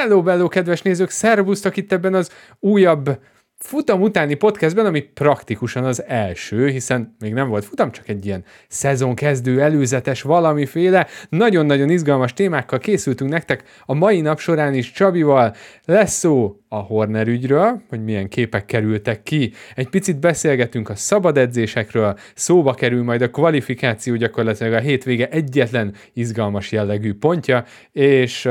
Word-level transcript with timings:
Hello, 0.00 0.22
bello, 0.22 0.48
kedves 0.48 0.82
nézők, 0.82 1.10
szervusztok 1.10 1.76
itt 1.76 1.92
ebben 1.92 2.14
az 2.14 2.30
újabb 2.60 3.18
futam 3.56 4.02
utáni 4.02 4.34
podcastben, 4.34 4.86
ami 4.86 5.00
praktikusan 5.00 5.84
az 5.84 6.04
első, 6.06 6.68
hiszen 6.68 7.16
még 7.18 7.32
nem 7.32 7.48
volt 7.48 7.64
futam, 7.64 7.92
csak 7.92 8.08
egy 8.08 8.26
ilyen 8.26 8.44
szezonkezdő 8.68 9.62
előzetes 9.62 10.22
valamiféle. 10.22 11.06
Nagyon-nagyon 11.28 11.90
izgalmas 11.90 12.32
témákkal 12.32 12.78
készültünk 12.78 13.30
nektek 13.30 13.62
a 13.86 13.94
mai 13.94 14.20
nap 14.20 14.38
során 14.38 14.74
is 14.74 14.92
Csabival. 14.92 15.54
Lesz 15.84 16.12
szó 16.12 16.56
a 16.68 16.78
Horner 16.78 17.28
ügyről, 17.28 17.82
hogy 17.88 18.04
milyen 18.04 18.28
képek 18.28 18.64
kerültek 18.64 19.22
ki. 19.22 19.52
Egy 19.74 19.88
picit 19.88 20.20
beszélgetünk 20.20 20.88
a 20.88 20.94
szabad 20.94 21.38
edzésekről, 21.38 22.18
szóba 22.34 22.74
kerül 22.74 23.02
majd 23.02 23.22
a 23.22 23.30
kvalifikáció 23.30 24.14
gyakorlatilag 24.14 24.72
a 24.72 24.78
hétvége 24.78 25.28
egyetlen 25.28 25.94
izgalmas 26.12 26.72
jellegű 26.72 27.14
pontja, 27.14 27.64
és 27.92 28.48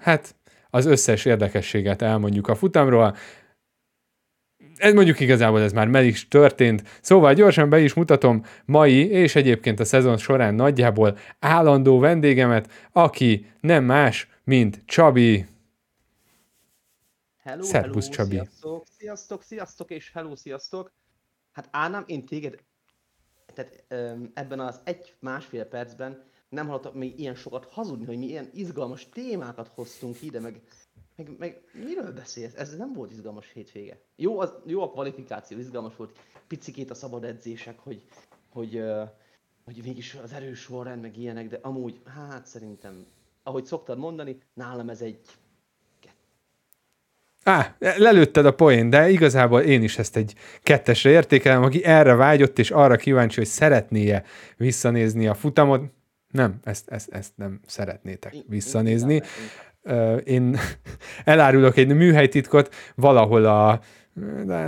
hát 0.00 0.34
az 0.70 0.86
összes 0.86 1.24
érdekességet 1.24 2.02
elmondjuk 2.02 2.48
a 2.48 2.54
futamról. 2.54 3.16
Ez 4.76 4.92
mondjuk 4.92 5.20
igazából 5.20 5.60
ez 5.60 5.72
már 5.72 5.88
meg 5.88 6.06
is 6.06 6.28
történt. 6.28 6.98
Szóval 7.00 7.34
gyorsan 7.34 7.68
be 7.68 7.80
is 7.80 7.94
mutatom 7.94 8.44
mai, 8.64 9.08
és 9.08 9.34
egyébként 9.34 9.80
a 9.80 9.84
szezon 9.84 10.16
során 10.16 10.54
nagyjából 10.54 11.18
állandó 11.38 11.98
vendégemet, 11.98 12.72
aki 12.92 13.46
nem 13.60 13.84
más, 13.84 14.28
mint 14.44 14.82
Csabi. 14.84 15.46
Hello, 17.42 17.62
Szervusz, 17.62 18.04
hello, 18.04 18.16
Csabi. 18.16 18.34
Sziasztok, 18.34 18.86
sziasztok, 18.98 19.42
sziasztok, 19.42 19.90
és 19.90 20.10
hello, 20.14 20.36
sziasztok. 20.36 20.92
Hát 21.52 21.68
Ánám, 21.70 22.04
én 22.06 22.26
téged 22.26 22.54
tehát 23.54 23.84
ebben 24.34 24.60
az 24.60 24.80
egy-másfél 24.84 25.64
percben 25.64 26.22
nem 26.50 26.66
hallottam 26.66 26.94
még 26.94 27.18
ilyen 27.18 27.34
sokat 27.34 27.64
hazudni, 27.70 28.04
hogy 28.04 28.18
mi 28.18 28.26
ilyen 28.26 28.50
izgalmas 28.54 29.08
témákat 29.08 29.70
hoztunk 29.74 30.22
ide, 30.22 30.40
meg, 30.40 30.60
meg, 31.16 31.30
meg 31.38 31.62
miről 31.72 32.12
beszélsz? 32.12 32.54
Ez 32.54 32.76
nem 32.76 32.92
volt 32.92 33.12
izgalmas 33.12 33.52
hétvége. 33.52 34.00
Jó, 34.16 34.40
az, 34.40 34.52
jó 34.66 34.82
a 34.82 34.90
kvalifikáció, 34.90 35.58
izgalmas 35.58 35.96
volt. 35.96 36.18
Picikét 36.46 36.90
a 36.90 36.94
szabad 36.94 37.24
edzések, 37.24 37.78
hogy, 37.78 38.02
hogy, 38.52 38.82
hogy 39.64 39.80
mégis 39.84 40.14
az 40.14 40.32
erős 40.32 40.60
sorrend, 40.60 41.02
meg 41.02 41.16
ilyenek, 41.16 41.48
de 41.48 41.58
amúgy, 41.62 42.00
hát 42.04 42.46
szerintem, 42.46 43.06
ahogy 43.42 43.64
szoktad 43.64 43.98
mondani, 43.98 44.42
nálam 44.54 44.88
ez 44.88 45.00
egy 45.00 45.20
Á, 47.44 47.76
lelőtted 47.78 48.46
a 48.46 48.54
poén, 48.54 48.90
de 48.90 49.10
igazából 49.10 49.60
én 49.60 49.82
is 49.82 49.98
ezt 49.98 50.16
egy 50.16 50.34
kettesre 50.62 51.10
értékelem, 51.10 51.62
aki 51.62 51.84
erre 51.84 52.14
vágyott, 52.14 52.58
és 52.58 52.70
arra 52.70 52.96
kíváncsi, 52.96 53.36
hogy 53.36 53.48
szeretné-e 53.48 54.24
visszanézni 54.56 55.26
a 55.26 55.34
futamot, 55.34 55.82
nem, 56.30 56.54
ezt, 56.64 56.88
ezt, 56.88 57.12
ezt 57.12 57.32
nem 57.36 57.60
szeretnétek 57.66 58.34
visszanézni. 58.48 59.22
Én 60.24 60.56
elárulok 61.24 61.76
egy 61.76 61.94
műhelytitkot, 61.94 62.74
valahol 62.94 63.44
a 63.44 63.80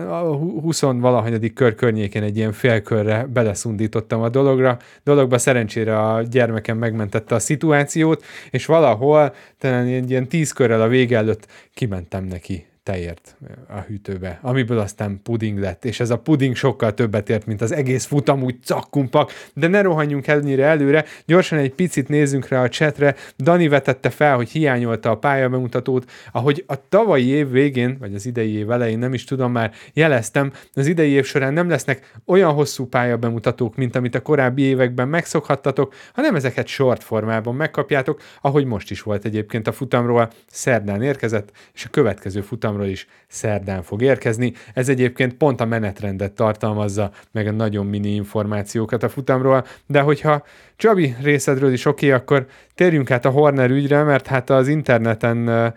a 0.08 0.36
20 0.36 0.80
valahanyadik 0.80 1.54
kör 1.54 1.74
környékén 1.74 2.22
egy 2.22 2.36
ilyen 2.36 2.52
félkörre 2.52 3.26
beleszundítottam 3.26 4.22
a 4.22 4.28
dologra. 4.28 4.78
Dologba 5.02 5.38
szerencsére 5.38 5.98
a 6.00 6.22
gyermekem 6.22 6.78
megmentette 6.78 7.34
a 7.34 7.38
szituációt, 7.38 8.24
és 8.50 8.66
valahol 8.66 9.34
talán 9.58 9.86
egy 9.86 10.10
ilyen 10.10 10.28
tíz 10.28 10.52
körrel 10.52 10.82
a 10.82 10.88
vége 10.88 11.16
előtt 11.16 11.46
kimentem 11.74 12.24
neki 12.24 12.66
tejért 12.82 13.36
a 13.68 13.78
hűtőbe, 13.78 14.38
amiből 14.42 14.78
aztán 14.78 15.20
puding 15.22 15.58
lett, 15.58 15.84
és 15.84 16.00
ez 16.00 16.10
a 16.10 16.18
puding 16.18 16.56
sokkal 16.56 16.94
többet 16.94 17.30
ért, 17.30 17.46
mint 17.46 17.60
az 17.60 17.72
egész 17.72 18.04
futam, 18.04 18.42
úgy 18.42 18.56
cakkumpak, 18.64 19.32
de 19.54 19.66
ne 19.66 19.80
rohanjunk 19.80 20.26
ennyire 20.26 20.64
előre, 20.64 21.04
gyorsan 21.26 21.58
egy 21.58 21.72
picit 21.74 22.08
nézzünk 22.08 22.48
rá 22.48 22.62
a 22.62 22.68
csetre, 22.68 23.14
Dani 23.38 23.68
vetette 23.68 24.10
fel, 24.10 24.36
hogy 24.36 24.50
hiányolta 24.50 25.10
a 25.10 25.16
pályabemutatót, 25.16 26.10
ahogy 26.32 26.64
a 26.66 26.88
tavalyi 26.88 27.26
év 27.26 27.50
végén, 27.50 27.96
vagy 28.00 28.14
az 28.14 28.26
idei 28.26 28.52
év 28.52 28.70
elején, 28.70 28.98
nem 28.98 29.14
is 29.14 29.24
tudom 29.24 29.52
már, 29.52 29.72
jeleztem, 29.92 30.52
az 30.74 30.86
idei 30.86 31.10
év 31.10 31.24
során 31.24 31.52
nem 31.52 31.68
lesznek 31.68 32.12
olyan 32.26 32.52
hosszú 32.52 32.86
pályabemutatók, 32.86 33.76
mint 33.76 33.96
amit 33.96 34.14
a 34.14 34.22
korábbi 34.22 34.62
években 34.62 35.08
megszokhattatok, 35.08 35.94
hanem 36.14 36.34
ezeket 36.34 36.66
short 36.66 37.02
formában 37.02 37.54
megkapjátok, 37.54 38.20
ahogy 38.40 38.64
most 38.64 38.90
is 38.90 39.02
volt 39.02 39.24
egyébként 39.24 39.66
a 39.66 39.72
futamról, 39.72 40.30
szerdán 40.46 41.02
érkezett, 41.02 41.50
és 41.74 41.84
a 41.84 41.88
következő 41.88 42.40
futam 42.40 42.71
programról 42.72 42.86
is 42.86 43.06
szerdán 43.28 43.82
fog 43.82 44.02
érkezni. 44.02 44.52
Ez 44.74 44.88
egyébként 44.88 45.34
pont 45.34 45.60
a 45.60 45.64
menetrendet 45.64 46.32
tartalmazza, 46.32 47.10
meg 47.32 47.46
a 47.46 47.50
nagyon 47.50 47.86
mini 47.86 48.14
információkat 48.14 49.02
a 49.02 49.08
futamról, 49.08 49.66
de 49.86 50.00
hogyha 50.00 50.44
Csabi 50.76 51.16
részedről 51.22 51.72
is 51.72 51.84
oké, 51.84 52.06
okay, 52.06 52.18
akkor 52.18 52.46
térjünk 52.74 53.10
át 53.10 53.24
a 53.24 53.30
Horner 53.30 53.70
ügyre, 53.70 54.02
mert 54.02 54.26
hát 54.26 54.50
az 54.50 54.68
interneten 54.68 55.72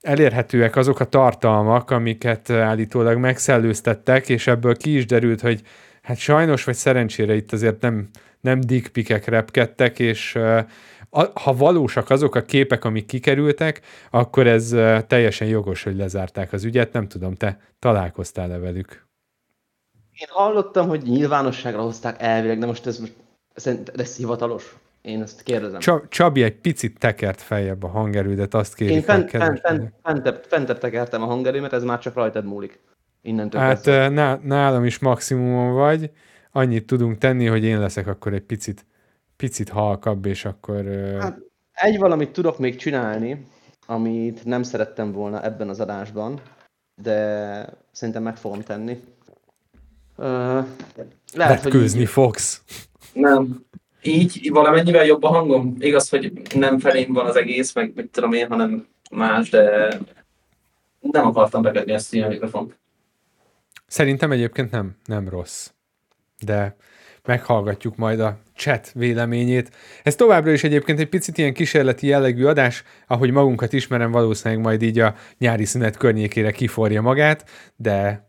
elérhetőek 0.00 0.76
azok 0.76 1.00
a 1.00 1.04
tartalmak, 1.04 1.90
amiket 1.90 2.50
állítólag 2.50 3.16
megszellőztettek, 3.16 4.28
és 4.28 4.46
ebből 4.46 4.76
ki 4.76 4.96
is 4.96 5.06
derült, 5.06 5.40
hogy 5.40 5.62
hát 6.02 6.16
sajnos 6.16 6.64
vagy 6.64 6.74
szerencsére 6.74 7.34
itt 7.34 7.52
azért 7.52 7.80
nem, 7.80 8.08
nem 8.40 8.60
dickpikek 8.60 9.26
repkedtek, 9.26 9.98
és 9.98 10.38
ha 11.34 11.54
valósak 11.54 12.10
azok 12.10 12.34
a 12.34 12.42
képek, 12.42 12.84
amik 12.84 13.06
kikerültek, 13.06 13.80
akkor 14.10 14.46
ez 14.46 14.68
teljesen 15.06 15.48
jogos, 15.48 15.82
hogy 15.82 15.96
lezárták 15.96 16.52
az 16.52 16.64
ügyet. 16.64 16.92
Nem 16.92 17.08
tudom, 17.08 17.34
te 17.34 17.60
találkoztál-e 17.78 18.58
velük? 18.58 19.06
Én 20.12 20.28
hallottam, 20.30 20.88
hogy 20.88 21.02
nyilvánosságra 21.02 21.82
hozták 21.82 22.22
elvileg, 22.22 22.58
de 22.58 22.66
most 22.66 22.86
ez, 22.86 23.02
ez, 23.54 23.76
ez 23.96 24.16
hivatalos. 24.16 24.76
Én 25.02 25.22
ezt 25.22 25.42
kérdezem. 25.42 26.02
Csabi 26.08 26.42
egy 26.42 26.56
picit 26.56 26.98
tekert 26.98 27.40
feljebb 27.40 27.82
a 27.82 27.88
hangerődet, 27.88 28.54
azt 28.54 28.74
kérik. 28.74 28.94
Én 28.94 29.02
fent, 29.02 29.30
fent, 29.30 29.60
fent, 29.60 29.92
fentebb, 30.02 30.44
fentebb 30.48 30.78
tekertem 30.78 31.22
a 31.22 31.26
hangerőmet, 31.26 31.72
ez 31.72 31.84
már 31.84 31.98
csak 31.98 32.14
rajtad 32.14 32.44
múlik. 32.44 32.80
Innentől 33.22 33.60
hát 33.60 33.84
nálam 34.42 34.84
is 34.84 34.98
maximumon 34.98 35.74
vagy. 35.74 36.10
Annyit 36.52 36.86
tudunk 36.86 37.18
tenni, 37.18 37.46
hogy 37.46 37.64
én 37.64 37.80
leszek 37.80 38.06
akkor 38.06 38.32
egy 38.32 38.42
picit 38.42 38.86
picit 39.38 39.68
halkabb, 39.68 40.26
és 40.26 40.44
akkor... 40.44 40.84
Hát, 41.20 41.38
egy 41.72 41.98
valamit 41.98 42.30
tudok 42.30 42.58
még 42.58 42.76
csinálni, 42.76 43.46
amit 43.86 44.44
nem 44.44 44.62
szerettem 44.62 45.12
volna 45.12 45.44
ebben 45.44 45.68
az 45.68 45.80
adásban, 45.80 46.40
de 46.94 47.66
szerintem 47.92 48.22
meg 48.22 48.36
fogom 48.36 48.62
tenni. 48.62 49.00
Uh, 50.16 50.66
lehet, 51.34 51.62
hogy 51.62 51.96
így... 51.96 52.08
fogsz. 52.08 52.62
Nem. 53.12 53.64
Így 54.02 54.50
valamennyivel 54.52 55.04
jobb 55.04 55.22
a 55.22 55.28
hangom. 55.28 55.76
Igaz, 55.78 56.08
hogy 56.08 56.32
nem 56.54 56.78
felém 56.78 57.12
van 57.12 57.26
az 57.26 57.36
egész, 57.36 57.74
meg 57.74 57.92
mit 57.94 58.10
tudom 58.10 58.32
én, 58.32 58.48
hanem 58.48 58.86
más, 59.10 59.50
de 59.50 59.88
nem 61.00 61.26
akartam 61.26 61.62
bekedni 61.62 61.92
ezt 61.92 62.14
a 62.14 62.28
mikrofont. 62.28 62.78
Szerintem 63.86 64.32
egyébként 64.32 64.70
nem, 64.70 64.96
nem 65.04 65.28
rossz. 65.28 65.70
De 66.44 66.76
meghallgatjuk 67.28 67.96
majd 67.96 68.20
a 68.20 68.38
chat 68.56 68.92
véleményét. 68.94 69.70
Ez 70.02 70.14
továbbra 70.14 70.52
is 70.52 70.64
egyébként 70.64 70.98
egy 71.00 71.08
picit 71.08 71.38
ilyen 71.38 71.52
kísérleti 71.52 72.06
jellegű 72.06 72.44
adás, 72.44 72.82
ahogy 73.06 73.30
magunkat 73.30 73.72
ismerem, 73.72 74.10
valószínűleg 74.10 74.64
majd 74.64 74.82
így 74.82 74.98
a 74.98 75.14
nyári 75.38 75.64
szünet 75.64 75.96
környékére 75.96 76.50
kiforja 76.50 77.02
magát, 77.02 77.50
de 77.76 78.28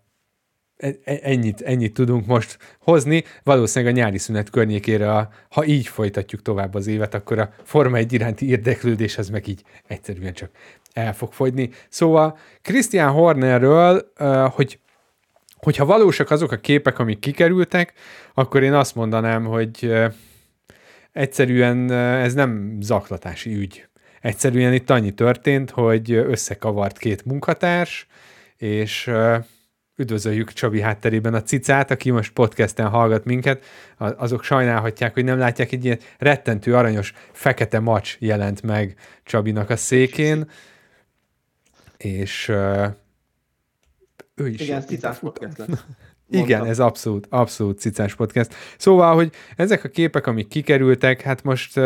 e, 0.77 0.88
e, 1.03 1.19
ennyit, 1.21 1.61
ennyit 1.61 1.93
tudunk 1.93 2.25
most 2.25 2.57
hozni. 2.79 3.23
Valószínűleg 3.43 3.93
a 3.93 3.97
nyári 3.97 4.17
szünet 4.17 4.49
környékére, 4.49 5.13
a, 5.13 5.29
ha 5.49 5.65
így 5.65 5.88
folytatjuk 5.88 6.41
tovább 6.41 6.75
az 6.75 6.88
évet, 6.88 7.13
akkor 7.13 7.39
a 7.39 7.53
Forma 7.63 7.97
egy 7.97 8.13
iránti 8.13 8.49
érdeklődés 8.49 9.17
az 9.17 9.29
meg 9.29 9.47
így 9.47 9.63
egyszerűen 9.88 10.33
csak 10.33 10.49
el 10.93 11.13
fog 11.13 11.33
fogyni. 11.33 11.69
Szóval 11.89 12.38
Christian 12.61 13.11
Hornerről, 13.11 14.11
hogy 14.55 14.79
hogyha 15.59 15.85
valósak 15.85 16.31
azok 16.31 16.51
a 16.51 16.57
képek, 16.57 16.99
amik 16.99 17.19
kikerültek, 17.19 17.93
akkor 18.33 18.63
én 18.63 18.73
azt 18.73 18.95
mondanám, 18.95 19.45
hogy 19.45 19.93
egyszerűen 21.11 21.91
ez 21.91 22.33
nem 22.33 22.77
zaklatási 22.81 23.55
ügy. 23.55 23.87
Egyszerűen 24.21 24.73
itt 24.73 24.89
annyi 24.89 25.11
történt, 25.11 25.69
hogy 25.69 26.11
összekavart 26.11 26.97
két 26.97 27.25
munkatárs, 27.25 28.07
és 28.57 29.11
üdvözöljük 29.95 30.53
Csabi 30.53 30.81
hátterében 30.81 31.33
a 31.33 31.44
cicát, 31.44 31.91
aki 31.91 32.09
most 32.09 32.33
podcasten 32.33 32.88
hallgat 32.88 33.25
minket, 33.25 33.65
azok 33.97 34.44
sajnálhatják, 34.44 35.13
hogy 35.13 35.23
nem 35.23 35.38
látják, 35.38 35.71
egy 35.71 35.85
ilyen 35.85 36.00
rettentő 36.17 36.75
aranyos 36.75 37.13
fekete 37.31 37.79
macs 37.79 38.17
jelent 38.19 38.62
meg 38.62 38.95
Csabinak 39.23 39.69
a 39.69 39.75
székén, 39.75 40.50
és 41.97 42.51
ő 44.39 44.47
is 44.47 44.62
Igen, 44.62 44.81
cicás 44.81 45.18
podcast 45.18 45.57
lesz. 45.57 45.68
Igen, 46.31 46.65
ez 46.65 46.80
abszolút, 46.80 47.27
abszolút 47.30 47.80
cicás 47.80 48.15
podcast. 48.15 48.53
Szóval, 48.77 49.15
hogy 49.15 49.31
ezek 49.56 49.83
a 49.83 49.88
képek, 49.88 50.27
amik 50.27 50.47
kikerültek, 50.47 51.21
hát 51.21 51.44
most 51.44 51.77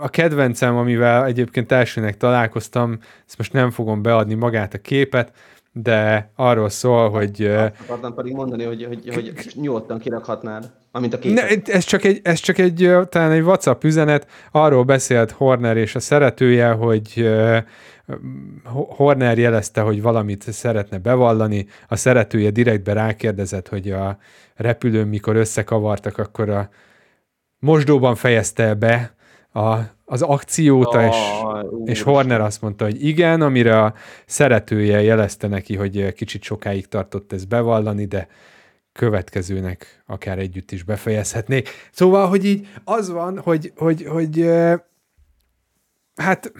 a 0.00 0.08
kedvencem, 0.10 0.76
amivel 0.76 1.24
egyébként 1.24 1.72
elsőnek 1.72 2.16
találkoztam, 2.16 2.98
ezt 3.26 3.38
most 3.38 3.52
nem 3.52 3.70
fogom 3.70 4.02
beadni 4.02 4.34
magát 4.34 4.74
a 4.74 4.78
képet, 4.78 5.32
de 5.72 6.30
arról 6.36 6.68
szól, 6.68 7.10
hogy... 7.10 7.44
Azt 7.44 7.72
akartam 7.84 8.14
pedig 8.14 8.34
mondani, 8.34 8.64
hogy, 8.64 8.84
hogy, 8.84 9.14
hogy 9.14 9.52
nyugodtan 9.54 9.98
kirakhatnád, 9.98 10.70
amint 10.92 11.14
a 11.14 11.18
képet. 11.18 11.66
Ne, 11.66 11.72
ez 11.72 11.84
csak, 11.84 12.04
egy, 12.04 12.20
ez 12.22 12.38
csak 12.38 12.58
egy, 12.58 12.90
talán 13.08 13.30
egy 13.30 13.42
WhatsApp 13.42 13.84
üzenet, 13.84 14.26
arról 14.50 14.84
beszélt 14.84 15.30
Horner 15.30 15.76
és 15.76 15.94
a 15.94 16.00
szeretője, 16.00 16.70
hogy 16.70 17.28
Horner 18.72 19.38
jelezte, 19.38 19.80
hogy 19.80 20.02
valamit 20.02 20.52
szeretne 20.52 20.98
bevallani, 20.98 21.66
a 21.88 21.96
szeretője 21.96 22.50
direktbe 22.50 22.92
rákérdezett, 22.92 23.68
hogy 23.68 23.90
a 23.90 24.18
repülőn 24.54 25.08
mikor 25.08 25.36
összekavartak, 25.36 26.18
akkor 26.18 26.48
a 26.48 26.68
mosdóban 27.58 28.14
fejezte 28.14 28.74
be 28.74 29.14
a, 29.52 29.76
az 30.04 30.22
akciót, 30.22 30.94
oh, 30.94 31.04
és, 31.04 31.16
és 31.84 32.02
Horner 32.02 32.40
azt 32.40 32.62
mondta, 32.62 32.84
hogy 32.84 33.04
igen, 33.04 33.40
amire 33.40 33.82
a 33.82 33.94
szeretője 34.26 35.02
jelezte 35.02 35.48
neki, 35.48 35.76
hogy 35.76 36.12
kicsit 36.12 36.42
sokáig 36.42 36.86
tartott 36.86 37.32
ez 37.32 37.44
bevallani, 37.44 38.04
de 38.04 38.28
következőnek 38.92 40.02
akár 40.06 40.38
együtt 40.38 40.70
is 40.70 40.82
befejezhetnék. 40.82 41.68
Szóval, 41.92 42.28
hogy 42.28 42.44
így 42.44 42.68
az 42.84 43.10
van, 43.10 43.38
hogy, 43.38 43.72
hogy, 43.76 44.04
hogy 44.04 44.50
hát 46.14 46.52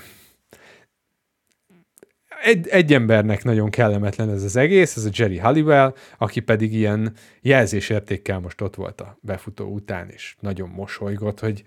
egy, 2.42 2.68
egy 2.68 2.92
embernek 2.94 3.44
nagyon 3.44 3.70
kellemetlen 3.70 4.30
ez 4.30 4.42
az 4.42 4.56
egész, 4.56 4.96
ez 4.96 5.04
a 5.04 5.10
Jerry 5.12 5.38
Halliwell, 5.38 5.94
aki 6.18 6.40
pedig 6.40 6.72
ilyen 6.72 7.12
jelzésértékkel 7.40 8.38
most 8.38 8.60
ott 8.60 8.74
volt 8.74 9.00
a 9.00 9.18
befutó 9.20 9.66
után, 9.66 10.08
és 10.08 10.36
nagyon 10.40 10.68
mosolygott, 10.68 11.40
hogy 11.40 11.62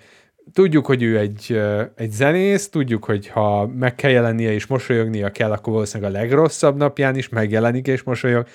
tudjuk, 0.53 0.85
hogy 0.85 1.03
ő 1.03 1.17
egy, 1.17 1.61
egy 1.95 2.11
zenész, 2.11 2.69
tudjuk, 2.69 3.05
hogy 3.05 3.27
ha 3.27 3.67
meg 3.67 3.95
kell 3.95 4.11
jelennie 4.11 4.51
és 4.51 4.65
mosolyognia 4.65 5.31
kell, 5.31 5.51
akkor 5.51 5.73
valószínűleg 5.73 6.13
a 6.13 6.17
legrosszabb 6.17 6.77
napján 6.77 7.15
is 7.15 7.29
megjelenik 7.29 7.87
és 7.87 8.03
mosolyog, 8.03 8.47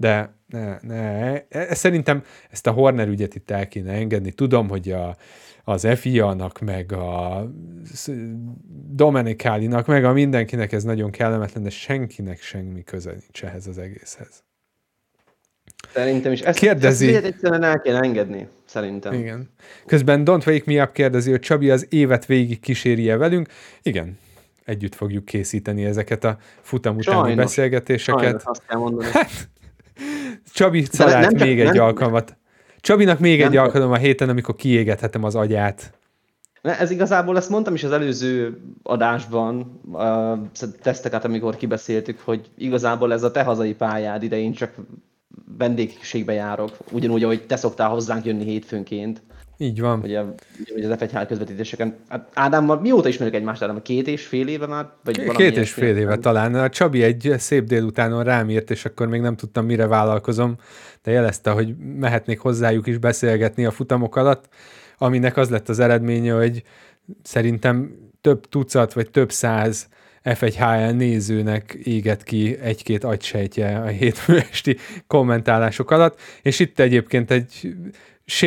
de 0.00 0.34
ne, 0.46 0.78
ne. 0.82 1.32
E, 1.48 1.74
szerintem 1.74 2.22
ezt 2.50 2.66
a 2.66 2.70
Horner 2.70 3.08
ügyet 3.08 3.34
itt 3.34 3.50
el 3.50 3.68
kéne 3.68 3.92
engedni. 3.92 4.32
Tudom, 4.32 4.68
hogy 4.68 4.90
a, 4.90 5.16
az 5.64 5.86
FIA-nak, 5.96 6.60
meg 6.60 6.92
a 6.92 7.44
Domenikálinak, 8.90 9.86
meg 9.86 10.04
a 10.04 10.12
mindenkinek 10.12 10.72
ez 10.72 10.84
nagyon 10.84 11.10
kellemetlen, 11.10 11.62
de 11.62 11.70
senkinek 11.70 12.40
semmi 12.40 12.84
köze 12.84 13.10
nincs 13.10 13.44
ehhez 13.44 13.66
az 13.66 13.78
egészhez. 13.78 14.42
Szerintem 15.92 16.32
is. 16.32 16.40
Ezt, 16.40 16.58
Kérdezi. 16.58 17.14
ezt 17.14 17.24
egyszerűen 17.24 17.62
el 17.62 17.80
kéne 17.80 18.00
engedni, 18.00 18.48
szerintem. 18.64 19.12
Igen. 19.12 19.50
Közben 19.86 20.22
Don't 20.24 20.46
Wake 20.46 20.62
Me 20.66 20.82
Up 20.82 20.92
kérdezi, 20.92 21.30
hogy 21.30 21.40
Csabi 21.40 21.70
az 21.70 21.86
évet 21.90 22.26
végig 22.26 22.60
kíséri 22.60 23.06
velünk. 23.06 23.48
Igen, 23.82 24.18
együtt 24.64 24.94
fogjuk 24.94 25.24
készíteni 25.24 25.84
ezeket 25.84 26.24
a 26.24 26.38
futam 26.60 26.96
utáni 26.96 27.18
sajnos, 27.18 27.44
beszélgetéseket. 27.44 28.22
Sajnos, 28.22 28.42
azt 28.44 28.62
kell 28.66 28.78
mondani. 28.78 29.10
Hát, 29.12 29.48
Csabi 30.52 30.82
talált 30.82 31.38
még 31.38 31.60
egy 31.60 31.72
nem, 31.72 31.84
alkalmat. 31.84 32.36
Csabinak 32.80 33.18
még 33.18 33.38
nem 33.38 33.48
egy 33.48 33.56
alkalom 33.56 33.92
a 33.92 33.96
héten, 33.96 34.28
amikor 34.28 34.56
kiégethetem 34.56 35.24
az 35.24 35.34
agyát. 35.34 35.92
Ez 36.62 36.90
igazából, 36.90 37.36
ezt 37.36 37.50
mondtam 37.50 37.74
is 37.74 37.84
az 37.84 37.92
előző 37.92 38.60
adásban, 38.82 39.80
a 39.92 40.38
teszteket, 40.82 41.24
amikor 41.24 41.56
kibeszéltük, 41.56 42.20
hogy 42.20 42.50
igazából 42.56 43.12
ez 43.12 43.22
a 43.22 43.30
te 43.30 43.42
hazai 43.42 43.74
pályád 43.74 44.22
idején 44.22 44.52
csak 44.52 44.74
vendégségbe 45.58 46.32
járok, 46.32 46.70
ugyanúgy, 46.90 47.24
ahogy 47.24 47.46
te 47.46 47.56
szoktál 47.56 47.88
hozzánk 47.88 48.24
jönni 48.24 48.44
hétfőnként. 48.44 49.22
Így 49.60 49.80
van. 49.80 50.00
Ugye, 50.02 50.22
ugye 50.74 50.88
az 50.88 50.98
F1 51.00 51.24
közvetítéseken. 51.28 51.96
Hát 52.08 52.30
Ádámmal 52.34 52.80
mióta 52.80 53.08
ismerjük 53.08 53.36
egymást, 53.36 53.62
Ádám? 53.62 53.82
Két 53.82 54.06
és 54.06 54.26
fél 54.26 54.48
éve 54.48 54.66
már? 54.66 54.90
Vagy 55.04 55.30
Két 55.30 55.56
és 55.56 55.72
fél 55.72 55.96
éve 55.96 56.10
nem? 56.10 56.20
talán. 56.20 56.54
A 56.54 56.68
Csabi 56.68 57.02
egy 57.02 57.34
szép 57.38 57.64
délutánon 57.64 58.24
rám 58.24 58.50
írt, 58.50 58.70
és 58.70 58.84
akkor 58.84 59.06
még 59.06 59.20
nem 59.20 59.36
tudtam, 59.36 59.66
mire 59.66 59.86
vállalkozom, 59.86 60.56
de 61.02 61.10
jelezte, 61.10 61.50
hogy 61.50 61.76
mehetnék 61.76 62.38
hozzájuk 62.38 62.86
is 62.86 62.98
beszélgetni 62.98 63.64
a 63.64 63.70
futamok 63.70 64.16
alatt, 64.16 64.48
aminek 64.98 65.36
az 65.36 65.50
lett 65.50 65.68
az 65.68 65.78
eredménye, 65.78 66.32
hogy 66.32 66.62
szerintem 67.22 67.94
több 68.20 68.48
tucat, 68.48 68.92
vagy 68.92 69.10
több 69.10 69.32
száz 69.32 69.88
F1HL 70.24 70.96
nézőnek 70.96 71.72
éget 71.82 72.22
ki 72.22 72.58
egy-két 72.60 73.04
agysejtje 73.04 73.78
a 73.78 73.86
hétfő 73.86 74.38
esti 74.50 74.76
kommentálások 75.06 75.90
alatt, 75.90 76.20
és 76.42 76.58
itt 76.58 76.78
egyébként 76.78 77.30
egy 77.30 77.74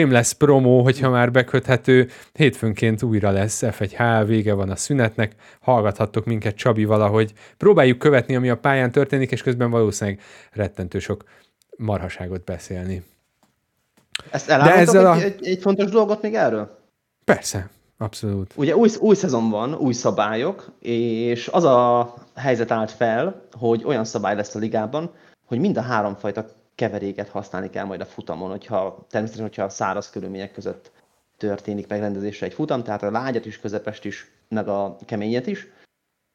lesz 0.09 0.31
promó, 0.31 0.83
hogyha 0.83 1.09
már 1.09 1.31
beköthető, 1.31 2.09
hétfőnként 2.33 3.03
újra 3.03 3.31
lesz 3.31 3.61
F1H, 3.65 4.23
vége 4.27 4.53
van 4.53 4.69
a 4.69 4.75
szünetnek, 4.75 5.35
hallgathattok 5.61 6.25
minket 6.25 6.55
Csabi 6.55 6.85
valahogy. 6.85 7.33
Próbáljuk 7.57 7.97
követni, 7.97 8.35
ami 8.35 8.49
a 8.49 8.57
pályán 8.57 8.91
történik, 8.91 9.31
és 9.31 9.41
közben 9.41 9.69
valószínűleg 9.69 10.19
rettentő 10.51 10.99
sok 10.99 11.23
marhaságot 11.77 12.43
beszélni. 12.43 13.03
Ezt 14.31 14.49
elárultok 14.49 14.95
egy, 14.95 15.03
a... 15.03 15.15
egy, 15.15 15.47
egy 15.47 15.61
fontos 15.61 15.89
dolgot 15.89 16.21
még 16.21 16.35
erről? 16.35 16.79
Persze, 17.25 17.69
abszolút. 17.97 18.53
Ugye 18.55 18.75
új, 18.75 18.89
új 18.99 19.15
szezon 19.15 19.49
van, 19.49 19.73
új 19.73 19.93
szabályok, 19.93 20.71
és 20.79 21.47
az 21.47 21.63
a 21.63 22.13
helyzet 22.35 22.71
állt 22.71 22.91
fel, 22.91 23.41
hogy 23.51 23.83
olyan 23.85 24.05
szabály 24.05 24.35
lesz 24.35 24.55
a 24.55 24.59
ligában, 24.59 25.11
hogy 25.45 25.59
mind 25.59 25.77
a 25.77 25.81
három 25.81 26.15
fajta 26.15 26.45
keveréket 26.81 27.29
használni 27.29 27.69
kell 27.69 27.85
majd 27.85 28.01
a 28.01 28.05
futamon, 28.05 28.49
hogyha, 28.49 29.05
természetesen, 29.09 29.47
hogyha 29.47 29.69
száraz 29.69 30.09
körülmények 30.09 30.51
között 30.51 30.91
történik 31.37 31.87
megrendezésre 31.87 32.45
egy 32.45 32.53
futam, 32.53 32.83
tehát 32.83 33.03
a 33.03 33.11
lágyat 33.11 33.45
is, 33.45 33.59
közepest 33.59 34.05
is, 34.05 34.31
meg 34.49 34.67
a 34.67 34.97
keményet 35.05 35.47
is. 35.47 35.67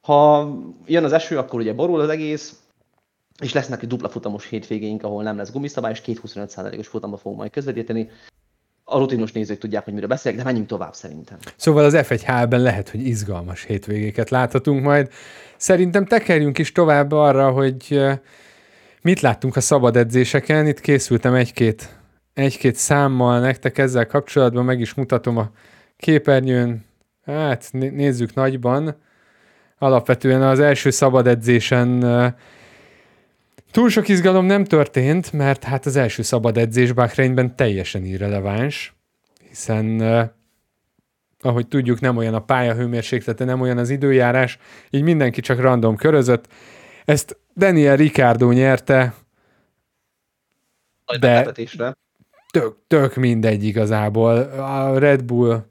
Ha 0.07 0.49
jön 0.87 1.05
az 1.05 1.13
eső, 1.13 1.39
akkor 1.39 1.61
ugye 1.61 1.73
borul 1.73 2.01
az 2.01 2.09
egész, 2.09 2.61
és 3.43 3.53
lesznek 3.53 3.87
dupla 3.87 4.09
futamos 4.09 4.47
hétvégéink, 4.49 5.03
ahol 5.03 5.23
nem 5.23 5.37
lesz 5.37 5.53
gumiszabály, 5.53 5.93
és 5.93 6.01
két 6.01 6.21
25%-os 6.27 6.87
futamba 6.87 7.17
fogunk 7.17 7.41
majd 7.41 7.51
közvetíteni. 7.53 8.11
A 8.85 8.99
rutinos 8.99 9.33
nézők 9.33 9.59
tudják, 9.59 9.85
hogy 9.85 9.93
miről 9.93 10.09
beszélek, 10.09 10.39
de 10.39 10.45
menjünk 10.45 10.67
tovább 10.67 10.95
szerintem. 10.95 11.39
Szóval 11.57 11.85
az 11.85 11.95
F1H-ben 11.97 12.61
lehet, 12.61 12.89
hogy 12.89 13.07
izgalmas 13.07 13.65
hétvégéket 13.65 14.31
láthatunk 14.31 14.83
majd. 14.83 15.11
Szerintem 15.57 16.05
tekerjünk 16.07 16.59
is 16.59 16.73
tovább 16.73 17.13
arra, 17.13 17.51
hogy 17.51 18.01
Mit 19.07 19.21
láttunk 19.21 19.57
a 19.57 19.61
szabad 19.61 19.97
edzéseken? 19.97 20.67
Itt 20.67 20.81
készültem 20.81 21.35
egy-két, 21.35 21.99
egy-két 22.35 22.75
számmal 22.75 23.41
nektek 23.41 23.79
ezzel 23.79 24.07
kapcsolatban, 24.07 24.65
meg 24.65 24.81
is 24.81 24.95
mutatom 24.95 25.37
a 25.37 25.51
képernyőn. 25.97 26.85
Hát 27.25 27.69
nézzük 27.73 28.35
nagyban. 28.35 28.97
Alapvetően 29.79 30.43
az 30.43 30.61
első 30.61 30.91
szabad 30.91 31.27
edzésen 31.27 32.01
túl 33.71 33.89
sok 33.89 34.09
izgalom 34.09 34.45
nem 34.45 34.65
történt, 34.65 35.33
mert 35.33 35.65
hát 35.65 35.87
az 35.87 35.97
első 35.97 36.23
szabad 36.23 36.59
edzés 36.59 36.93
Bahreinben 36.93 37.57
teljesen 37.57 38.05
irreleváns, 38.05 38.95
hiszen 39.49 40.01
ahogy 41.41 41.69
tudjuk, 41.69 42.01
nem 42.01 42.17
olyan 42.17 42.35
a 42.35 42.45
pályahőmérséklete, 42.45 43.45
nem 43.45 43.61
olyan 43.61 43.79
az 43.79 43.91
időjárás, 43.91 44.59
így 44.91 45.03
mindenki 45.03 45.41
csak 45.41 45.61
random 45.61 45.97
körözött. 45.97 46.47
Ezt 47.05 47.45
Daniel 47.57 47.97
Ricardo 47.97 48.53
nyerte, 48.53 49.15
Nagy 51.07 51.19
de 51.19 51.53
tök, 52.51 52.77
tök 52.87 53.15
mindegy 53.15 53.65
igazából. 53.65 54.37
A 54.59 54.99
Red 54.99 55.25
Bull, 55.25 55.67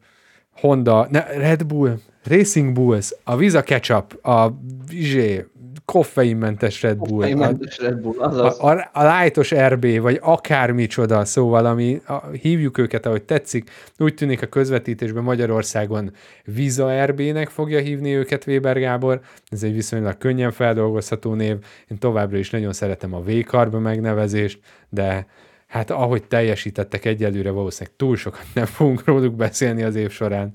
Honda, 0.51 1.07
ne, 1.09 1.19
Red 1.19 1.65
Bull, 1.65 1.99
Racing 2.23 2.73
Bulls, 2.73 3.15
a 3.23 3.35
Visa 3.35 3.61
Ketchup, 3.61 4.25
a 4.25 4.49
Vizsé, 4.87 5.45
koffeinmentes 5.85 6.81
Red 6.81 6.97
Bull. 6.97 7.09
Koffeinmentes 7.09 7.77
Red 7.77 7.99
Bull, 7.99 8.19
azaz. 8.19 8.59
A, 8.59 8.69
a, 8.69 8.89
a 8.93 9.19
Lightos 9.19 9.53
RB, 9.53 9.99
vagy 9.99 10.19
akármicsoda, 10.21 11.25
szóval, 11.25 11.65
ami 11.65 12.01
a, 12.07 12.27
hívjuk 12.41 12.77
őket, 12.77 13.05
ahogy 13.05 13.23
tetszik, 13.23 13.69
úgy 13.97 14.13
tűnik 14.13 14.41
a 14.41 14.45
közvetítésben 14.47 15.23
Magyarországon 15.23 16.11
Visa 16.43 17.05
RB-nek 17.05 17.49
fogja 17.49 17.79
hívni 17.79 18.13
őket 18.13 18.47
Weber 18.47 18.79
Gábor, 18.79 19.21
ez 19.49 19.63
egy 19.63 19.73
viszonylag 19.73 20.17
könnyen 20.17 20.51
feldolgozható 20.51 21.33
név, 21.33 21.57
én 21.87 21.97
továbbra 21.97 22.37
is 22.37 22.49
nagyon 22.49 22.73
szeretem 22.73 23.13
a 23.13 23.21
V-karba 23.21 23.79
megnevezést, 23.79 24.59
de 24.89 25.27
hát 25.67 25.91
ahogy 25.91 26.23
teljesítettek 26.23 27.05
egyelőre, 27.05 27.49
valószínűleg 27.49 27.95
túl 27.97 28.15
sokat 28.15 28.45
nem 28.53 28.65
fogunk 28.65 29.05
róluk 29.05 29.35
beszélni 29.35 29.83
az 29.83 29.95
év 29.95 30.09
során. 30.09 30.53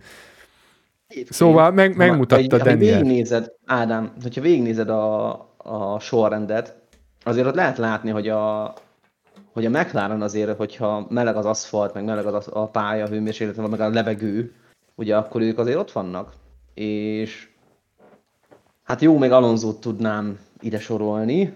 Szóval 1.29 1.71
meg, 1.71 1.97
megmutatta 1.97 2.57
ha, 2.57 2.65
Daniel. 2.65 2.95
Ha 2.95 3.01
végignézed, 3.01 3.53
Ádám, 3.67 4.13
hogyha 4.23 4.41
végignézed 4.41 4.89
a, 4.89 5.31
a 5.57 5.99
sorrendet, 6.01 6.77
azért 7.25 7.47
ott 7.47 7.55
lehet 7.55 7.79
látni, 7.79 8.11
hogy 8.11 8.29
a, 8.29 8.75
hogy 9.53 9.67
a 9.67 9.71
McLaren 9.71 10.23
azért, 10.23 10.57
hogyha 10.57 11.07
meleg 11.09 11.37
az 11.37 11.45
aszfalt, 11.45 11.95
meg 11.95 12.05
meleg 12.05 12.27
az 12.27 12.49
a 12.53 12.67
pálya, 12.67 13.05
a 13.05 13.09
hőmérséklet, 13.09 13.69
meg 13.69 13.81
a 13.81 13.89
levegő, 13.89 14.55
ugye 14.95 15.17
akkor 15.17 15.41
ők 15.41 15.59
azért 15.59 15.79
ott 15.79 15.93
vannak. 15.93 16.33
És 16.75 17.49
hát 18.83 19.01
jó, 19.01 19.19
még 19.19 19.31
Alonso 19.31 19.73
tudnám 19.73 20.39
ide 20.61 20.79
sorolni, 20.79 21.53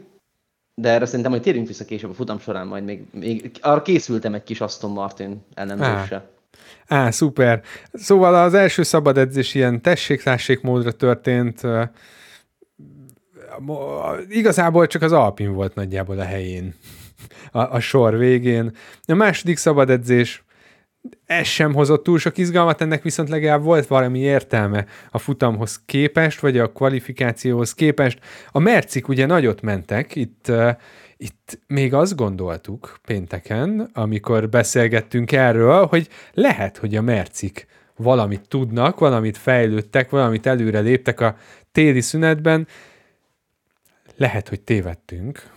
de 0.75 0.91
erre 0.91 1.07
szerintem 1.07 1.33
hogy 1.33 1.43
térjünk 1.43 1.67
vissza 1.67 1.85
később 1.85 2.11
a 2.11 2.15
futam 2.15 2.39
során, 2.39 2.67
majd 2.67 2.85
még, 2.85 3.07
még 3.13 3.51
arra 3.61 3.83
készültem 3.83 4.35
egy 4.35 4.43
kis 4.43 4.61
Aston 4.61 4.91
Martin 4.91 5.43
ellenőrzésre. 5.55 6.29
Á, 6.87 7.11
szuper. 7.11 7.63
Szóval 7.93 8.35
az 8.35 8.55
első 8.55 8.83
szabad 8.83 9.19
edzés 9.19 9.55
ilyen 9.55 9.83
tessék 9.83 10.61
módra 10.61 10.93
történt. 10.93 11.61
Igazából 14.29 14.87
csak 14.87 15.03
az 15.03 15.13
Alpin 15.13 15.53
volt 15.53 15.75
nagyjából 15.75 16.19
a 16.19 16.25
helyén 16.25 16.75
a, 17.51 17.59
a 17.59 17.81
sor 17.81 18.19
végén. 18.19 18.77
A 19.07 19.15
második 19.15 19.57
szabad 19.57 19.91
edzés 19.91 20.44
ez 21.27 21.47
sem 21.47 21.75
hozott 21.75 22.03
túl 22.03 22.19
sok 22.19 22.39
izgalmat, 22.39 22.81
ennek 22.81 23.03
viszont 23.03 23.29
legalább 23.29 23.63
volt 23.63 23.87
valami 23.87 24.19
értelme 24.19 24.87
a 25.11 25.19
futamhoz 25.19 25.83
képest, 25.87 26.41
vagy 26.41 26.59
a 26.59 26.73
kvalifikációhoz 26.73 27.75
képest. 27.75 28.19
A 28.51 28.59
mercik 28.59 29.09
ugye 29.09 29.27
nagyot 29.27 29.63
mentek, 29.63 30.15
itt, 30.17 30.47
uh, 30.49 30.71
itt 31.17 31.59
még 31.67 31.95
azt 31.95 32.17
gondoltuk 32.17 32.99
pénteken, 33.07 33.91
amikor 33.93 34.49
beszélgettünk 34.49 35.33
erről, 35.33 35.87
hogy 35.87 36.09
lehet, 36.33 36.77
hogy 36.77 36.97
a 36.97 37.03
mercik 37.03 37.67
valamit 37.97 38.49
tudnak, 38.49 38.99
valamit 38.99 39.37
fejlődtek, 39.37 40.11
valamit 40.11 40.47
előre 40.47 40.81
léptek 40.81 41.21
a 41.21 41.37
téli 41.73 42.01
szünetben. 42.01 42.67
Lehet, 44.17 44.49
hogy 44.49 44.61
tévedtünk. 44.61 45.51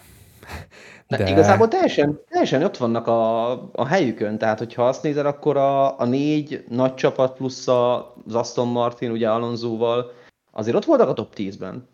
De... 1.07 1.17
De 1.17 1.29
igazából 1.29 1.67
teljesen, 1.67 2.19
teljesen 2.29 2.63
ott 2.63 2.77
vannak 2.77 3.07
a, 3.07 3.51
a 3.71 3.85
helyükön, 3.85 4.37
tehát 4.37 4.57
hogyha 4.57 4.87
azt 4.87 5.03
nézed, 5.03 5.25
akkor 5.25 5.57
a, 5.57 5.99
a 5.99 6.05
négy 6.05 6.63
nagy 6.69 6.93
csapat 6.93 7.35
plusz 7.35 7.67
az 7.67 8.35
Aston 8.35 8.67
Martin, 8.67 9.11
ugye 9.11 9.29
Alonsoval, 9.29 10.11
azért 10.51 10.75
ott 10.75 10.85
voltak 10.85 11.09
a 11.09 11.13
top 11.13 11.33
10-ben. 11.35 11.87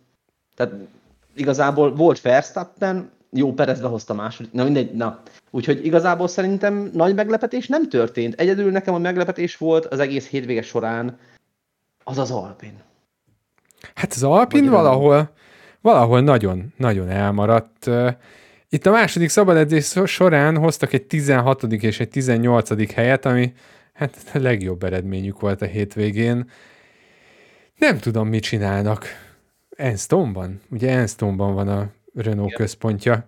Tehát 0.56 0.74
igazából 1.36 1.96
volt 1.96 2.22
Verstappen, 2.22 3.12
jó, 3.30 3.54
Perez 3.54 3.82
behozta 3.82 4.14
második, 4.14 4.52
na 4.52 4.64
mindegy, 4.64 4.94
na. 4.94 5.20
Úgyhogy 5.52 5.86
igazából 5.86 6.28
szerintem 6.28 6.90
nagy 6.94 7.16
meglepetés 7.16 7.68
nem 7.68 7.90
történt. 7.90 8.40
Egyedül 8.40 8.72
nekem 8.72 8.94
a 8.94 8.98
meglepetés 8.98 9.58
volt 9.58 9.86
az 9.86 10.00
egész 10.00 10.28
hétvége 10.28 10.62
során 10.62 11.18
az 12.04 12.18
az 12.18 12.32
Alpin. 12.32 12.74
Hát 13.96 14.14
az 14.14 14.24
Alpin 14.24 14.70
valahol, 14.70 15.30
valahol 15.82 16.22
nagyon, 16.22 16.74
nagyon 16.78 17.10
elmaradt. 17.10 17.90
Itt 18.74 18.86
a 18.86 18.92
második 18.92 19.30
szabadedzés 19.30 20.00
során 20.06 20.58
hoztak 20.58 20.94
egy 20.94 21.04
16. 21.04 21.64
és 21.64 22.00
egy 22.00 22.10
18. 22.10 22.94
helyet, 22.94 23.26
ami 23.26 23.54
hát 23.94 24.32
a 24.34 24.38
legjobb 24.38 24.84
eredményük 24.84 25.40
volt 25.40 25.62
a 25.62 25.66
hétvégén. 25.66 26.50
Nem 27.78 27.98
tudom, 27.98 28.28
mit 28.28 28.44
csinálnak. 28.44 29.06
Enstonban? 29.70 30.62
Ugye 30.70 30.90
Enstonban 30.90 31.54
van 31.54 31.68
a 31.68 31.92
Renault 32.14 32.48
Igen. 32.48 32.60
központja. 32.60 33.26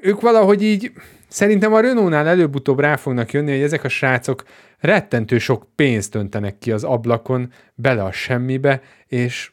Ők 0.00 0.20
valahogy 0.20 0.62
így, 0.62 0.92
szerintem 1.28 1.72
a 1.72 1.80
Renault-nál 1.80 2.26
előbb-utóbb 2.26 2.80
rá 2.80 2.96
fognak 2.96 3.32
jönni, 3.32 3.50
hogy 3.50 3.62
ezek 3.62 3.84
a 3.84 3.88
srácok 3.88 4.44
rettentő 4.78 5.38
sok 5.38 5.66
pénzt 5.74 6.14
öntenek 6.14 6.58
ki 6.58 6.72
az 6.72 6.84
ablakon, 6.84 7.52
bele 7.74 8.02
a 8.02 8.12
semmibe, 8.12 8.82
és 9.06 9.52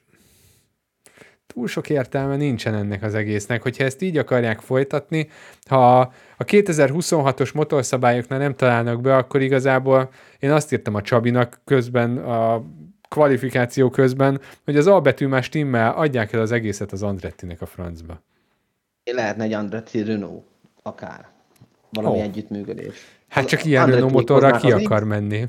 túl 1.53 1.67
sok 1.67 1.89
értelme 1.89 2.35
nincsen 2.35 2.73
ennek 2.73 3.03
az 3.03 3.15
egésznek. 3.15 3.61
Hogyha 3.61 3.83
ezt 3.83 4.01
így 4.01 4.17
akarják 4.17 4.59
folytatni, 4.59 5.29
ha 5.65 5.99
a 6.37 6.43
2026-os 6.43 7.53
motorszabályoknál 7.53 8.39
nem 8.39 8.55
találnak 8.55 9.01
be, 9.01 9.15
akkor 9.15 9.41
igazából 9.41 10.09
én 10.39 10.51
azt 10.51 10.73
írtam 10.73 10.95
a 10.95 11.01
Csabinak 11.01 11.61
közben, 11.65 12.17
a 12.17 12.63
kvalifikáció 13.09 13.89
közben, 13.89 14.41
hogy 14.65 14.77
az 14.77 14.87
albetű 14.87 15.27
más 15.27 15.49
timmel 15.49 15.91
adják 15.91 16.33
el 16.33 16.41
az 16.41 16.51
egészet 16.51 16.91
az 16.91 17.03
Andrettinek 17.03 17.61
a 17.61 17.65
francba. 17.65 18.21
Lehetne 19.03 19.43
egy 19.43 19.53
Andretti 19.53 20.03
Renault, 20.03 20.43
akár. 20.83 21.27
Valami 21.89 22.17
oh. 22.17 22.23
együttműködés. 22.23 22.95
Hát 23.27 23.45
csak 23.45 23.65
ilyen 23.65 23.85
Renault 23.85 24.13
motorra 24.13 24.57
ki 24.57 24.71
akar 24.71 25.03
menni. 25.03 25.45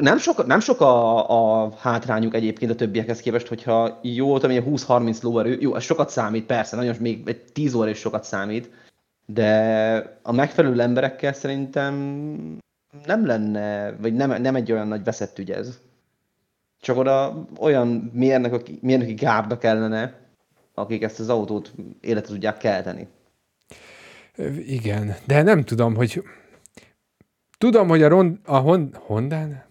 Nem 0.00 0.18
sok, 0.18 0.46
nem 0.46 0.60
sok 0.60 0.80
a, 0.80 1.64
a 1.64 1.72
hátrányuk 1.78 2.34
egyébként 2.34 2.70
a 2.70 2.74
többiekhez 2.74 3.20
képest, 3.20 3.46
hogyha 3.46 3.98
jó, 4.02 4.38
tudom, 4.38 4.64
20-30 4.66 5.22
lóerő, 5.22 5.58
jó, 5.60 5.74
ez 5.74 5.82
sokat 5.82 6.10
számít, 6.10 6.46
persze, 6.46 6.76
nagyon 6.76 6.96
még 7.00 7.22
egy 7.28 7.42
10 7.52 7.74
óra 7.74 7.88
is 7.88 7.98
sokat 7.98 8.24
számít, 8.24 8.70
de 9.26 10.18
a 10.22 10.32
megfelelő 10.32 10.80
emberekkel 10.80 11.32
szerintem 11.32 11.94
nem 13.06 13.26
lenne, 13.26 13.92
vagy 13.92 14.14
nem, 14.14 14.42
nem 14.42 14.54
egy 14.54 14.72
olyan 14.72 14.88
nagy 14.88 15.04
veszett 15.04 15.38
ügy 15.38 15.50
ez. 15.50 15.78
Csak 16.80 16.96
oda 16.96 17.46
olyan 17.58 18.10
mérnök, 18.14 18.62
mérnöki 18.80 19.14
gábnak 19.14 19.58
kellene, 19.58 20.14
akik 20.74 21.02
ezt 21.02 21.20
az 21.20 21.28
autót 21.28 21.72
életre 22.00 22.32
tudják 22.32 22.56
kelteni. 22.56 23.08
Igen, 24.66 25.14
de 25.26 25.42
nem 25.42 25.62
tudom, 25.62 25.94
hogy 25.94 26.22
tudom, 27.58 27.88
hogy 27.88 28.02
a, 28.02 28.08
Ron, 28.08 28.40
a 28.44 28.56
Hon, 28.56 28.94
Hondán, 28.98 29.64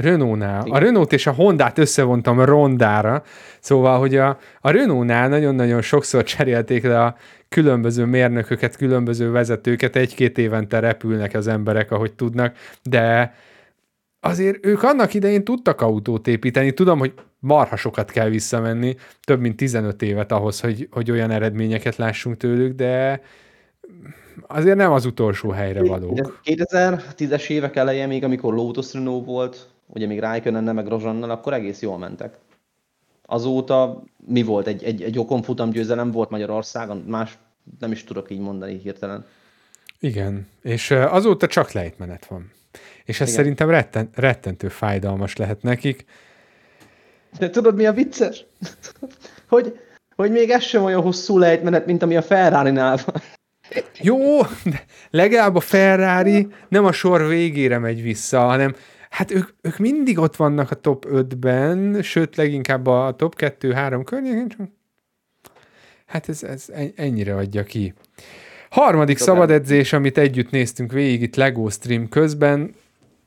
Renault-nál. 0.00 0.66
A 0.70 0.78
Renault 0.78 1.12
és 1.12 1.26
a 1.26 1.32
Hondát 1.32 1.78
összevontam 1.78 2.40
Rondára, 2.40 3.22
szóval, 3.60 3.98
hogy 3.98 4.16
a, 4.16 4.38
a 4.60 4.70
Renault-nál 4.70 5.28
nagyon-nagyon 5.28 5.82
sokszor 5.82 6.22
cserélték 6.22 6.84
le 6.84 7.04
a 7.04 7.16
különböző 7.48 8.04
mérnököket, 8.04 8.76
különböző 8.76 9.30
vezetőket, 9.30 9.96
egy-két 9.96 10.38
évente 10.38 10.78
repülnek 10.78 11.34
az 11.34 11.46
emberek, 11.46 11.90
ahogy 11.90 12.12
tudnak, 12.12 12.56
de 12.82 13.34
azért 14.20 14.66
ők 14.66 14.82
annak 14.82 15.14
idején 15.14 15.44
tudtak 15.44 15.80
autót 15.80 16.26
építeni, 16.26 16.72
tudom, 16.72 16.98
hogy 16.98 17.12
marha 17.38 17.76
sokat 17.76 18.10
kell 18.10 18.28
visszamenni, 18.28 18.96
több 19.24 19.40
mint 19.40 19.56
15 19.56 20.02
évet 20.02 20.32
ahhoz, 20.32 20.60
hogy, 20.60 20.88
hogy 20.90 21.10
olyan 21.10 21.30
eredményeket 21.30 21.96
lássunk 21.96 22.36
tőlük, 22.36 22.74
de 22.74 23.20
azért 24.46 24.76
nem 24.76 24.92
az 24.92 25.04
utolsó 25.04 25.50
helyre 25.50 25.82
valók. 25.84 26.40
2010-es 26.44 27.48
évek 27.48 27.76
eleje 27.76 28.06
még, 28.06 28.24
amikor 28.24 28.54
Lotus 28.54 28.92
Renault 28.92 29.26
volt, 29.26 29.68
ugye 29.92 30.06
még 30.06 30.20
Raikkonen, 30.20 30.74
meg 30.74 30.86
Rozsannal, 30.86 31.30
akkor 31.30 31.52
egész 31.52 31.82
jól 31.82 31.98
mentek. 31.98 32.38
Azóta 33.26 34.02
mi 34.26 34.42
volt? 34.42 34.66
Egy, 34.66 34.84
egy, 34.84 35.02
egy 35.02 35.18
okon 35.18 35.42
futam 35.42 35.70
győzelem 35.70 36.10
volt 36.10 36.30
Magyarországon? 36.30 37.04
Más 37.06 37.38
nem 37.78 37.92
is 37.92 38.04
tudok 38.04 38.30
így 38.30 38.40
mondani 38.40 38.78
hirtelen. 38.78 39.26
Igen, 40.00 40.48
és 40.62 40.90
azóta 40.90 41.46
csak 41.46 41.72
lejtmenet 41.72 42.26
van. 42.26 42.50
És 43.04 43.20
ez 43.20 43.28
Igen. 43.28 43.40
szerintem 43.40 43.70
retten, 43.70 44.08
rettentő 44.14 44.68
fájdalmas 44.68 45.36
lehet 45.36 45.62
nekik. 45.62 46.04
De 47.38 47.50
tudod, 47.50 47.74
mi 47.74 47.86
a 47.86 47.92
vicces? 47.92 48.44
hogy, 49.48 49.78
hogy 50.16 50.30
még 50.30 50.50
ez 50.50 50.62
sem 50.62 50.84
olyan 50.84 51.02
hosszú 51.02 51.38
lejtmenet, 51.38 51.86
mint 51.86 52.02
ami 52.02 52.16
a 52.16 52.22
Ferrari-nál 52.22 52.98
van. 53.06 53.22
Jó, 54.00 54.40
de 54.64 54.84
legalább 55.10 55.56
a 55.56 55.60
Ferrari 55.60 56.48
nem 56.68 56.84
a 56.84 56.92
sor 56.92 57.26
végére 57.26 57.78
megy 57.78 58.02
vissza, 58.02 58.40
hanem 58.40 58.74
hát 59.10 59.30
ők, 59.30 59.48
ők 59.60 59.78
mindig 59.78 60.18
ott 60.18 60.36
vannak 60.36 60.70
a 60.70 60.74
top 60.74 61.06
5-ben, 61.08 62.02
sőt, 62.02 62.36
leginkább 62.36 62.86
a 62.86 63.14
top 63.16 63.34
2-3 63.38 64.02
környékén, 64.04 64.48
csak 64.48 64.68
hát 66.06 66.28
ez, 66.28 66.42
ez 66.42 66.68
ennyire 66.94 67.36
adja 67.36 67.62
ki. 67.62 67.94
Harmadik 68.70 69.18
Tudom. 69.18 69.34
szabad 69.34 69.50
edzés, 69.50 69.92
amit 69.92 70.18
együtt 70.18 70.50
néztünk 70.50 70.92
végig 70.92 71.22
itt 71.22 71.36
Lego 71.36 71.68
Stream 71.68 72.08
közben, 72.08 72.74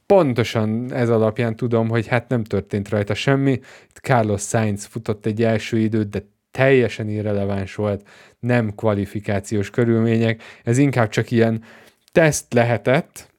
pontosan 0.05 0.93
ez 0.93 1.09
alapján 1.09 1.55
tudom, 1.55 1.89
hogy 1.89 2.07
hát 2.07 2.29
nem 2.29 2.43
történt 2.43 2.89
rajta 2.89 3.13
semmi. 3.13 3.51
Itt 3.89 3.99
Carlos 4.01 4.41
Sainz 4.41 4.85
futott 4.85 5.25
egy 5.25 5.43
első 5.43 5.77
időt, 5.77 6.09
de 6.09 6.23
teljesen 6.51 7.09
irreleváns 7.09 7.75
volt, 7.75 8.07
nem 8.39 8.75
kvalifikációs 8.75 9.69
körülmények, 9.69 10.43
ez 10.63 10.77
inkább 10.77 11.09
csak 11.09 11.31
ilyen 11.31 11.63
teszt 12.11 12.53
lehetett, 12.53 13.31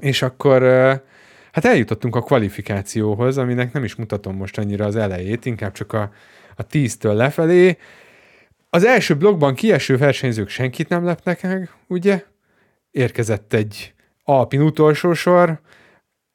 és 0.00 0.22
akkor 0.22 0.62
hát 1.52 1.64
eljutottunk 1.64 2.16
a 2.16 2.22
kvalifikációhoz, 2.22 3.38
aminek 3.38 3.72
nem 3.72 3.84
is 3.84 3.94
mutatom 3.94 4.36
most 4.36 4.58
annyira 4.58 4.84
az 4.84 4.96
elejét, 4.96 5.44
inkább 5.44 5.72
csak 5.72 5.92
a, 5.92 6.12
a 6.56 6.62
tíztől 6.62 7.14
lefelé. 7.14 7.76
Az 8.70 8.84
első 8.84 9.16
blogban 9.16 9.54
kieső 9.54 9.96
versenyzők 9.96 10.48
senkit 10.48 10.88
nem 10.88 11.04
lepnek 11.04 11.42
meg, 11.42 11.70
ugye? 11.86 12.24
Érkezett 12.90 13.52
egy 13.52 13.94
Alpin 14.22 14.60
utolsó 14.60 15.12
sor, 15.12 15.60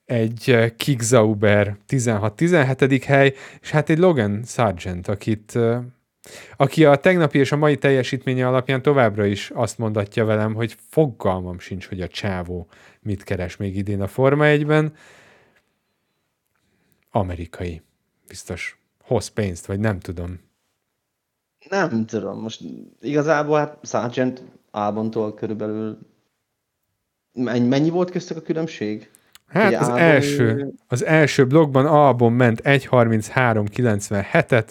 egy 0.05 0.73
Kik 0.77 1.01
Zauber 1.01 1.77
16-17. 1.89 3.03
hely, 3.05 3.33
és 3.61 3.71
hát 3.71 3.89
egy 3.89 3.97
Logan 3.97 4.43
Sargent, 4.45 5.07
akit 5.07 5.57
aki 6.57 6.85
a 6.85 6.95
tegnapi 6.95 7.39
és 7.39 7.51
a 7.51 7.57
mai 7.57 7.77
teljesítménye 7.77 8.47
alapján 8.47 8.81
továbbra 8.81 9.25
is 9.25 9.51
azt 9.53 9.77
mondatja 9.77 10.25
velem, 10.25 10.53
hogy 10.53 10.75
fogalmam 10.89 11.59
sincs, 11.59 11.87
hogy 11.87 12.01
a 12.01 12.07
csávó 12.07 12.67
mit 13.07 13.23
keres 13.23 13.57
még 13.57 13.75
idén 13.75 14.01
a 14.01 14.07
Forma 14.07 14.45
1-ben. 14.47 14.93
Amerikai. 17.11 17.81
Biztos 18.27 18.79
hoz 19.03 19.27
pénzt, 19.27 19.65
vagy 19.65 19.79
nem 19.79 19.99
tudom. 19.99 20.39
Nem 21.69 22.05
tudom. 22.05 22.39
Most 22.39 22.61
igazából 23.01 23.57
hát 23.57 23.77
Sargent 23.83 24.43
Albontól 24.71 25.33
körülbelül 25.33 25.97
mennyi 27.33 27.89
volt 27.89 28.11
köztük 28.11 28.37
a 28.37 28.41
különbség? 28.41 29.11
Hát 29.47 29.73
az, 29.73 29.87
Albon... 29.87 29.99
első, 29.99 30.73
az 30.87 31.05
első 31.05 31.47
blogban 31.47 31.85
Albon 31.85 32.33
ment 32.33 32.61
1.33.97-et, 32.63 34.67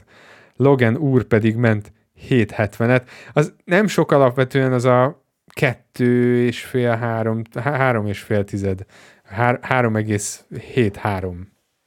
Logan 0.57 0.97
úr 0.97 1.25
pedig 1.25 1.57
ment 1.57 1.93
7.70-et. 2.28 3.02
Az 3.33 3.55
nem 3.64 3.87
sok 3.87 4.12
alapvetően 4.12 4.73
az 4.73 4.85
a 4.85 5.25
kettő 5.57 6.45
és 6.45 6.63
fél, 6.63 6.97
három, 6.97 7.43
három 7.55 8.07
és 8.07 8.21
fél 8.21 8.45
tized, 8.45 8.85
3,73 9.37 11.35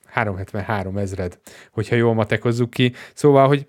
373 0.05 0.97
ezred, 0.97 1.39
hogyha 1.71 1.95
jól 1.95 2.13
matekozzuk 2.13 2.69
ki. 2.69 2.93
Szóval, 3.13 3.47
hogy 3.47 3.65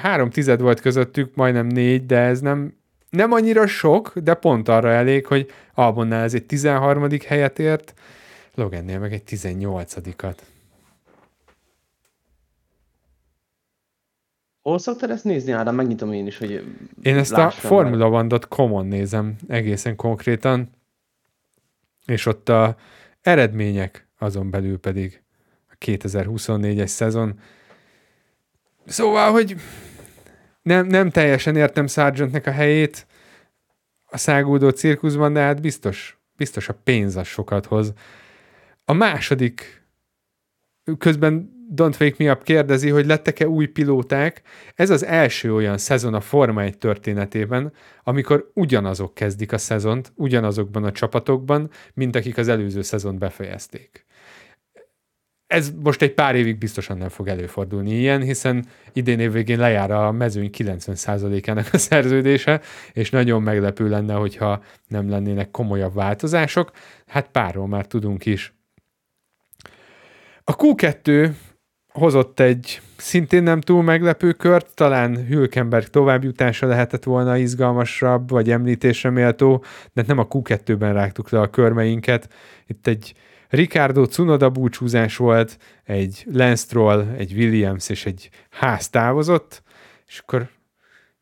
három 0.00 0.30
tized 0.30 0.60
volt 0.60 0.80
közöttük, 0.80 1.34
majdnem 1.34 1.66
négy, 1.66 2.06
de 2.06 2.18
ez 2.18 2.40
nem, 2.40 2.76
nem 3.10 3.32
annyira 3.32 3.66
sok, 3.66 4.18
de 4.18 4.34
pont 4.34 4.68
arra 4.68 4.90
elég, 4.90 5.26
hogy 5.26 5.50
Albonnál 5.74 6.22
ez 6.22 6.34
egy 6.34 6.46
13. 6.46 7.06
helyet 7.26 7.58
ért, 7.58 7.94
Logannél 8.54 8.98
meg 8.98 9.12
egy 9.12 9.22
18-at. 9.26 10.36
Hol 14.62 14.78
szoktad 14.78 15.10
ezt 15.10 15.24
nézni, 15.24 15.52
Ádám? 15.52 15.74
Megnyitom 15.74 16.12
én 16.12 16.26
is, 16.26 16.38
hogy 16.38 16.76
Én 17.02 17.16
ezt 17.16 17.32
a 17.32 17.50
Formula 17.50 18.08
One.com-on 18.08 18.86
nézem 18.86 19.36
egészen 19.48 19.96
konkrétan, 19.96 20.70
és 22.06 22.26
ott 22.26 22.48
a 22.48 22.76
eredmények 23.20 24.08
azon 24.18 24.50
belül 24.50 24.78
pedig 24.78 25.22
a 25.70 25.74
2024-es 25.84 26.86
szezon. 26.86 27.38
Szóval, 28.86 29.30
hogy 29.30 29.56
nem, 30.62 30.86
nem 30.86 31.10
teljesen 31.10 31.56
értem 31.56 31.86
Sargentnek 31.86 32.46
a 32.46 32.50
helyét 32.50 33.06
a 34.04 34.16
szágúdó 34.16 34.68
cirkuszban, 34.68 35.32
de 35.32 35.40
hát 35.40 35.60
biztos, 35.60 36.18
biztos 36.36 36.68
a 36.68 36.74
pénz 36.84 37.16
az 37.16 37.26
sokat 37.26 37.66
hoz. 37.66 37.92
A 38.84 38.92
második, 38.92 39.86
közben 40.98 41.50
Don't 41.74 42.00
Wake 42.00 42.24
Me 42.24 42.32
Up 42.32 42.42
kérdezi, 42.42 42.88
hogy 42.88 43.06
lettek-e 43.06 43.48
új 43.48 43.66
pilóták. 43.66 44.42
Ez 44.74 44.90
az 44.90 45.04
első 45.04 45.54
olyan 45.54 45.78
szezon 45.78 46.14
a 46.14 46.20
Forma 46.20 46.62
1 46.62 46.78
történetében, 46.78 47.72
amikor 48.04 48.50
ugyanazok 48.54 49.14
kezdik 49.14 49.52
a 49.52 49.58
szezont, 49.58 50.12
ugyanazokban 50.14 50.84
a 50.84 50.92
csapatokban, 50.92 51.70
mint 51.94 52.16
akik 52.16 52.38
az 52.38 52.48
előző 52.48 52.82
szezont 52.82 53.18
befejezték. 53.18 54.06
Ez 55.46 55.72
most 55.82 56.02
egy 56.02 56.14
pár 56.14 56.34
évig 56.34 56.58
biztosan 56.58 56.98
nem 56.98 57.08
fog 57.08 57.28
előfordulni 57.28 57.90
ilyen, 57.90 58.22
hiszen 58.22 58.66
idén 58.92 59.20
év 59.20 59.32
végén 59.32 59.58
lejár 59.58 59.90
a 59.90 60.12
mezőny 60.12 60.50
90%-ának 60.58 61.68
a 61.72 61.78
szerződése, 61.78 62.60
és 62.92 63.10
nagyon 63.10 63.42
meglepő 63.42 63.88
lenne, 63.88 64.14
hogyha 64.14 64.62
nem 64.88 65.08
lennének 65.08 65.50
komolyabb 65.50 65.94
változások. 65.94 66.70
Hát 67.06 67.28
párról 67.28 67.68
már 67.68 67.86
tudunk 67.86 68.26
is. 68.26 68.54
A 70.44 70.56
Q2 70.56 71.32
hozott 71.92 72.40
egy 72.40 72.80
szintén 72.96 73.42
nem 73.42 73.60
túl 73.60 73.82
meglepő 73.82 74.32
kört, 74.32 74.74
talán 74.74 75.26
Hülkenberg 75.26 75.88
továbbjutása 75.88 76.66
lehetett 76.66 77.04
volna 77.04 77.36
izgalmasabb, 77.36 78.30
vagy 78.30 78.50
említésre 78.50 79.10
méltó, 79.10 79.64
de 79.92 80.04
nem 80.06 80.18
a 80.18 80.26
Q2-ben 80.28 80.92
rágtuk 80.92 81.30
le 81.30 81.40
a 81.40 81.50
körmeinket. 81.50 82.28
Itt 82.66 82.86
egy 82.86 83.14
Ricardo 83.48 84.04
Cunoda 84.04 84.50
búcsúzás 84.50 85.16
volt, 85.16 85.58
egy 85.84 86.26
Lance 86.32 86.64
Stroll, 86.64 87.06
egy 87.16 87.32
Williams 87.32 87.88
és 87.88 88.06
egy 88.06 88.30
ház 88.50 88.88
távozott, 88.88 89.62
és 90.06 90.18
akkor 90.18 90.48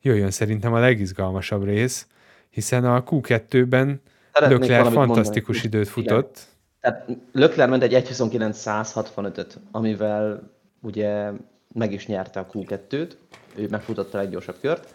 jöjjön 0.01 0.31
szerintem 0.31 0.73
a 0.73 0.79
legizgalmasabb 0.79 1.63
rész, 1.63 2.07
hiszen 2.49 2.85
a 2.85 3.03
Q2-ben 3.03 4.01
Leclerc 4.33 4.91
fantasztikus 4.91 5.61
mondani. 5.61 5.83
időt 5.83 5.93
futott. 5.93 6.39
Igen. 6.39 6.49
Tehát 6.79 7.07
Leclerc 7.31 7.69
ment 7.69 7.83
egy 7.83 7.93
1.29.165-öt, 7.93 9.59
amivel 9.71 10.51
ugye 10.81 11.31
meg 11.73 11.93
is 11.93 12.07
nyerte 12.07 12.39
a 12.39 12.47
Q2-t, 12.53 13.11
ő 13.55 13.67
megfutotta 13.69 14.17
a 14.17 14.21
leggyorsabb 14.21 14.57
kört. 14.61 14.93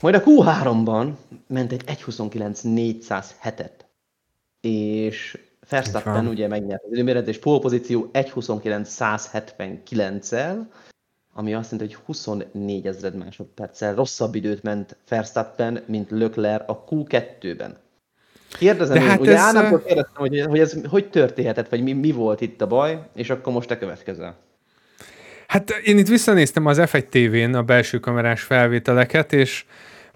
Majd 0.00 0.14
a 0.14 0.22
Q3-ban 0.22 1.12
ment 1.46 1.72
egy 1.72 1.82
1.29.407-et, 1.86 3.70
és 4.60 5.38
Verstappen 5.68 6.26
ugye 6.26 6.48
megnyerte 6.48 6.86
az 6.86 6.92
időméret, 6.92 7.28
és 7.28 7.38
pole 7.38 7.60
pozíció 7.60 8.10
1.29.179-el, 8.12 10.58
ami 11.32 11.54
azt 11.54 11.70
jelenti, 11.70 11.94
hogy 11.94 12.04
24 12.04 12.86
ezred 12.86 13.14
másodperccel 13.14 13.94
rosszabb 13.94 14.34
időt 14.34 14.62
ment 14.62 14.96
Verstappen, 15.08 15.82
mint 15.86 16.10
Leclerc 16.10 16.70
a 16.70 16.84
Q2-ben. 16.90 17.76
Kérdezem 18.58 18.94
De 18.94 19.00
én, 19.02 19.08
hát 19.08 19.20
ugye 19.20 19.32
ez... 19.32 19.38
Ánámtól 19.38 19.82
kérdeztem, 19.82 20.16
hogy, 20.16 20.40
hogy 20.40 20.58
ez 20.58 20.86
hogy 20.86 21.10
történhetett, 21.10 21.68
vagy 21.68 21.82
mi, 21.82 21.92
mi 21.92 22.12
volt 22.12 22.40
itt 22.40 22.60
a 22.60 22.66
baj, 22.66 23.08
és 23.14 23.30
akkor 23.30 23.52
most 23.52 23.68
te 23.68 23.78
következel. 23.78 24.36
Hát 25.48 25.70
én 25.70 25.98
itt 25.98 26.08
visszanéztem 26.08 26.66
az 26.66 26.78
F1 26.80 27.04
TV-n 27.08 27.54
a 27.54 27.62
belső 27.62 27.98
kamerás 27.98 28.42
felvételeket, 28.42 29.32
és 29.32 29.64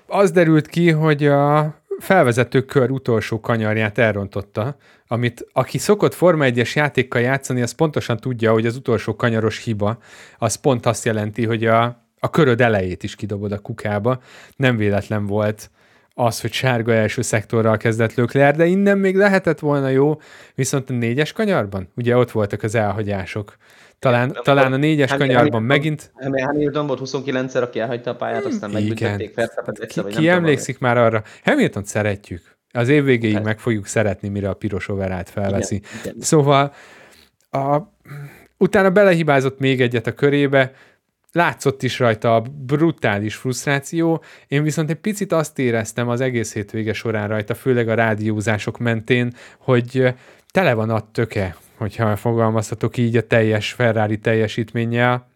az 0.06 0.30
derült 0.30 0.66
ki, 0.66 0.90
hogy 0.90 1.26
a 1.26 1.74
felvezető 1.98 2.62
kör 2.62 2.90
utolsó 2.90 3.40
kanyarját 3.40 3.98
elrontotta, 3.98 4.76
amit 5.06 5.46
aki 5.52 5.78
szokott 5.78 6.14
Forma 6.14 6.44
1-es 6.48 6.72
játékkal 6.72 7.20
játszani, 7.20 7.62
az 7.62 7.72
pontosan 7.72 8.16
tudja, 8.16 8.52
hogy 8.52 8.66
az 8.66 8.76
utolsó 8.76 9.16
kanyaros 9.16 9.64
hiba, 9.64 9.98
az 10.38 10.54
pont 10.54 10.86
azt 10.86 11.04
jelenti, 11.04 11.44
hogy 11.44 11.66
a, 11.66 11.82
a 12.18 12.30
köröd 12.30 12.60
elejét 12.60 13.02
is 13.02 13.16
kidobod 13.16 13.52
a 13.52 13.58
kukába. 13.58 14.20
Nem 14.56 14.76
véletlen 14.76 15.26
volt 15.26 15.70
az, 16.14 16.40
hogy 16.40 16.52
sárga 16.52 16.92
első 16.92 17.22
szektorral 17.22 17.76
kezdett 17.76 18.14
Lökler, 18.14 18.56
de 18.56 18.66
innen 18.66 18.98
még 18.98 19.16
lehetett 19.16 19.58
volna 19.58 19.88
jó, 19.88 20.20
viszont 20.54 20.90
a 20.90 20.92
négyes 20.92 21.32
kanyarban, 21.32 21.88
ugye 21.96 22.16
ott 22.16 22.30
voltak 22.30 22.62
az 22.62 22.74
elhagyások. 22.74 23.56
Talán, 24.02 24.30
nem 24.32 24.42
talán 24.42 24.72
a 24.72 24.76
négyes 24.76 25.10
Hamilton, 25.10 25.36
kanyarban 25.36 25.62
megint... 25.62 26.12
Hamilton 26.44 26.86
volt 26.86 27.00
29-szer, 27.04 27.62
aki 27.62 27.80
elhagyta 27.80 28.10
a 28.10 28.14
pályát, 28.14 28.44
aztán 28.44 28.70
hmm, 28.70 28.78
megbüntették 28.78 29.34
Verstappent 29.34 29.86
Ki, 29.86 30.02
ki 30.02 30.28
emlékszik 30.28 30.78
már 30.78 30.96
arra? 30.96 31.22
Hamilton 31.44 31.84
szeretjük. 31.84 32.56
Az 32.72 32.88
év 32.88 33.04
végéig 33.04 33.38
meg 33.38 33.58
fogjuk 33.58 33.86
szeretni, 33.86 34.28
mire 34.28 34.48
a 34.48 34.54
piros 34.54 34.88
overát 34.88 35.30
felveszi. 35.30 35.74
Igen, 35.74 35.90
igen. 36.02 36.14
Szóval 36.20 36.72
a, 37.50 37.78
utána 38.56 38.90
belehibázott 38.90 39.58
még 39.58 39.80
egyet 39.80 40.06
a 40.06 40.12
körébe, 40.12 40.72
látszott 41.32 41.82
is 41.82 41.98
rajta 41.98 42.34
a 42.34 42.42
brutális 42.66 43.34
frusztráció, 43.34 44.22
én 44.48 44.62
viszont 44.62 44.90
egy 44.90 45.00
picit 45.00 45.32
azt 45.32 45.58
éreztem 45.58 46.08
az 46.08 46.20
egész 46.20 46.52
hétvége 46.52 46.92
során 46.92 47.28
rajta, 47.28 47.54
főleg 47.54 47.88
a 47.88 47.94
rádiózások 47.94 48.78
mentén, 48.78 49.32
hogy 49.58 50.14
tele 50.50 50.74
van 50.74 50.90
a 50.90 51.10
töke, 51.10 51.56
hogyha 51.76 52.16
fogalmazhatok 52.16 52.96
így 52.96 53.16
a 53.16 53.26
teljes 53.26 53.72
Ferrari 53.72 54.18
teljesítménnyel. 54.18 55.30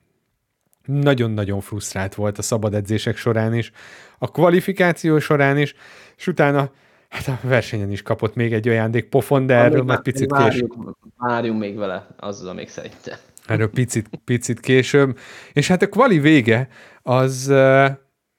Nagyon-nagyon 0.84 1.60
frusztrált 1.60 2.14
volt 2.14 2.38
a 2.38 2.42
szabad 2.42 2.74
edzések 2.74 3.16
során 3.16 3.54
is, 3.54 3.72
a 4.18 4.30
kvalifikáció 4.30 5.18
során 5.18 5.58
is, 5.58 5.74
és 6.16 6.26
utána 6.26 6.70
hát 7.08 7.28
a 7.28 7.48
versenyen 7.48 7.90
is 7.90 8.02
kapott 8.02 8.34
még 8.34 8.52
egy 8.52 8.68
ajándék 8.68 9.08
pofon, 9.08 9.46
de 9.46 9.54
erről 9.54 9.82
már 9.82 10.02
picit 10.02 10.32
később. 10.32 10.72
Várjunk 11.16 11.60
még 11.60 11.76
vele, 11.76 12.06
azzal 12.16 12.54
még 12.54 12.68
szerintem. 12.68 13.18
Erről 13.46 13.70
picit, 13.70 14.08
picit 14.24 14.60
később. 14.60 15.18
És 15.52 15.68
hát 15.68 15.82
a 15.82 15.88
kvali 15.88 16.18
vége 16.18 16.68
az 17.02 17.46
uh, 17.48 17.86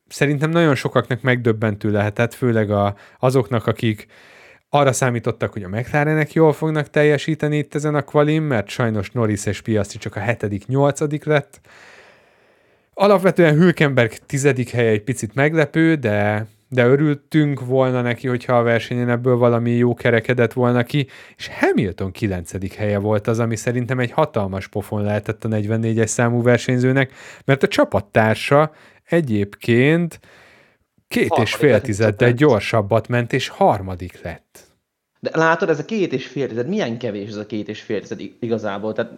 szerintem 0.08 0.50
nagyon 0.50 0.76
sokaknak 0.76 1.22
megdöbbentő 1.22 1.92
lehetett, 1.92 2.34
főleg 2.34 2.72
a, 2.72 2.96
azoknak, 3.20 3.68
akik 3.68 4.08
arra 4.70 4.94
számítottak, 4.94 5.54
hogy 5.54 5.64
a 5.64 5.70
McLarenek 5.70 6.34
jól 6.34 6.54
fognak 6.54 6.90
teljesíteni 6.90 7.58
itt 7.58 7.76
ezen 7.76 7.96
a 7.96 8.02
kvalim, 8.02 8.44
mert 8.44 8.68
sajnos 8.68 9.12
Norris 9.12 9.46
és 9.46 9.62
Piastri 9.62 10.00
csak 10.00 10.16
a 10.16 10.20
hetedik, 10.20 10.68
nyolcadik 10.68 11.24
lett. 11.24 11.60
Alapvetően 12.94 13.56
Hülkenberg 13.56 14.12
tizedik 14.26 14.70
helye 14.70 14.90
egy 14.90 15.04
picit 15.04 15.34
meglepő, 15.36 15.96
de, 15.96 16.46
de 16.70 16.86
örültünk 16.86 17.66
volna 17.66 18.02
neki, 18.02 18.28
hogyha 18.28 18.58
a 18.58 18.64
versenyen 18.64 19.10
ebből 19.10 19.38
valami 19.38 19.72
jó 19.72 19.94
kerekedett 19.94 20.54
volna 20.54 20.84
ki, 20.84 21.08
és 21.38 21.50
Hamilton 21.60 22.12
kilencedik 22.12 22.74
helye 22.74 22.98
volt 22.98 23.28
az, 23.28 23.40
ami 23.40 23.56
szerintem 23.56 24.00
egy 24.00 24.12
hatalmas 24.12 24.68
pofon 24.68 25.04
lehetett 25.04 25.44
a 25.44 25.50
44-es 25.50 26.06
számú 26.08 26.42
versenyzőnek, 26.42 27.12
mert 27.46 27.64
a 27.64 27.68
csapattársa 27.68 28.72
egyébként 29.04 30.20
Két 31.08 31.38
és 31.38 31.56
fél 31.56 31.82
tizeddel 31.82 32.32
gyorsabbat 32.32 33.08
ment, 33.08 33.34
és 33.34 33.48
harmadik 33.48 34.22
lett. 34.22 34.60
De 35.20 35.30
látod, 35.34 35.70
ez 35.70 35.80
a 35.80 35.86
két 35.86 36.14
és 36.14 36.28
fél 36.28 36.48
tized, 36.48 36.68
milyen 36.68 36.98
kevés 36.98 37.30
ez 37.30 37.36
a 37.36 37.46
két 37.46 37.68
és 37.68 37.82
fél 37.82 38.02
tized 38.02 38.22
igazából? 38.40 38.94
Tehát 38.94 39.12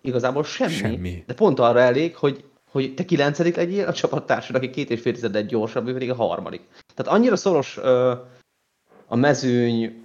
igazából 0.00 0.44
semmi. 0.44 0.72
semmi. 0.72 1.24
De 1.26 1.34
pont 1.34 1.58
arra 1.58 1.80
elég, 1.80 2.16
hogy, 2.16 2.44
hogy 2.70 2.94
te 2.94 3.04
kilencedik 3.04 3.56
legyél, 3.56 3.86
a 3.86 3.92
csapattársad, 3.92 4.56
aki 4.56 4.70
két 4.70 4.90
és 4.90 5.00
fél 5.00 5.12
tizeddel 5.12 5.42
gyorsabb, 5.42 5.88
ő 5.88 5.92
pedig 5.92 6.10
a 6.10 6.14
harmadik. 6.14 6.62
Tehát 6.94 7.12
annyira 7.12 7.36
szoros 7.36 7.76
ö, 7.76 8.14
a 9.06 9.16
mezőny, 9.16 10.04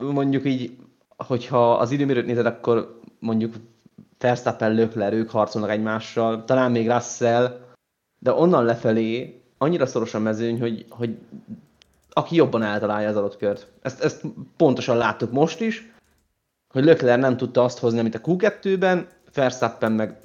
mondjuk 0.00 0.44
így, 0.44 0.76
hogyha 1.16 1.74
az 1.74 1.90
időmérőt 1.90 2.26
nézed, 2.26 2.46
akkor 2.46 3.00
mondjuk 3.18 3.54
Verstappen, 4.18 4.74
Lökler, 4.74 5.12
ők 5.12 5.30
harcolnak 5.30 5.70
egymással, 5.70 6.44
talán 6.44 6.70
még 6.70 6.90
Russell, 6.90 7.68
de 8.22 8.32
onnan 8.32 8.64
lefelé 8.64 9.40
annyira 9.58 9.86
szoros 9.86 10.14
a 10.14 10.18
mezőny, 10.18 10.60
hogy, 10.60 10.84
hogy 10.88 11.18
aki 12.10 12.36
jobban 12.36 12.62
eltalálja 12.62 13.08
az 13.08 13.16
adott 13.16 13.36
kört. 13.36 13.66
Ezt, 13.82 14.02
ezt 14.02 14.22
pontosan 14.56 14.96
láttuk 14.96 15.32
most 15.32 15.60
is, 15.60 15.90
hogy 16.68 16.84
Lökler 16.84 17.18
nem 17.18 17.36
tudta 17.36 17.64
azt 17.64 17.78
hozni, 17.78 17.98
amit 17.98 18.14
a 18.14 18.20
Q2-ben, 18.20 19.08
Verstappen 19.34 19.92
meg 19.92 20.16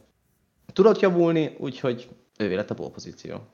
tudott 0.74 1.00
javulni, 1.00 1.56
úgyhogy 1.60 2.10
ővé 2.38 2.56
lett 2.56 2.70
a 2.70 2.74
pozíció. 2.74 3.48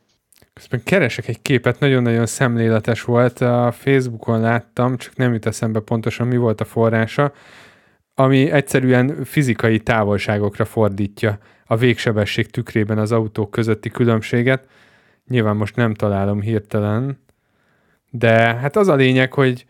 Közben 0.54 0.84
keresek 0.84 1.28
egy 1.28 1.42
képet, 1.42 1.80
nagyon-nagyon 1.80 2.26
szemléletes 2.26 3.04
volt, 3.04 3.40
a 3.40 3.72
Facebookon 3.72 4.40
láttam, 4.40 4.98
csak 4.98 5.16
nem 5.16 5.34
jut 5.34 5.46
eszembe 5.46 5.80
pontosan 5.80 6.28
mi 6.28 6.38
volt 6.38 6.62
a 6.62 6.66
forrása, 6.66 7.34
ami 8.16 8.52
egyszerűen 8.52 9.24
fizikai 9.24 9.80
távolságokra 9.80 10.66
fordítja 10.66 11.40
a 11.72 11.76
végsebesség 11.76 12.50
tükrében 12.50 12.98
az 12.98 13.12
autók 13.12 13.52
közötti 13.52 13.90
különbséget. 13.90 14.68
Nyilván 15.28 15.56
most 15.56 15.76
nem 15.76 15.94
találom 15.94 16.42
hirtelen, 16.42 17.24
de 18.10 18.34
hát 18.34 18.76
az 18.76 18.88
a 18.88 18.96
lényeg, 18.96 19.34
hogy, 19.34 19.66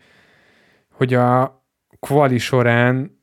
hogy 0.90 1.14
a 1.14 1.62
kvali 2.00 2.38
során, 2.38 3.18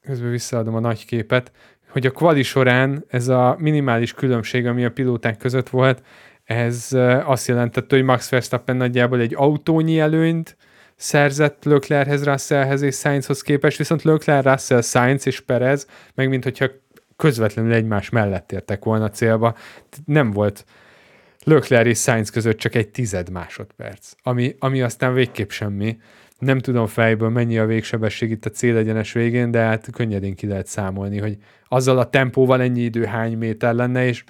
közben 0.00 0.30
visszaadom 0.30 0.74
a 0.74 0.80
nagy 0.80 1.04
képet, 1.04 1.52
hogy 1.88 2.06
a 2.06 2.10
kvali 2.10 2.42
során 2.42 3.04
ez 3.08 3.28
a 3.28 3.56
minimális 3.58 4.12
különbség, 4.12 4.66
ami 4.66 4.84
a 4.84 4.90
pilóták 4.90 5.36
között 5.36 5.68
volt, 5.68 6.02
ez 6.44 6.88
azt 7.24 7.48
jelentette, 7.48 7.96
hogy 7.96 8.04
Max 8.04 8.30
Verstappen 8.30 8.76
nagyjából 8.76 9.20
egy 9.20 9.34
autónyi 9.34 9.98
előnyt 10.00 10.56
szerzett 10.96 11.64
Leclerchez, 11.64 12.24
Russellhez 12.24 12.82
és 12.82 12.94
Sainzhoz 12.94 13.42
képest, 13.42 13.78
viszont 13.78 14.02
Leclerc, 14.02 14.46
Russell, 14.46 14.80
Sainz 14.80 15.26
és 15.26 15.40
Perez, 15.40 15.86
meg 16.14 16.28
mint 16.28 16.44
hogyha 16.44 16.66
közvetlenül 17.16 17.72
egymás 17.72 18.10
mellett 18.10 18.52
értek 18.52 18.84
volna 18.84 19.10
célba. 19.10 19.56
Nem 20.04 20.30
volt 20.30 20.64
Leclerc 21.44 21.86
és 21.86 21.98
Sainz 21.98 22.30
között 22.30 22.58
csak 22.58 22.74
egy 22.74 22.88
tized 22.88 23.30
másodperc, 23.30 24.12
ami, 24.22 24.54
ami 24.58 24.82
aztán 24.82 25.14
végképp 25.14 25.50
semmi. 25.50 25.98
Nem 26.38 26.58
tudom 26.58 26.86
fejből 26.86 27.28
mennyi 27.28 27.58
a 27.58 27.66
végsebesség 27.66 28.30
itt 28.30 28.44
a 28.44 28.50
célegyenes 28.50 29.12
végén, 29.12 29.50
de 29.50 29.60
hát 29.60 29.90
könnyedén 29.92 30.34
ki 30.34 30.46
lehet 30.46 30.66
számolni, 30.66 31.18
hogy 31.18 31.36
azzal 31.68 31.98
a 31.98 32.10
tempóval 32.10 32.62
ennyi 32.62 32.80
idő 32.80 33.04
hány 33.04 33.36
méter 33.36 33.74
lenne, 33.74 34.06
és 34.06 34.24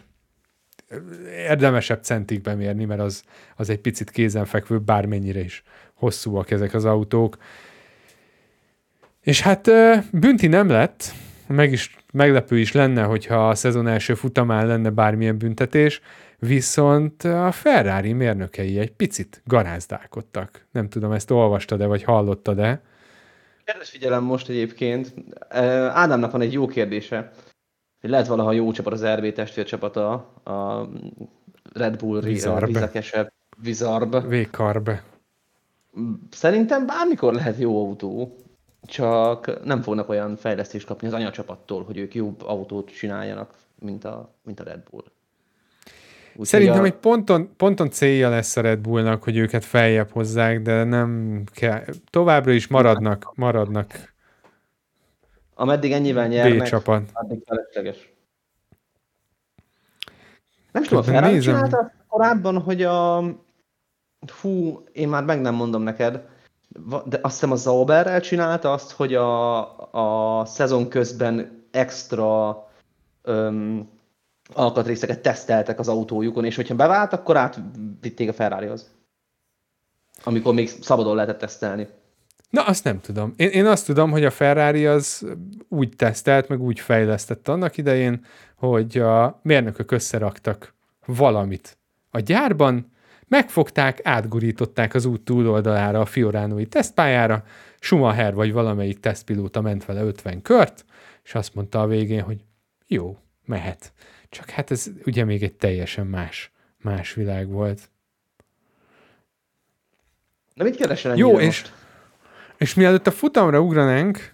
érdemesebb 1.49 2.03
centikbe 2.03 2.55
mérni, 2.55 2.85
mert 2.85 3.01
az, 3.01 3.23
az 3.57 3.71
egy 3.71 3.79
picit 3.79 4.11
kézenfekvő, 4.11 4.79
bármennyire 4.79 5.41
is 5.41 5.63
hosszúak 5.95 6.51
ezek 6.51 6.75
az 6.75 6.85
autók. 6.85 7.37
És 9.21 9.41
hát 9.41 9.71
bünti 10.11 10.47
nem 10.47 10.69
lett, 10.69 11.13
meg 11.47 11.73
is, 11.73 11.97
meglepő 12.15 12.59
is 12.59 12.73
lenne, 12.73 13.03
hogyha 13.03 13.49
a 13.49 13.55
szezon 13.55 13.87
első 13.87 14.15
futamán 14.15 14.67
lenne 14.67 14.91
bármilyen 14.91 15.39
büntetés, 15.39 16.01
viszont 16.39 17.23
a 17.23 17.53
Ferrari 17.53 18.13
mérnökei 18.13 18.79
egy 18.79 18.93
picit 18.93 19.43
garázdálkodtak. 19.45 20.67
Nem 20.71 20.89
tudom, 20.89 21.13
ezt 21.13 21.31
olvastad-e, 21.31 21.87
vagy 21.87 22.03
hallottad-e? 22.03 22.81
Kedves 23.65 23.91
figyelem 23.91 24.23
most 24.23 24.49
egyébként. 24.49 25.15
Ádámnak 25.93 26.31
van 26.33 26.41
egy 26.41 26.53
jó 26.53 26.67
kérdése. 26.67 27.31
Hogy 28.01 28.11
lehet 28.11 28.27
valaha 28.27 28.53
jó 28.53 28.73
csapat 28.73 28.93
az 28.93 29.05
RB 29.05 29.33
testvércsapata, 29.33 30.13
a 30.45 30.89
Red 31.73 31.97
Bull 31.97 32.21
Vizarb. 32.21 32.67
vizekesebb, 32.67 33.33
Vizarb. 33.63 34.15
V-Carb. 34.15 34.91
Szerintem 36.31 36.87
bármikor 36.87 37.33
lehet 37.33 37.59
jó 37.59 37.87
autó, 37.87 38.37
csak 38.87 39.65
nem 39.65 39.83
fognak 39.83 40.09
olyan 40.09 40.37
fejlesztést 40.37 40.87
kapni 40.87 41.07
az 41.07 41.13
anyacsapattól, 41.13 41.85
hogy 41.85 41.99
ők 41.99 42.15
jobb 42.15 42.43
autót 42.43 42.91
csináljanak, 42.91 43.55
mint 43.79 44.05
a, 44.05 44.35
mint 44.43 44.61
a 44.61 44.65
Red 44.65 44.83
Bull. 44.91 45.05
Úgy 46.37 46.47
Szerintem 46.47 46.83
a... 46.83 46.85
egy 46.85 46.95
ponton, 46.95 47.57
ponton 47.57 47.91
célja 47.91 48.29
lesz 48.29 48.57
a 48.57 48.61
Red 48.61 48.79
Bullnak, 48.79 49.23
hogy 49.23 49.37
őket 49.37 49.65
feljebb 49.65 50.11
hozzák, 50.11 50.63
de 50.63 50.85
nem 50.85 51.43
kell. 51.53 51.85
Továbbra 52.11 52.53
is 52.53 52.67
maradnak, 52.67 53.33
maradnak. 53.35 54.15
Ameddig 55.55 55.93
ennyivel 55.93 56.29
nyernek, 56.29 56.63
B-csapat. 56.63 57.11
addig 57.13 57.43
felesleges. 57.47 58.13
Nem 60.73 60.83
tudom, 60.83 60.99
a 60.99 61.03
Ferrari 61.03 61.39
csinálta 61.39 61.93
korábban, 62.09 62.59
hogy 62.59 62.83
a... 62.83 63.25
Fú, 64.27 64.85
én 64.93 65.09
már 65.09 65.25
meg 65.25 65.41
nem 65.41 65.55
mondom 65.55 65.83
neked, 65.83 66.27
de 67.05 67.19
azt 67.23 67.35
hiszem 67.35 67.51
a 67.51 67.57
Zauberrel 67.57 68.21
csinálta 68.21 68.73
azt, 68.73 68.91
hogy 68.91 69.15
a, 69.15 70.41
a 70.41 70.45
szezon 70.45 70.89
közben 70.89 71.65
extra 71.71 72.59
öm, 73.23 73.89
alkatrészeket 74.55 75.21
teszteltek 75.21 75.79
az 75.79 75.89
autójukon, 75.89 76.45
és 76.45 76.57
hogyha 76.57 76.75
bevált, 76.75 77.13
akkor 77.13 77.37
átvitték 77.37 78.29
a 78.29 78.33
Ferrarihoz. 78.33 78.91
Amikor 80.25 80.55
még 80.55 80.69
szabadon 80.69 81.15
lehetett 81.15 81.39
tesztelni. 81.39 81.89
Na, 82.51 82.63
azt 82.63 82.85
nem 82.85 83.01
tudom. 83.01 83.33
Én, 83.37 83.49
én 83.49 83.67
azt 83.67 83.87
tudom, 83.87 84.11
hogy 84.11 84.25
a 84.25 84.31
Ferrari 84.31 84.87
az 84.87 85.27
úgy 85.69 85.97
tesztelt, 85.97 86.49
meg 86.49 86.61
úgy 86.61 86.81
fejlesztett 86.81 87.49
annak 87.49 87.77
idején, 87.77 88.25
hogy 88.57 88.99
a 88.99 89.41
mérnökök 89.43 89.91
összeraktak 89.91 90.75
valamit 91.07 91.79
a 92.11 92.21
gyárban, 92.21 92.93
megfogták, 93.29 94.01
átgurították 94.03 94.95
az 94.95 95.05
út 95.05 95.21
túloldalára 95.21 96.01
a 96.01 96.07
Fioránói 96.07 96.67
tesztpályára, 96.67 97.45
Schumacher 97.81 98.35
vagy 98.35 98.53
valamelyik 98.53 99.01
tesztpilóta 99.01 99.61
ment 99.61 99.85
vele 99.85 100.03
50 100.03 100.43
kört, 100.43 100.85
és 101.25 101.35
azt 101.35 101.55
mondta 101.55 101.81
a 101.81 101.87
végén, 101.87 102.23
hogy 102.23 102.45
jó, 102.87 103.19
mehet. 103.45 103.93
Csak 104.29 104.51
hát 104.51 104.71
ez 104.71 104.91
ugye 105.07 105.25
még 105.25 105.43
egy 105.43 105.55
teljesen 105.55 106.07
más, 106.07 106.53
más 106.83 107.15
világ 107.15 107.49
volt. 107.49 107.91
Na 110.55 110.65
mit 110.65 110.77
keresel 110.77 111.17
Jó, 111.17 111.39
és, 111.39 111.45
most? 111.45 111.73
és 112.57 112.75
mielőtt 112.75 113.07
a 113.07 113.11
futamra 113.11 113.61
ugranánk, 113.61 114.34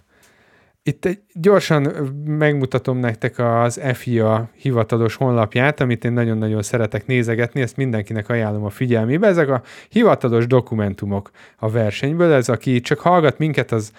itt 0.83 1.07
gyorsan 1.33 1.81
megmutatom 2.25 2.97
nektek 2.97 3.39
az 3.39 3.81
FIA 3.93 4.49
hivatalos 4.55 5.15
honlapját, 5.15 5.79
amit 5.79 6.05
én 6.05 6.13
nagyon-nagyon 6.13 6.61
szeretek 6.61 7.05
nézegetni, 7.05 7.61
ezt 7.61 7.77
mindenkinek 7.77 8.29
ajánlom 8.29 8.63
a 8.63 8.69
figyelmébe. 8.69 9.27
Ezek 9.27 9.49
a 9.49 9.61
hivatalos 9.89 10.47
dokumentumok 10.47 11.31
a 11.57 11.69
versenyből, 11.69 12.33
ez 12.33 12.49
aki 12.49 12.79
csak 12.79 12.99
hallgat 12.99 13.37
minket, 13.37 13.71
az 13.71 13.91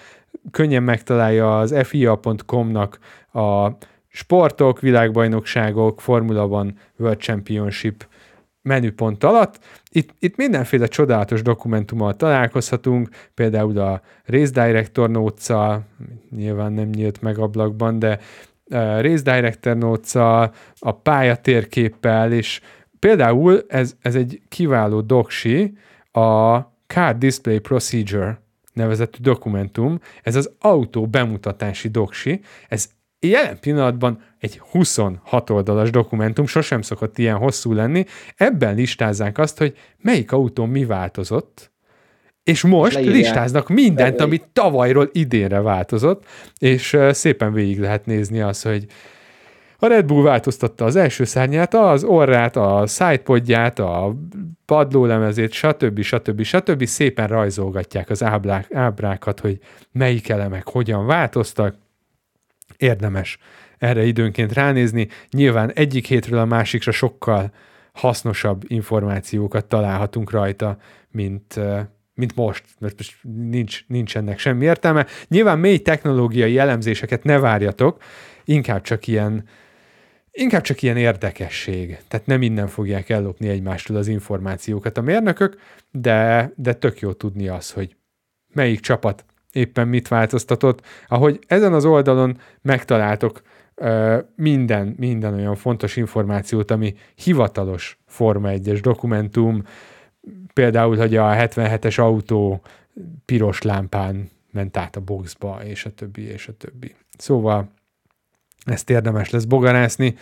könnyen 0.51 0.83
megtalálja 0.83 1.59
az 1.59 1.75
fia.com-nak 1.83 2.99
a 3.33 3.69
sportok, 4.07 4.79
világbajnokságok, 4.79 6.01
Formula 6.01 6.47
One 6.47 6.73
World 6.97 7.19
Championship 7.19 8.07
menüpont 8.63 9.23
alatt. 9.23 9.59
Itt, 9.89 10.09
itt 10.19 10.35
mindenféle 10.35 10.87
csodálatos 10.87 11.41
dokumentummal 11.41 12.15
találkozhatunk, 12.15 13.09
például 13.33 13.79
a 13.79 14.01
Race 14.25 14.65
Director 14.65 15.09
notes 15.09 15.49
nyilván 16.29 16.73
nem 16.73 16.89
nyílt 16.89 17.21
meg 17.21 17.37
ablakban, 17.37 17.99
de 17.99 18.19
uh, 18.65 18.77
Race 19.01 19.21
Director 19.33 19.77
notes 19.77 20.15
a 20.79 20.91
pálya 20.91 21.35
térképpel, 21.35 22.31
és 22.31 22.61
például 22.99 23.63
ez, 23.67 23.95
ez 24.01 24.15
egy 24.15 24.41
kiváló 24.49 25.01
doksi, 25.01 25.77
a 26.11 26.59
Car 26.87 27.17
Display 27.17 27.59
Procedure 27.59 28.41
nevezetű 28.73 29.17
dokumentum, 29.21 29.99
ez 30.21 30.35
az 30.35 30.51
autó 30.59 31.07
bemutatási 31.07 31.87
doksi, 31.87 32.41
ez 32.67 32.89
jelen 33.27 33.59
pillanatban 33.59 34.21
egy 34.39 34.59
26 34.59 35.49
oldalas 35.49 35.89
dokumentum, 35.89 36.45
sosem 36.45 36.81
szokott 36.81 37.17
ilyen 37.17 37.37
hosszú 37.37 37.73
lenni, 37.73 38.05
ebben 38.35 38.75
listázzák 38.75 39.37
azt, 39.37 39.57
hogy 39.57 39.77
melyik 40.01 40.31
autó 40.31 40.65
mi 40.65 40.85
változott, 40.85 41.71
és 42.43 42.61
most 42.63 42.93
Leírják. 42.93 43.15
listáznak 43.15 43.69
mindent, 43.69 44.21
ami 44.21 44.41
tavalyról 44.53 45.09
idénre 45.11 45.61
változott, 45.61 46.25
és 46.59 46.97
szépen 47.11 47.53
végig 47.53 47.79
lehet 47.79 48.05
nézni 48.05 48.41
azt, 48.41 48.63
hogy 48.63 48.85
a 49.83 49.87
Red 49.87 50.05
Bull 50.05 50.23
változtatta 50.23 50.85
az 50.85 50.95
első 50.95 51.23
szárnyát, 51.23 51.73
az 51.73 52.03
orrát, 52.03 52.55
a 52.55 52.83
sidepodját, 52.87 53.79
a 53.79 54.15
padlólemezét, 54.65 55.51
stb. 55.51 56.01
stb. 56.01 56.41
stb. 56.41 56.85
Szépen 56.85 57.27
rajzolgatják 57.27 58.09
az 58.09 58.23
ábrák, 58.23 58.73
ábrákat, 58.73 59.39
hogy 59.39 59.59
melyik 59.91 60.29
elemek 60.29 60.69
hogyan 60.69 61.05
változtak, 61.05 61.75
érdemes 62.83 63.37
erre 63.77 64.03
időnként 64.03 64.53
ránézni. 64.53 65.07
Nyilván 65.31 65.71
egyik 65.71 66.05
hétről 66.05 66.39
a 66.39 66.45
másikra 66.45 66.91
sokkal 66.91 67.51
hasznosabb 67.93 68.63
információkat 68.67 69.65
találhatunk 69.65 70.31
rajta, 70.31 70.77
mint, 71.11 71.59
mint 72.13 72.35
most, 72.35 72.63
mert 72.79 72.97
most 72.97 73.17
nincs, 73.49 73.87
nincs 73.87 74.17
ennek 74.17 74.39
semmi 74.39 74.65
értelme. 74.65 75.05
Nyilván 75.27 75.59
mély 75.59 75.79
technológiai 75.79 76.57
elemzéseket 76.57 77.23
ne 77.23 77.39
várjatok, 77.39 78.01
inkább 78.45 78.81
csak 78.81 79.07
ilyen, 79.07 79.43
inkább 80.31 80.61
csak 80.61 80.81
ilyen 80.81 80.97
érdekesség. 80.97 81.97
Tehát 82.07 82.25
nem 82.25 82.41
innen 82.41 82.67
fogják 82.67 83.09
ellopni 83.09 83.47
egymástól 83.47 83.97
az 83.97 84.07
információkat 84.07 84.97
a 84.97 85.01
mérnökök, 85.01 85.57
de, 85.91 86.51
de 86.55 86.73
tök 86.73 86.99
jó 86.99 87.11
tudni 87.11 87.47
az, 87.47 87.71
hogy 87.71 87.95
melyik 88.53 88.79
csapat 88.79 89.25
éppen 89.53 89.87
mit 89.87 90.07
változtatott. 90.07 90.81
Ahogy 91.07 91.39
ezen 91.47 91.73
az 91.73 91.85
oldalon 91.85 92.37
megtaláltok 92.61 93.41
minden, 94.35 94.95
minden 94.97 95.33
olyan 95.33 95.55
fontos 95.55 95.95
információt, 95.95 96.71
ami 96.71 96.95
hivatalos 97.15 97.97
Forma 98.05 98.49
1-es 98.51 98.79
dokumentum, 98.81 99.63
például, 100.53 100.97
hogy 100.97 101.15
a 101.15 101.23
77-es 101.23 101.99
autó 101.99 102.61
piros 103.25 103.61
lámpán 103.61 104.29
ment 104.51 104.77
át 104.77 104.95
a 104.95 104.99
boxba, 105.01 105.59
és 105.63 105.85
a 105.85 105.91
többi, 105.91 106.21
és 106.21 106.47
a 106.47 106.53
többi. 106.53 106.95
Szóval 107.17 107.71
ezt 108.65 108.89
érdemes 108.89 109.29
lesz 109.29 109.43
bogarászni, 109.43 110.15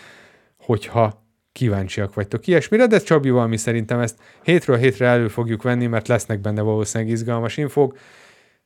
hogyha 0.57 1.23
kíváncsiak 1.51 2.13
vagytok 2.13 2.47
ilyesmire, 2.47 2.87
de 2.87 2.99
Csabival 2.99 3.47
mi 3.47 3.57
szerintem 3.57 3.99
ezt 3.99 4.19
hétről 4.43 4.77
hétre 4.77 5.05
elő 5.05 5.27
fogjuk 5.27 5.61
venni, 5.61 5.87
mert 5.87 6.07
lesznek 6.07 6.39
benne 6.39 6.61
valószínűleg 6.61 7.13
izgalmas 7.13 7.57
infók. 7.57 7.97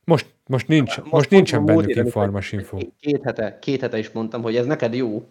Most, 0.06 0.26
most, 0.46 0.68
nincs, 0.68 0.96
most, 0.96 1.10
most 1.10 1.30
nincsen 1.30 1.64
bennük 1.64 1.96
informas 1.96 2.52
info. 2.52 2.78
Két 3.00 3.22
hete, 3.22 3.58
két 3.58 3.80
hete 3.80 3.98
is 3.98 4.10
mondtam, 4.10 4.42
hogy 4.42 4.56
ez 4.56 4.66
neked 4.66 4.94
jó, 4.94 5.28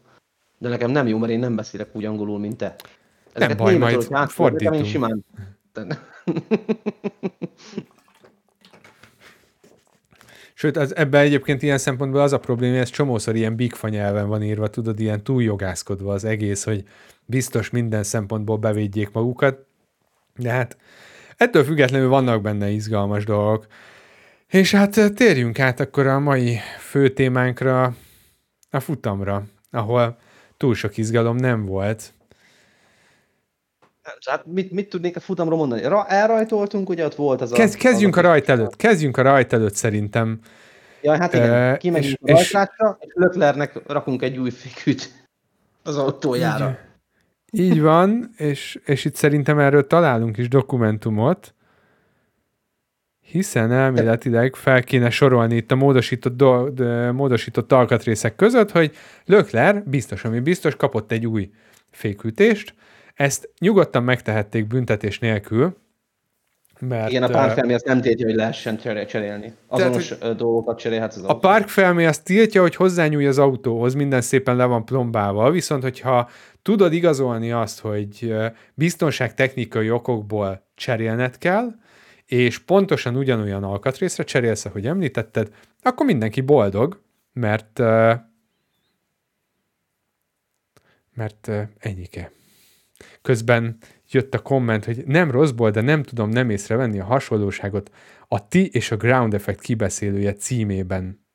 de 0.58 0.70
nekem 0.70 0.92
nem 0.92 1.08
jó, 1.08 1.18
mert 1.18 1.32
én 1.32 1.40
nem 1.40 1.56
beszélek 1.56 1.96
úgy 1.96 2.06
angolul, 2.06 2.40
mint 2.40 2.58
te. 2.58 2.76
Ezeket 3.34 3.58
baj, 3.58 3.72
németül, 3.72 3.96
majd 3.96 3.96
hogyha 3.96 4.18
átfordítom, 4.20 4.74
én 4.74 4.84
fordítunk. 4.84 5.24
simán. 5.24 5.26
Sőt, 10.54 10.78
az, 10.78 10.96
ebben 10.96 11.22
egyébként 11.22 11.62
ilyen 11.62 11.78
szempontból 11.78 12.22
az 12.22 12.34
a 12.34 12.40
probléma, 12.40 12.74
hogy 12.74 12.82
ez 12.82 12.90
csomószor 12.90 13.36
ilyen 13.36 13.56
bigfa 13.56 13.88
nyelven 13.88 14.28
van 14.28 14.44
írva, 14.44 14.68
tudod, 14.68 15.00
ilyen 15.00 15.24
túljogászkodva 15.24 16.14
az 16.14 16.24
egész, 16.24 16.64
hogy 16.64 16.84
biztos 17.26 17.70
minden 17.70 18.04
szempontból 18.04 18.58
bevédjék 18.58 19.12
magukat, 19.12 19.66
de 20.36 20.52
hát 20.52 20.78
ettől 21.38 21.64
függetlenül 21.64 22.10
vannak 22.10 22.42
benne 22.42 22.70
izgalmas 22.70 23.26
dolgok. 23.26 23.68
És 24.48 24.72
hát 24.72 25.14
térjünk 25.16 25.60
át 25.60 25.80
akkor 25.80 26.08
a 26.08 26.20
mai 26.20 26.58
fő 26.80 27.10
témánkra, 27.10 27.96
a 28.70 28.80
futamra, 28.80 29.44
ahol 29.72 30.18
túl 30.58 30.76
sok 30.76 30.98
izgalom 30.98 31.36
nem 31.36 31.66
volt. 31.66 32.14
Hát 34.26 34.46
mit, 34.46 34.72
mit 34.72 34.90
tudnék 34.90 35.16
a 35.16 35.20
futamról 35.20 35.58
mondani? 35.58 35.82
Ra, 35.82 36.08
elrajtoltunk, 36.08 36.90
ugye 36.90 37.06
ott 37.06 37.16
volt 37.16 37.42
az 37.42 37.52
a... 37.52 37.56
Kezd, 37.56 37.78
kezdjünk 37.78 38.16
a 38.16 38.22
rajt 38.22 38.50
előtt, 38.50 38.76
kezdjünk 38.76 39.18
a 39.18 39.22
rajt 39.22 39.54
előtt 39.54 39.76
szerintem. 39.76 40.40
Ja, 41.02 41.18
hát 41.18 41.34
igen, 41.34 41.72
uh, 41.72 41.78
kimegyünk 41.78 42.18
és- 42.24 42.34
a 42.34 42.36
rajtrácsra, 42.36 42.98
és 43.00 43.12
Löklernek 43.14 43.88
rakunk 43.88 44.22
egy 44.22 44.38
új 44.38 44.50
fékűt 44.50 45.28
az 45.84 45.98
autójára. 45.98 46.78
Így 47.52 47.82
van, 47.82 48.34
és, 48.38 48.80
és 48.86 49.06
itt 49.06 49.16
szerintem 49.16 49.60
erről 49.60 49.88
találunk 49.88 50.38
is 50.38 50.48
dokumentumot, 50.48 51.55
hiszen 53.26 53.72
elméletileg 53.72 54.56
fel 54.56 54.84
kéne 54.84 55.10
sorolni 55.10 55.56
itt 55.56 55.72
a 55.72 55.76
módosított, 55.76 56.36
do, 56.36 56.72
módosított 57.12 57.72
alkatrészek 57.72 58.36
között, 58.36 58.72
hogy 58.72 58.92
Lökler 59.26 59.84
biztos, 59.86 60.24
ami 60.24 60.40
biztos, 60.40 60.76
kapott 60.76 61.12
egy 61.12 61.26
új 61.28 61.50
fékütést. 61.92 62.74
Ezt 63.14 63.50
nyugodtan 63.60 64.04
megtehették 64.04 64.68
büntetés 64.68 65.20
nélkül, 65.20 65.76
mert 66.80 67.10
Igen, 67.10 67.24
a 67.24 67.30
ö, 67.30 67.32
párfelmi 67.32 67.74
azt 67.74 67.86
nem 67.86 68.02
tiltja, 68.02 68.26
hogy 68.26 68.36
lehessen 68.36 68.78
cseré- 68.78 69.08
cserélni. 69.08 69.54
Azonos 69.68 70.08
Tehát, 70.08 70.36
dolgokat 70.36 70.78
cserélhetsz 70.80 71.16
az 71.16 71.24
A 71.24 71.28
autó. 71.28 71.40
park 71.40 71.68
felmé 71.68 72.06
azt 72.06 72.24
tiltja, 72.24 72.62
hogy 72.62 72.76
hozzányúlj 72.76 73.28
az 73.28 73.38
autóhoz, 73.40 73.94
minden 73.94 74.22
szépen 74.22 74.56
le 74.56 74.66
van 74.66 74.86
plombálva, 74.86 75.52
viszont 75.52 75.84
hogyha 75.84 76.30
tudod 76.62 76.94
igazolni 76.94 77.52
azt, 77.52 77.80
hogy 77.80 78.34
biztonságtechnikai 78.74 79.90
okokból 79.90 80.66
cserélned 80.76 81.38
kell, 81.38 81.68
és 82.26 82.60
pontosan 82.60 83.16
ugyanolyan 83.16 83.64
alkatrészre 83.64 84.24
cserélsz, 84.24 84.66
ahogy 84.66 84.88
említetted, 84.88 85.54
akkor 85.82 86.06
mindenki 86.06 86.42
boldog, 86.42 87.02
mert 87.34 87.80
mert 91.16 91.52
ennyike. 91.78 92.32
Közben 93.22 93.78
jött 94.12 94.34
a 94.34 94.40
komment, 94.40 94.86
hogy 94.86 95.04
nem 95.06 95.32
rosszból, 95.32 95.72
de 95.72 95.82
nem 95.82 96.04
tudom 96.04 96.30
nem 96.30 96.50
észrevenni 96.50 97.00
a 97.00 97.04
hasonlóságot 97.04 97.92
a 98.28 98.48
ti 98.48 98.70
és 98.72 98.92
a 98.92 98.98
Ground 98.98 99.34
Effect 99.34 99.62
kibeszélője 99.62 100.34
címében. 100.34 101.26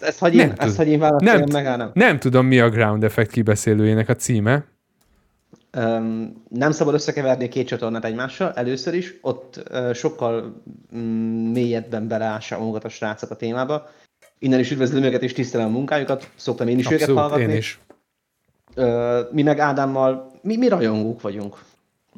Ezt 0.00 0.18
hagy 0.18 0.34
én, 0.34 0.52
ezt 0.56 0.76
hagy 0.76 0.88
én 0.88 0.98
nem- 0.98 1.44
meg, 1.52 1.64
nem. 1.64 1.90
Nem 1.94 2.18
tudom, 2.18 2.46
mi 2.46 2.60
a 2.60 2.70
Ground 2.70 3.04
Effect 3.04 3.30
kibeszélőjének 3.30 4.08
a 4.08 4.14
címe. 4.14 4.66
Um, 5.76 6.42
nem 6.48 6.70
szabad 6.70 6.94
összekeverni 6.94 7.44
a 7.44 7.48
két 7.48 7.66
csatornát 7.66 8.04
egymással, 8.04 8.52
először 8.52 8.94
is, 8.94 9.14
ott 9.20 9.62
uh, 9.70 9.92
sokkal 9.92 10.62
mm, 10.96 11.50
mélyebben 11.52 12.08
beleássa 12.08 12.58
magukat 12.58 12.84
a 12.84 12.88
srácok 12.88 13.30
a 13.30 13.36
témába. 13.36 13.88
Innen 14.38 14.58
is 14.58 14.70
üdvözlöm 14.70 15.02
őket 15.02 15.22
és 15.22 15.32
tisztelem 15.32 15.66
a 15.66 15.70
munkájukat, 15.70 16.30
szoktam 16.36 16.68
én 16.68 16.78
is 16.78 16.86
őket 16.86 17.00
Abszolút, 17.00 17.20
hallgatni. 17.20 17.52
én 17.52 17.58
is. 17.58 17.80
Uh, 18.76 19.32
mi 19.32 19.42
meg 19.42 19.58
Ádámmal, 19.58 20.32
mi, 20.42 20.56
mi 20.56 20.68
rajongók 20.68 21.20
vagyunk. 21.20 21.58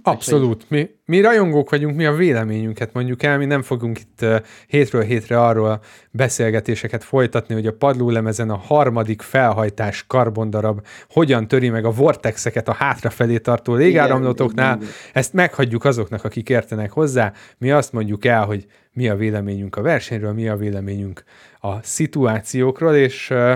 Abszolút. 0.02 0.70
Mi, 0.70 0.90
mi 1.04 1.20
rajongók 1.20 1.70
vagyunk, 1.70 1.96
mi 1.96 2.04
a 2.04 2.12
véleményünket 2.12 2.92
mondjuk 2.92 3.22
el, 3.22 3.38
mi 3.38 3.44
nem 3.44 3.62
fogunk 3.62 4.00
itt 4.00 4.18
uh, 4.22 4.36
hétről 4.66 5.02
hétre 5.02 5.40
arról 5.40 5.80
beszélgetéseket 6.10 7.04
folytatni, 7.04 7.54
hogy 7.54 7.66
a 7.66 7.72
padlólemezen 7.72 8.50
a 8.50 8.56
harmadik 8.56 9.22
felhajtás 9.22 10.04
karbondarab 10.06 10.86
hogyan 11.08 11.48
töri 11.48 11.68
meg 11.68 11.84
a 11.84 11.90
vortexeket 11.90 12.68
a 12.68 12.72
hátrafelé 12.72 13.38
tartó 13.38 13.78
igen, 13.78 14.36
igen. 14.78 14.88
Ezt 15.12 15.32
meghagyjuk 15.32 15.84
azoknak, 15.84 16.24
akik 16.24 16.48
értenek 16.48 16.90
hozzá. 16.90 17.32
Mi 17.58 17.70
azt 17.70 17.92
mondjuk 17.92 18.24
el, 18.24 18.44
hogy 18.44 18.66
mi 18.92 19.08
a 19.08 19.16
véleményünk 19.16 19.76
a 19.76 19.82
versenyről, 19.82 20.32
mi 20.32 20.48
a 20.48 20.56
véleményünk 20.56 21.24
a 21.60 21.82
szituációkról, 21.82 22.94
és 22.94 23.30
uh, 23.30 23.54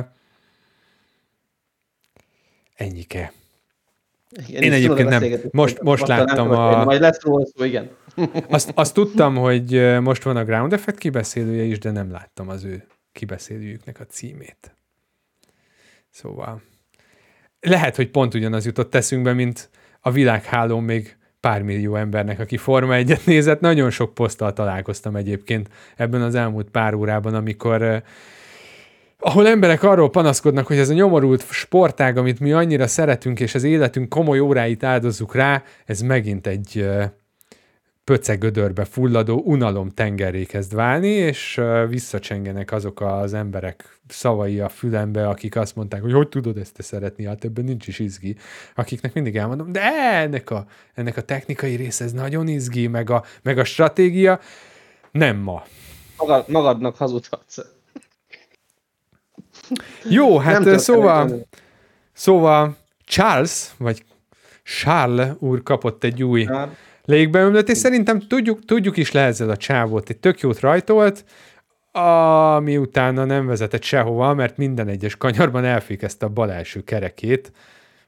ennyike. 2.77 3.33
Igen, 4.49 4.63
Én 4.63 4.73
egyébként 4.73 5.09
nem. 5.09 5.25
Most- 5.51 5.83
most 5.83 6.07
láttam 6.07 6.51
a- 6.51 6.85
Majd 6.85 7.01
lesz 7.01 7.23
róla 7.23 7.47
szó, 7.47 7.65
igen. 7.65 7.91
Azt, 8.49 8.73
azt 8.75 8.95
tudtam, 8.95 9.37
hogy 9.37 9.99
most 10.01 10.23
van 10.23 10.37
a 10.37 10.45
Ground 10.45 10.73
Effect 10.73 10.99
kibeszélője 10.99 11.63
is, 11.63 11.79
de 11.79 11.91
nem 11.91 12.11
láttam 12.11 12.49
az 12.49 12.65
ő 12.65 12.87
kibeszélőjüknek 13.13 14.01
a 14.01 14.05
címét. 14.07 14.75
Szóval 16.11 16.63
lehet, 17.61 17.97
hogy 17.97 18.11
pont 18.11 18.35
ugyanaz 18.35 18.65
jutott 18.67 18.95
eszünkbe, 18.95 19.33
mint 19.33 19.71
a 20.01 20.11
világhálón 20.11 20.83
még 20.83 21.17
pár 21.41 21.63
millió 21.63 21.97
embernek, 21.97 22.39
aki 22.41 22.57
Forma 22.57 22.95
egyet 22.95 23.27
nézett. 23.27 23.61
Nagyon 23.61 23.91
sok 23.91 24.15
poszttal 24.15 24.53
találkoztam 24.53 25.17
egyébként 25.17 25.69
ebben 25.97 26.23
az 26.23 26.35
elmúlt 26.35 26.71
pár 26.71 26.95
órában, 26.95 27.35
amikor 27.35 28.03
ahol 29.21 29.49
emberek 29.49 29.83
arról 29.83 30.11
panaszkodnak, 30.11 30.67
hogy 30.67 30.79
ez 30.79 30.89
a 30.89 30.95
nyomorult 30.95 31.51
sportág, 31.51 32.17
amit 32.17 32.41
mi 32.41 32.53
annyira 32.53 32.87
szeretünk, 32.87 33.41
és 33.41 33.55
az 33.55 33.65
életünk 33.65 34.09
komoly 34.09 34.41
óráit 34.41 34.85
áldozzuk 34.85 35.35
rá, 35.35 35.63
ez 35.85 36.01
megint 36.01 36.47
egy 36.47 36.89
pöcegödörbe 38.05 38.85
fulladó 38.85 39.43
unalom 39.45 39.91
tengerré 39.91 40.45
kezd 40.45 40.75
válni, 40.75 41.09
és 41.09 41.61
visszacsengenek 41.89 42.73
azok 42.73 43.01
az 43.01 43.35
emberek 43.35 44.01
szavai 44.09 44.61
a 44.61 44.69
fülembe, 44.69 45.29
akik 45.29 45.57
azt 45.57 45.77
mondták, 45.77 46.03
hogy 46.03 46.13
hogy 46.13 46.29
tudod 46.29 46.57
ezt 46.57 46.75
te 46.75 46.83
szeretni, 46.83 47.25
hát 47.25 47.45
ebben 47.45 47.65
nincs 47.65 47.87
is 47.87 47.99
izgi. 47.99 48.37
Akiknek 48.75 49.13
mindig 49.13 49.37
elmondom, 49.37 49.73
de 49.73 49.81
ennek 50.13 50.51
a, 50.51 50.67
ennek 50.95 51.17
a 51.17 51.23
technikai 51.23 51.75
része 51.75 52.05
ez 52.05 52.13
nagyon 52.13 52.49
izgi, 52.49 52.87
meg 52.87 53.11
a, 53.11 53.25
meg 53.43 53.59
a 53.59 53.65
stratégia. 53.65 54.41
Nem 55.13 55.37
ma. 55.37 55.65
Magad, 56.17 56.49
magadnak 56.49 56.97
hazudhatsz. 56.97 57.59
Jó, 60.09 60.39
hát 60.39 60.53
Nem 60.53 60.63
ö, 60.63 60.65
tudok 60.65 60.81
szóval, 60.81 61.47
szóval 62.13 62.77
Charles, 63.05 63.71
vagy 63.79 64.05
Charles 64.65 65.29
úr 65.39 65.63
kapott 65.63 66.05
egy 66.05 66.23
új 66.23 66.45
Hát, 66.45 66.77
légbeömlőt, 67.05 67.69
és 67.69 67.79
szerintem 67.79 68.19
tudjuk, 68.19 68.65
tudjuk 68.65 68.97
is 68.97 69.13
le 69.13 69.21
ezzel 69.25 69.51
a 69.51 69.57
csávót. 69.57 70.11
Egy 70.11 70.19
tök 70.19 70.41
jót 70.41 70.61
rajtolt, 70.61 71.25
ami 71.93 72.77
utána 72.77 73.25
nem 73.25 73.47
vezetett 73.47 73.83
sehova, 73.83 74.35
mert 74.35 74.57
minden 74.57 74.89
egyes 74.89 75.17
kanyarban 75.17 75.65
elfékezte 75.65 76.27
a 76.27 76.29
bal 76.29 76.53
első 76.53 76.81
kerekét, 76.81 77.53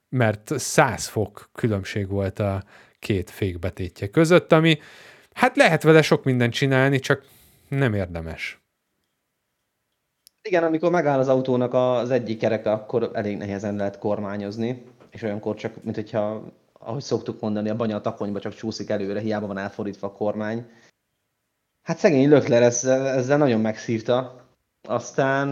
mert 0.09 0.59
100 0.59 1.07
fok 1.07 1.51
különbség 1.55 2.09
volt 2.09 2.39
a 2.39 2.63
két 2.99 3.31
fékbetétje 3.31 4.07
között, 4.07 4.53
ami 4.53 4.79
hát 5.33 5.57
lehet 5.57 5.83
vele 5.83 6.03
sok 6.03 6.25
mindent 6.25 6.53
csinálni, 6.53 6.99
csak 6.99 7.23
nem 7.69 7.95
érdemes. 7.95 8.62
Igen, 10.43 10.65
amikor 10.65 10.91
megáll 10.91 11.19
az 11.19 11.29
autónak 11.29 11.75
az 11.75 12.11
egyik 12.11 12.39
kereke, 12.39 12.73
akkor 12.73 13.11
elég 13.15 13.37
nehezen 13.37 13.77
lehet 13.77 13.99
kormányozni, 13.99 14.85
és 15.11 15.23
olyankor 15.23 15.55
csak, 15.55 15.83
mint 15.83 15.97
hogyha, 15.97 16.43
ahogy 16.73 17.03
szoktuk 17.03 17.41
mondani, 17.41 17.69
a 17.69 17.77
banya 17.77 17.97
a 17.97 18.01
takonyba 18.01 18.41
csak 18.41 18.55
csúszik 18.55 18.91
előre, 18.91 19.21
hiába 19.21 19.47
van 19.47 19.59
elfordítva 19.59 20.07
a 20.07 20.13
kormány. 20.13 20.67
Hát 21.83 21.99
szegény 21.99 22.29
Lökler 22.29 22.63
ezzel, 22.63 23.07
ezzel 23.07 23.39
nagyon 23.39 23.61
megszívta. 23.61 24.47
Aztán 24.89 25.49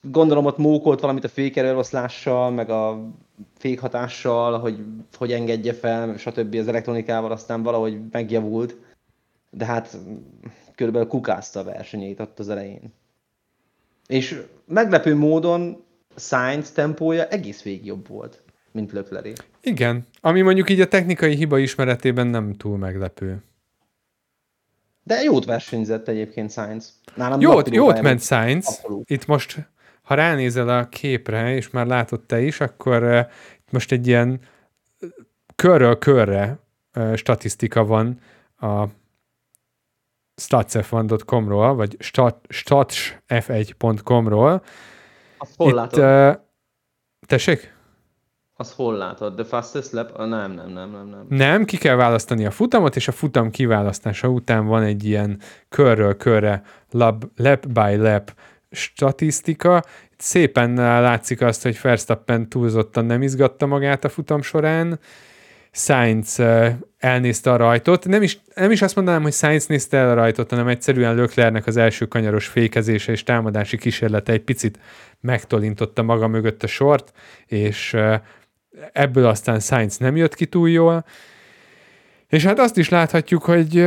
gondolom 0.00 0.44
ott 0.44 0.58
mókolt 0.58 1.00
valamit 1.00 1.24
a 1.24 1.28
fékerőeloszlással, 1.28 2.50
meg 2.50 2.70
a 2.70 3.10
fékhatással, 3.54 4.58
hogy 4.58 4.84
hogy 5.16 5.32
engedje 5.32 5.72
fel, 5.72 6.16
stb. 6.16 6.54
az 6.54 6.68
elektronikával, 6.68 7.32
aztán 7.32 7.62
valahogy 7.62 8.00
megjavult. 8.10 8.76
De 9.50 9.64
hát 9.64 9.98
körülbelül 10.74 11.08
kukázta 11.08 11.60
a 11.60 11.64
versenyét 11.64 12.20
ott 12.20 12.38
az 12.38 12.48
elején. 12.48 12.92
És 14.06 14.42
meglepő 14.66 15.14
módon 15.14 15.84
Sainz 16.16 16.70
tempója 16.70 17.28
egész 17.28 17.62
végig 17.62 17.86
jobb 17.86 18.08
volt, 18.08 18.42
mint 18.72 18.92
Lökleré. 18.92 19.32
Igen, 19.60 20.06
ami 20.20 20.40
mondjuk 20.40 20.70
így 20.70 20.80
a 20.80 20.88
technikai 20.88 21.34
hiba 21.34 21.58
ismeretében 21.58 22.26
nem 22.26 22.52
túl 22.52 22.76
meglepő. 22.76 23.42
De 25.02 25.22
jót 25.22 25.44
versenyzett 25.44 26.08
egyébként 26.08 26.52
Sainz. 26.52 27.00
Nálam 27.14 27.40
Jót, 27.40 27.74
jót 27.74 28.00
ment 28.00 28.22
Sainz. 28.22 28.82
Itt 29.04 29.26
most, 29.26 29.68
ha 30.02 30.14
ránézel 30.14 30.68
a 30.68 30.88
képre, 30.88 31.54
és 31.54 31.70
már 31.70 31.86
látod 31.86 32.20
te 32.20 32.40
is, 32.40 32.60
akkor 32.60 33.02
uh, 33.02 33.18
itt 33.58 33.72
most 33.72 33.92
egy 33.92 34.06
ilyen 34.06 34.40
körről 35.56 35.98
körre 35.98 36.58
uh, 36.94 37.14
statisztika 37.14 37.84
van 37.84 38.20
a 38.60 38.84
statsf1.com-ról, 40.42 41.74
vagy 41.74 41.96
stat, 41.98 42.36
statsf1.com-ról. 42.48 44.62
Azt 45.38 45.54
hol 45.56 45.68
Itt, 45.68 45.74
látod? 45.74 46.04
uh, 46.04 46.34
tessék? 47.26 47.74
Az 48.58 48.72
hol 48.72 48.96
látod? 48.96 49.34
The 49.34 49.44
fastest 49.44 49.92
lap? 49.92 50.16
Nem, 50.16 50.28
nem, 50.28 50.52
nem, 50.52 50.90
nem, 50.90 50.90
nem. 50.90 51.26
Nem, 51.28 51.64
ki 51.64 51.76
kell 51.76 51.96
választani 51.96 52.46
a 52.46 52.50
futamot, 52.50 52.96
és 52.96 53.08
a 53.08 53.12
futam 53.12 53.50
kiválasztása 53.50 54.28
után 54.28 54.66
van 54.66 54.82
egy 54.82 55.04
ilyen 55.04 55.40
körről 55.68 56.16
körre 56.16 56.62
lap, 56.90 57.24
lap 57.36 57.66
by 57.66 57.96
lap 57.96 58.34
statisztika. 58.70 59.82
Szépen 60.16 60.74
látszik 60.74 61.40
azt, 61.40 61.62
hogy 61.62 61.80
Verstappen 61.82 62.48
túlzottan 62.48 63.04
nem 63.04 63.22
izgatta 63.22 63.66
magát 63.66 64.04
a 64.04 64.08
futam 64.08 64.42
során. 64.42 64.98
Sainz 65.70 66.42
elnézte 66.98 67.52
a 67.52 67.56
rajtot. 67.56 68.06
Nem 68.06 68.22
is, 68.22 68.38
nem 68.54 68.70
is 68.70 68.82
azt 68.82 68.96
mondanám, 68.96 69.22
hogy 69.22 69.32
Sainz 69.32 69.66
nézte 69.66 69.96
el 69.96 70.10
a 70.10 70.14
rajtot, 70.14 70.50
hanem 70.50 70.68
egyszerűen 70.68 71.14
Löklernek 71.14 71.66
az 71.66 71.76
első 71.76 72.06
kanyaros 72.06 72.46
fékezése 72.46 73.12
és 73.12 73.22
támadási 73.22 73.76
kísérlete 73.76 74.32
egy 74.32 74.42
picit 74.42 74.78
megtolintotta 75.20 76.02
maga 76.02 76.28
mögött 76.28 76.62
a 76.62 76.66
sort, 76.66 77.12
és 77.46 77.96
ebből 78.92 79.26
aztán 79.26 79.60
Sainz 79.60 79.96
nem 79.96 80.16
jött 80.16 80.34
ki 80.34 80.46
túl 80.46 80.70
jól. 80.70 81.04
És 82.28 82.44
hát 82.44 82.58
azt 82.58 82.76
is 82.76 82.88
láthatjuk, 82.88 83.42
hogy 83.42 83.86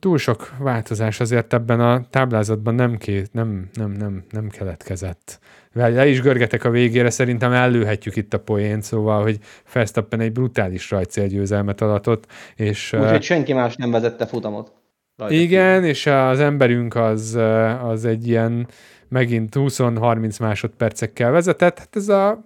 túl 0.00 0.18
sok 0.18 0.54
változás 0.58 1.20
azért 1.20 1.52
ebben 1.52 1.80
a 1.80 2.04
táblázatban 2.10 2.74
nem, 2.74 2.96
két, 2.96 3.32
nem, 3.32 3.68
nem, 3.72 3.90
nem, 3.90 4.24
nem 4.30 4.48
keletkezett. 4.48 5.38
Le 5.72 6.06
is 6.08 6.20
görgetek 6.20 6.64
a 6.64 6.70
végére, 6.70 7.10
szerintem 7.10 7.52
ellőhetjük 7.52 8.16
itt 8.16 8.34
a 8.34 8.40
poént, 8.40 8.82
szóval, 8.82 9.22
hogy 9.22 9.38
Verstappen 9.72 10.20
egy 10.20 10.32
brutális 10.32 10.90
rajtcélgyőzelmet 10.90 11.80
adatott, 11.80 12.26
és... 12.56 12.92
Úgyhogy 12.92 13.22
senki 13.22 13.52
más 13.52 13.76
nem 13.76 13.90
vezette 13.90 14.26
futamot. 14.26 14.72
Rajta 15.16 15.34
Igen, 15.34 15.84
és 15.84 16.06
az 16.06 16.40
emberünk 16.40 16.94
az, 16.94 17.38
az 17.82 18.04
egy 18.04 18.28
ilyen 18.28 18.66
megint 19.08 19.54
20-30 19.58 20.40
másodpercekkel 20.40 21.30
vezetett. 21.30 21.78
Hát 21.78 21.96
ez 21.96 22.08
a 22.08 22.42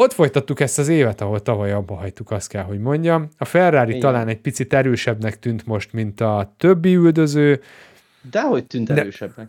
ott 0.00 0.12
folytattuk 0.12 0.60
ezt 0.60 0.78
az 0.78 0.88
évet, 0.88 1.20
ahol 1.20 1.40
tavaly 1.42 1.72
abba 1.72 1.94
hagytuk, 1.94 2.30
azt 2.30 2.48
kell, 2.48 2.62
hogy 2.62 2.78
mondjam. 2.78 3.28
A 3.38 3.44
Ferrari 3.44 3.88
Igen. 3.88 4.00
talán 4.00 4.28
egy 4.28 4.40
picit 4.40 4.72
erősebbnek 4.74 5.38
tűnt 5.38 5.66
most, 5.66 5.92
mint 5.92 6.20
a 6.20 6.54
többi 6.56 6.94
üldöző. 6.94 7.60
Dehogy 8.30 8.66
tűnt 8.66 8.86
De- 8.86 9.00
erősebbnek. 9.00 9.48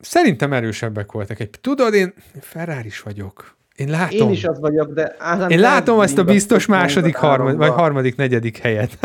Szerintem 0.00 0.52
erősebbek 0.52 1.12
voltak. 1.12 1.40
Egy, 1.40 1.50
tudod, 1.60 1.94
én 1.94 2.14
Ferrari 2.40 2.86
is 2.86 3.00
vagyok. 3.00 3.56
Én 3.76 3.90
látom. 3.90 4.26
Én 4.28 4.30
is 4.30 4.44
az 4.44 4.60
vagyok, 4.60 4.92
de... 4.92 5.14
Ádám, 5.18 5.50
Én 5.50 5.60
látom 5.60 6.00
ezt 6.00 6.18
a 6.18 6.24
biztos 6.24 6.66
második, 6.66 7.16
harmad, 7.16 7.56
vagy 7.56 7.70
harmadik, 7.70 8.16
negyedik 8.16 8.58
helyet. 8.58 8.98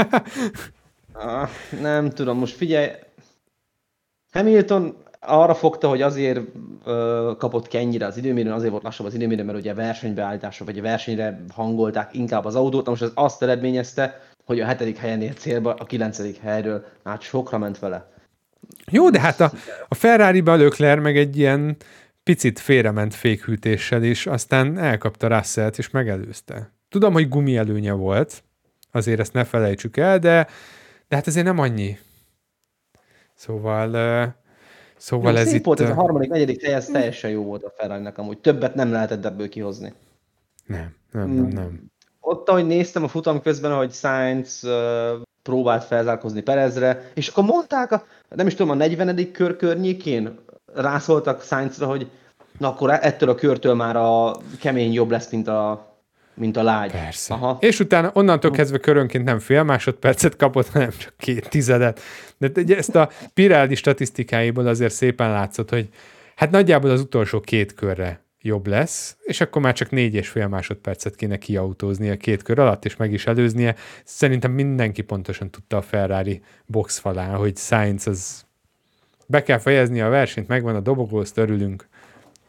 Ah, 1.14 1.50
nem 1.82 2.10
tudom, 2.10 2.38
most 2.38 2.56
figyelj, 2.56 2.90
Hamilton 4.32 4.96
arra 5.28 5.54
fogta, 5.54 5.88
hogy 5.90 6.02
azért 6.02 6.40
kapott 7.38 7.68
ki 7.68 7.78
ennyire 7.78 8.06
az 8.06 8.18
időmérőn, 8.18 8.52
azért 8.52 8.72
volt 8.72 8.84
lassabb 8.84 9.06
az 9.06 9.14
időmérő, 9.14 9.44
mert 9.44 9.58
ugye 9.58 9.74
versenybeállításra, 9.74 10.66
vagy 10.66 10.80
a 10.80 10.82
versenyre 10.82 11.44
hangolták 11.54 12.14
inkább 12.14 12.46
az 12.46 12.56
autót, 12.56 12.86
na 12.86 12.92
most 12.92 13.02
ez 13.02 13.12
azt 13.14 13.44
eredményezte, 13.44 14.22
hogy 14.46 14.60
a 14.60 14.66
hetedik 14.66 14.98
helyen 14.98 15.22
ért 15.22 15.38
célba, 15.38 15.74
a 15.74 15.86
kilencedik 15.86 16.38
helyről, 16.38 16.86
hát 17.04 17.22
sokra 17.22 17.58
ment 17.58 17.80
vele. 17.80 18.12
Jó, 18.92 19.10
de 19.10 19.20
hát 19.20 19.40
a, 19.40 19.52
a 19.88 19.96
Ferrari-ba 19.96 20.70
meg 20.80 21.18
egy 21.18 21.38
ilyen 21.38 21.76
picit 22.24 22.60
félrement 22.60 23.16
fékhűtéssel 23.16 24.04
is, 24.04 24.28
aztán 24.28 24.78
elkapta 24.78 25.28
Russellt 25.28 25.78
és 25.78 25.90
megelőzte. 25.90 26.72
Tudom, 26.90 27.14
hogy 27.14 27.30
gumi 27.30 27.58
előnye 27.58 27.92
volt, 27.92 28.44
azért 28.92 29.20
ezt 29.20 29.34
ne 29.34 29.44
felejtsük 29.44 29.98
el, 29.98 30.20
de, 30.20 30.48
de 31.08 31.16
hát 31.16 31.28
azért 31.28 31.46
nem 31.46 31.60
annyi. 31.60 31.98
Szóval, 33.34 33.90
szóval 34.98 35.32
Jó, 35.32 35.38
ez 35.38 35.48
szép 35.48 35.60
itt... 35.60 35.66
volt, 35.66 35.80
ez 35.80 35.90
a 35.90 35.94
harmadik, 35.94 36.30
negyedik 36.30 36.66
hely, 36.66 36.74
ez 36.74 36.86
teljesen 36.86 37.30
jó 37.30 37.44
volt 37.44 37.64
a 37.64 37.74
ferrari 37.78 38.08
amúgy. 38.16 38.38
Többet 38.38 38.76
nem 38.76 38.92
lehetett 38.92 39.26
ebből 39.26 39.50
kihozni. 39.50 39.94
Nem, 40.66 40.96
nem, 41.12 41.30
nem, 41.30 41.48
nem. 41.48 41.92
Ott, 42.20 42.50
ahogy 42.50 42.66
néztem 42.66 43.04
a 43.04 43.08
futam 43.08 43.42
közben, 43.42 43.72
ahogy 43.72 43.92
Sainz 43.92 44.64
uh, 44.64 45.22
próbált 45.44 45.84
felzárkozni 45.84 46.42
Perezre, 46.42 47.12
és 47.14 47.28
akkor 47.28 47.44
mondták, 47.44 47.92
a, 47.92 48.06
nem 48.30 48.48
is 48.48 48.56
tudom, 48.56 48.72
a 48.72 48.76
40. 48.76 49.32
kör 49.32 49.56
környékén 49.56 50.40
rászóltak 50.74 51.42
Sainzra, 51.42 51.88
hogy 51.88 52.10
na 52.58 52.68
akkor 52.68 52.90
ettől 52.90 53.30
a 53.30 53.36
körtől 53.36 53.74
már 53.74 53.96
a 53.96 54.38
kemény 54.60 54.94
jobb 54.94 55.12
lesz, 55.12 55.32
mint 55.32 55.48
a, 55.48 55.87
mint 56.38 56.58
a 56.58 56.64
lágy. 56.64 56.92
Persze. 56.92 57.34
Aha. 57.34 57.58
És 57.62 57.80
utána 57.80 58.12
onnantól 58.14 58.52
kezdve 58.52 58.78
körönként 58.78 59.24
nem 59.24 59.40
fél 59.40 59.64
másodpercet 59.64 60.36
kapott, 60.36 60.70
hanem 60.70 60.90
csak 60.98 61.14
két 61.18 61.50
tizedet. 61.50 62.02
De 62.38 62.78
ezt 62.78 62.96
a 62.96 63.10
Pirelli 63.34 63.76
statisztikáiból 63.76 64.68
azért 64.68 64.94
szépen 64.94 65.32
látszott, 65.32 65.70
hogy 65.70 65.90
hát 66.36 66.52
nagyjából 66.52 66.90
az 66.90 67.02
utolsó 67.02 67.40
két 67.40 67.74
körre 67.74 68.26
jobb 68.42 68.68
lesz, 68.68 69.18
és 69.24 69.42
akkor 69.42 69.62
már 69.62 69.74
csak 69.74 69.90
négy 69.90 70.14
és 70.14 70.30
fél 70.30 70.48
másodpercet 70.48 71.16
kéne 71.16 71.38
kiautóznia 71.38 72.18
két 72.18 72.42
kör 72.42 72.60
alatt, 72.60 72.86
és 72.86 72.96
meg 72.96 73.14
is 73.14 73.26
előznie. 73.26 73.76
Szerintem 74.04 74.52
mindenki 74.52 75.02
pontosan 75.02 75.50
tudta 75.50 75.78
a 75.78 75.82
Ferrari 75.82 76.42
boxfalán, 76.66 77.36
hogy 77.36 77.58
Sainz 77.58 78.08
az 78.08 78.46
be 79.28 79.44
kell 79.44 79.58
fejezni 79.58 80.02
a 80.02 80.10
versenyt, 80.10 80.48
megvan 80.48 80.76
a 80.76 80.80
dobogó, 80.80 81.18
azt 81.18 81.38
örülünk. 81.38 81.88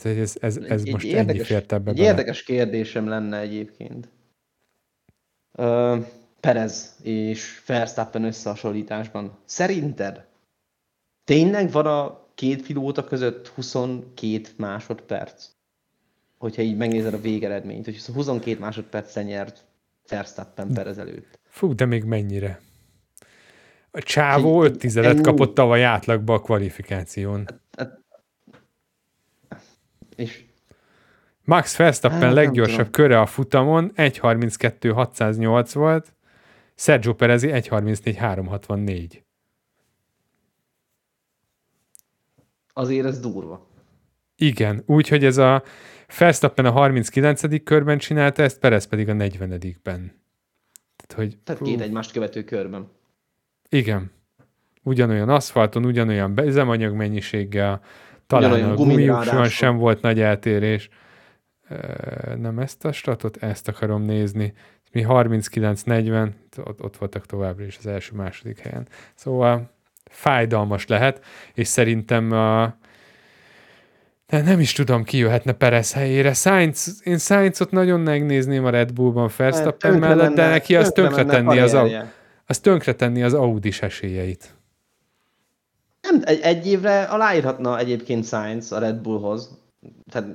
Tehát 0.03 0.19
Ez, 0.19 0.37
ez, 0.41 0.57
ez 0.57 0.81
Egy- 0.83 0.93
most 0.93 1.05
egy 1.05 1.11
ennyi 1.11 1.19
érdekes- 1.21 1.47
fért 1.47 1.73
ebbe 1.73 1.91
Egy 1.91 1.97
bele. 1.97 2.09
érdekes 2.09 2.43
kérdésem 2.43 3.09
lenne 3.09 3.39
egyébként. 3.39 4.09
Ö, 5.53 5.97
Perez 6.41 6.97
és 7.03 7.63
Verstappen 7.67 8.25
összehasonlításban. 8.25 9.39
Szerinted 9.45 10.27
tényleg 11.25 11.71
van 11.71 11.87
a 11.87 12.27
két 12.35 12.67
pilóta 12.67 13.05
között 13.05 13.49
22 13.49 14.49
másodperc? 14.57 15.47
Hogyha 16.39 16.63
így 16.63 16.77
megnézed 16.77 17.15
a 17.15 17.21
végeredményt, 17.21 17.85
hogy 17.85 18.05
22 18.07 18.59
másodperccel 18.59 19.23
nyert 19.23 19.65
Verstappen 20.09 20.73
Perez 20.73 20.99
előtt. 20.99 21.39
Fú, 21.49 21.75
de 21.75 21.85
még 21.85 22.05
mennyire? 22.05 22.61
A 23.91 24.01
csávó 24.03 24.63
Egy- 24.63 24.71
öt 24.71 24.79
tizedet 24.79 25.11
ennyi. 25.13 25.21
kapott 25.23 25.55
tavaly 25.55 25.85
átlagba 25.85 26.35
a 26.35 26.41
kvalifikáción. 26.41 27.49
És 30.19 30.45
Max 31.45 31.77
Verstappen 31.77 32.21
Hát, 32.21 32.33
leggyorsabb 32.33 32.91
köre 32.91 33.21
a 33.21 33.27
futamon 33.27 33.93
1.32 33.97 34.93
608 34.95 35.73
volt, 35.73 36.15
Sergio 36.75 37.15
Perezi 37.15 37.49
1.34 37.49 38.15
364. 38.19 39.23
azért 42.79 43.07
ez 43.07 43.21
durva. 43.21 43.67
Igen, 44.37 44.83
úgyhogy 44.87 45.25
ez 45.25 45.37
a 45.37 45.63
Verstappen 46.19 46.65
a 46.65 46.71
39. 46.71 47.63
körben 47.65 47.99
csinálta 47.99 48.43
ezt, 48.43 48.59
Perez 48.59 48.85
pedig 48.85 49.09
a 49.09 49.13
40-ben. 49.13 50.23
Tehát, 50.97 51.13
hogy, 51.15 51.39
Tehát 51.45 51.63
két 51.63 51.81
egymást 51.81 52.13
követő 52.13 52.45
körben. 52.45 52.89
Igen. 53.69 54.11
Ugyanolyan 54.83 55.29
aszfalton, 55.29 55.85
ugyanolyan 55.85 56.39
üzemanyag 56.39 56.95
mennyiséggel, 56.95 57.81
talán 58.29 58.71
a 58.71 58.75
gumi 58.75 58.95
gumiukson 58.95 59.25
ráadásul. 59.25 59.45
sem 59.45 59.77
volt 59.77 60.01
nagy 60.01 60.21
eltérés. 60.21 60.89
Nem 62.37 62.59
ezt 62.59 62.85
a 62.85 62.93
statot, 62.93 63.37
ezt 63.37 63.69
akarom 63.69 64.03
nézni. 64.03 64.53
Mi 64.93 65.05
39-40, 65.09 66.29
ott, 66.65 66.83
ott 66.83 66.97
voltak 66.97 67.27
továbbra 67.27 67.65
is 67.65 67.77
az 67.79 67.87
első, 67.87 68.15
második 68.15 68.59
helyen. 68.59 68.89
Szóval 69.15 69.71
fájdalmas 70.05 70.87
lehet, 70.87 71.25
és 71.55 71.69
szerintem 71.69 72.33
a, 72.33 72.77
de 74.27 74.43
nem 74.43 74.61
is 74.61 74.73
tudom, 74.73 75.05
ki 75.05 75.17
jöhetne 75.17 75.53
Perez 75.53 75.93
helyére. 75.93 76.33
Sainz, 76.33 77.01
én 77.05 77.19
Sainzot 77.19 77.71
nagyon 77.71 78.01
megnézném 78.01 78.65
a 78.65 78.71
Red 78.71 78.93
Bullban 78.93 79.31
Verstappen 79.37 79.99
mellett, 79.99 80.35
de 80.35 80.49
neki 80.49 80.77
az 80.77 80.91
tönkretenni 80.91 81.59
az, 81.59 81.77
az 82.47 82.59
tönkretenni 82.59 83.23
az 83.23 83.35
Audis 83.35 83.83
esélyeit. 83.83 84.58
Nem, 86.11 86.23
egy, 86.25 86.41
egy 86.41 86.67
évre 86.67 87.03
aláírhatna 87.03 87.79
egyébként 87.79 88.25
Sainz 88.25 88.73
a 88.73 88.79
Red 88.79 88.97
Bullhoz. 88.97 89.59
Tehát, 90.11 90.27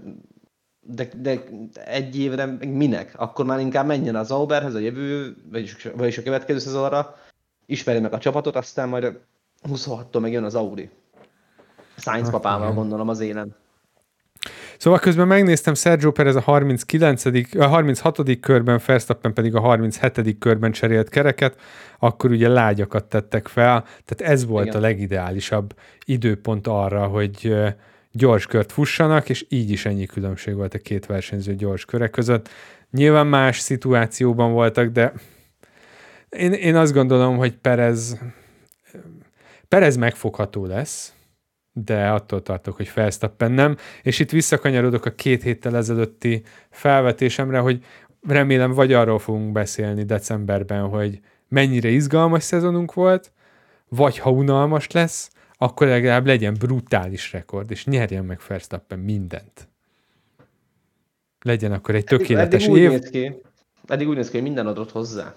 de, 0.82 1.10
de 1.22 1.44
egy 1.86 2.20
évre 2.20 2.46
meg 2.46 2.70
minek? 2.70 3.14
Akkor 3.18 3.46
már 3.46 3.60
inkább 3.60 3.86
menjen 3.86 4.16
az 4.16 4.32
Auberhez 4.32 4.76
a 4.76 4.80
jövő, 4.80 5.36
vagyis, 5.52 5.88
vagyis 5.96 6.18
a 6.18 6.24
következő 6.24 6.60
szezonra, 6.60 7.16
ismerje 7.66 8.02
meg 8.02 8.14
a 8.14 8.18
csapatot, 8.18 8.56
aztán 8.56 8.90
majd 8.90 9.04
a 9.04 9.12
26-tól 9.70 10.20
megjön 10.20 10.44
az 10.44 10.56
Audi. 10.56 10.90
Sainz 11.98 12.24
Hát 12.24 12.32
papával 12.32 12.74
gondolom 12.74 13.10
az 13.10 13.20
élen. 13.20 13.56
Szóval 14.84 15.00
közben 15.00 15.28
megnéztem, 15.28 15.74
Sergio 15.74 16.12
Perez 16.12 16.36
a 16.36 16.40
39. 16.40 17.26
a 17.56 17.66
36. 17.66 18.40
körben, 18.40 18.80
Verstappen 18.86 19.34
pedig 19.34 19.56
a 19.56 19.60
37. 19.60 20.38
körben 20.40 20.72
cserélt 20.72 21.10
kereket, 21.10 21.60
akkor 22.00 22.32
ugye 22.32 22.48
lágyakat 22.48 23.04
tettek 23.04 23.48
fel, 23.48 23.84
tehát 24.06 24.34
ez 24.34 24.46
volt 24.46 24.66
Igen. 24.66 24.78
a 24.78 24.80
legideálisabb 24.80 25.74
időpont 26.06 26.68
arra, 26.68 27.06
hogy 27.06 27.56
gyors 28.12 28.46
kört 28.46 28.72
fussanak, 28.72 29.30
és 29.30 29.46
így 29.50 29.70
is 29.70 29.86
ennyi 29.86 30.06
különbség 30.06 30.56
volt 30.56 30.74
a 30.74 30.80
két 30.80 31.06
versenyző 31.06 31.56
gyors 31.56 31.86
köre 31.86 32.08
között. 32.08 32.50
Nyilván 32.92 33.28
más 33.28 33.60
szituációban 33.60 34.52
voltak, 34.52 34.88
de 34.90 35.14
én, 36.30 36.54
én 36.54 36.76
azt 36.76 36.94
gondolom, 36.94 37.38
hogy 37.38 37.54
Perez 37.54 38.18
Perez 39.68 39.96
megfogható 39.96 40.66
lesz, 40.66 41.14
de 41.74 42.10
attól 42.10 42.42
tartok, 42.42 42.76
hogy 42.76 42.92
Verstappen 42.94 43.52
nem. 43.52 43.78
És 44.02 44.20
itt 44.20 44.32
visszakanyarodok 44.32 45.06
a 45.06 45.12
két 45.16 45.44
héttel 45.44 45.76
ezelőtti 45.76 46.44
felvetésemre, 46.70 47.60
hogy 47.60 47.86
remélem 48.28 48.72
vagy 48.72 48.94
arról 48.94 49.20
fogunk 49.20 49.52
beszélni 49.52 50.04
decemberben, 50.04 50.88
hogy 50.88 51.20
mennyire 51.48 51.90
izgalmas 51.90 52.44
szezonunk 52.44 52.94
volt, 52.94 53.32
vagy 53.90 54.18
ha 54.18 54.32
unalmas 54.32 54.92
lesz, 54.92 55.32
akkor 55.58 55.88
legalább 55.88 56.26
legyen 56.26 56.54
brutális 56.54 57.32
rekord, 57.32 57.72
és 57.72 57.86
nyerjen 57.86 58.26
meg 58.26 58.40
Verstappen 58.48 59.00
mindent. 59.00 59.68
Legyen 61.42 61.72
akkor 61.72 61.96
egy 61.96 62.04
tökéletes 62.04 62.64
eddig 62.64 62.78
év. 62.78 62.92
Úgy 62.92 63.00
néz 63.00 63.10
ki, 63.10 63.42
eddig 63.88 64.08
úgy 64.08 64.16
néz 64.16 64.26
ki, 64.30 64.34
hogy 64.34 64.44
minden 64.44 64.68
adott 64.68 64.92
hozzá. 64.92 65.34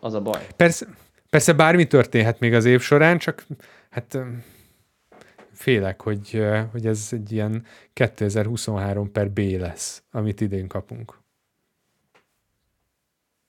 Az 0.00 0.14
a 0.14 0.20
baj. 0.20 0.46
Persze, 0.56 0.86
persze 1.30 1.52
bármi 1.52 1.86
történhet 1.86 2.40
még 2.40 2.54
az 2.54 2.64
év 2.64 2.80
során, 2.80 3.18
csak 3.18 3.46
hát 3.90 4.18
félek, 5.60 6.02
hogy, 6.02 6.42
hogy 6.70 6.86
ez 6.86 7.08
egy 7.10 7.32
ilyen 7.32 7.64
2023 7.92 9.12
per 9.12 9.30
B 9.30 9.38
lesz, 9.38 10.02
amit 10.10 10.40
idén 10.40 10.68
kapunk. 10.68 11.18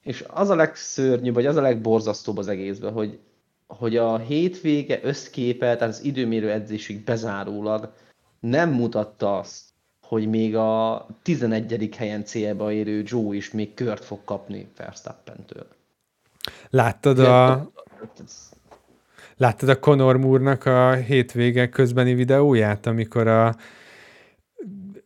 És 0.04 0.26
az 0.28 0.50
a 0.50 0.56
legszörnyűbb, 0.56 1.34
vagy 1.34 1.46
az 1.46 1.56
a 1.56 1.62
legborzasztóbb 1.62 2.38
az 2.38 2.48
egészben, 2.48 2.94
hogy, 2.94 3.20
hogy 3.68 3.98
a 3.98 4.18
hétvége 4.18 5.00
összképe, 5.04 5.76
tehát 5.76 5.94
az 5.94 6.04
időmérő 6.04 6.52
edzésig 6.52 7.04
bezárólag 7.04 7.94
nem 8.40 8.70
mutatta 8.70 9.38
azt, 9.38 9.64
hogy 10.02 10.30
még 10.30 10.56
a 10.56 11.08
11. 11.22 11.96
helyen 11.96 12.26
célba 12.26 12.72
érő 12.72 13.04
Joe 13.06 13.36
is 13.36 13.52
még 13.52 13.74
kört 13.74 14.06
fog 14.06 14.24
kapni 14.24 14.72
Verstappen-től. 14.78 15.68
Láttad 16.70 17.20
a, 17.20 17.72
láttad 19.42 19.70
a 19.70 19.80
Conor 19.80 20.18
Moore-nak 20.18 20.66
a 20.66 20.94
hétvége 20.94 21.70
közbeni 21.70 22.14
videóját, 22.14 22.86
amikor 22.86 23.28
a, 23.28 23.56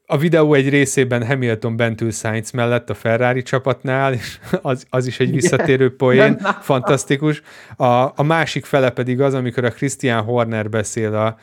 a 0.06 0.18
videó 0.18 0.54
egy 0.54 0.70
részében 0.70 1.26
Hamilton 1.26 1.76
bent 1.76 2.02
ül 2.02 2.12
Sainz 2.12 2.52
mellett 2.52 2.90
a 2.90 2.94
Ferrari 2.94 3.42
csapatnál, 3.42 4.14
és 4.14 4.40
az, 4.62 4.86
az 4.90 5.08
is 5.08 5.20
egy 5.20 5.32
visszatérő 5.32 5.96
poén, 5.96 6.38
fantasztikus. 6.62 7.42
A, 7.76 7.86
a 8.16 8.24
másik 8.24 8.66
fele 8.66 8.90
pedig 8.90 9.22
az, 9.22 9.34
amikor 9.34 9.64
a 9.64 9.72
Christian 9.72 10.24
Horner 10.24 10.70
beszél 10.70 11.16
a 11.16 11.38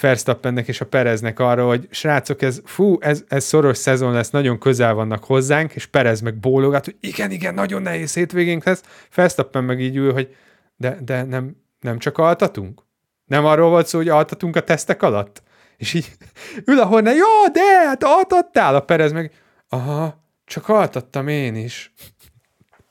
Verstappennek 0.00 0.68
és 0.68 0.80
a 0.80 0.86
Pereznek 0.86 1.38
arra, 1.38 1.66
hogy 1.66 1.88
srácok, 1.90 2.42
ez, 2.42 2.60
fú, 2.64 2.96
ez, 3.00 3.24
ez 3.28 3.44
szoros 3.44 3.76
szezon 3.76 4.12
lesz, 4.12 4.30
nagyon 4.30 4.58
közel 4.58 4.94
vannak 4.94 5.24
hozzánk, 5.24 5.72
és 5.72 5.86
Perez 5.86 6.20
meg 6.20 6.34
bólogat, 6.34 6.84
hogy 6.84 6.96
igen, 7.00 7.30
igen, 7.30 7.54
nagyon 7.54 7.82
nehéz 7.82 8.14
hétvégénk 8.14 8.64
lesz. 8.64 8.82
Verstappen 9.14 9.64
meg 9.64 9.80
így 9.80 9.96
ül, 9.96 10.12
hogy 10.12 10.34
de, 10.76 10.98
de 11.00 11.22
nem, 11.22 11.56
nem 11.80 11.98
csak 11.98 12.18
altatunk? 12.18 12.82
Nem 13.24 13.44
arról 13.44 13.70
volt 13.70 13.86
szó, 13.86 13.98
hogy 13.98 14.08
altatunk 14.08 14.56
a 14.56 14.64
tesztek 14.64 15.02
alatt? 15.02 15.42
És 15.76 15.94
így 15.94 16.12
ül 16.70 16.80
a 16.80 16.86
Horner, 16.86 17.14
jó, 17.14 17.48
de, 17.52 17.86
hát 17.86 18.04
altattál 18.04 18.74
a 18.74 18.80
Perez 18.80 19.12
meg, 19.12 19.32
aha, 19.68 20.24
csak 20.44 20.68
altattam 20.68 21.28
én 21.28 21.54
is. 21.54 21.92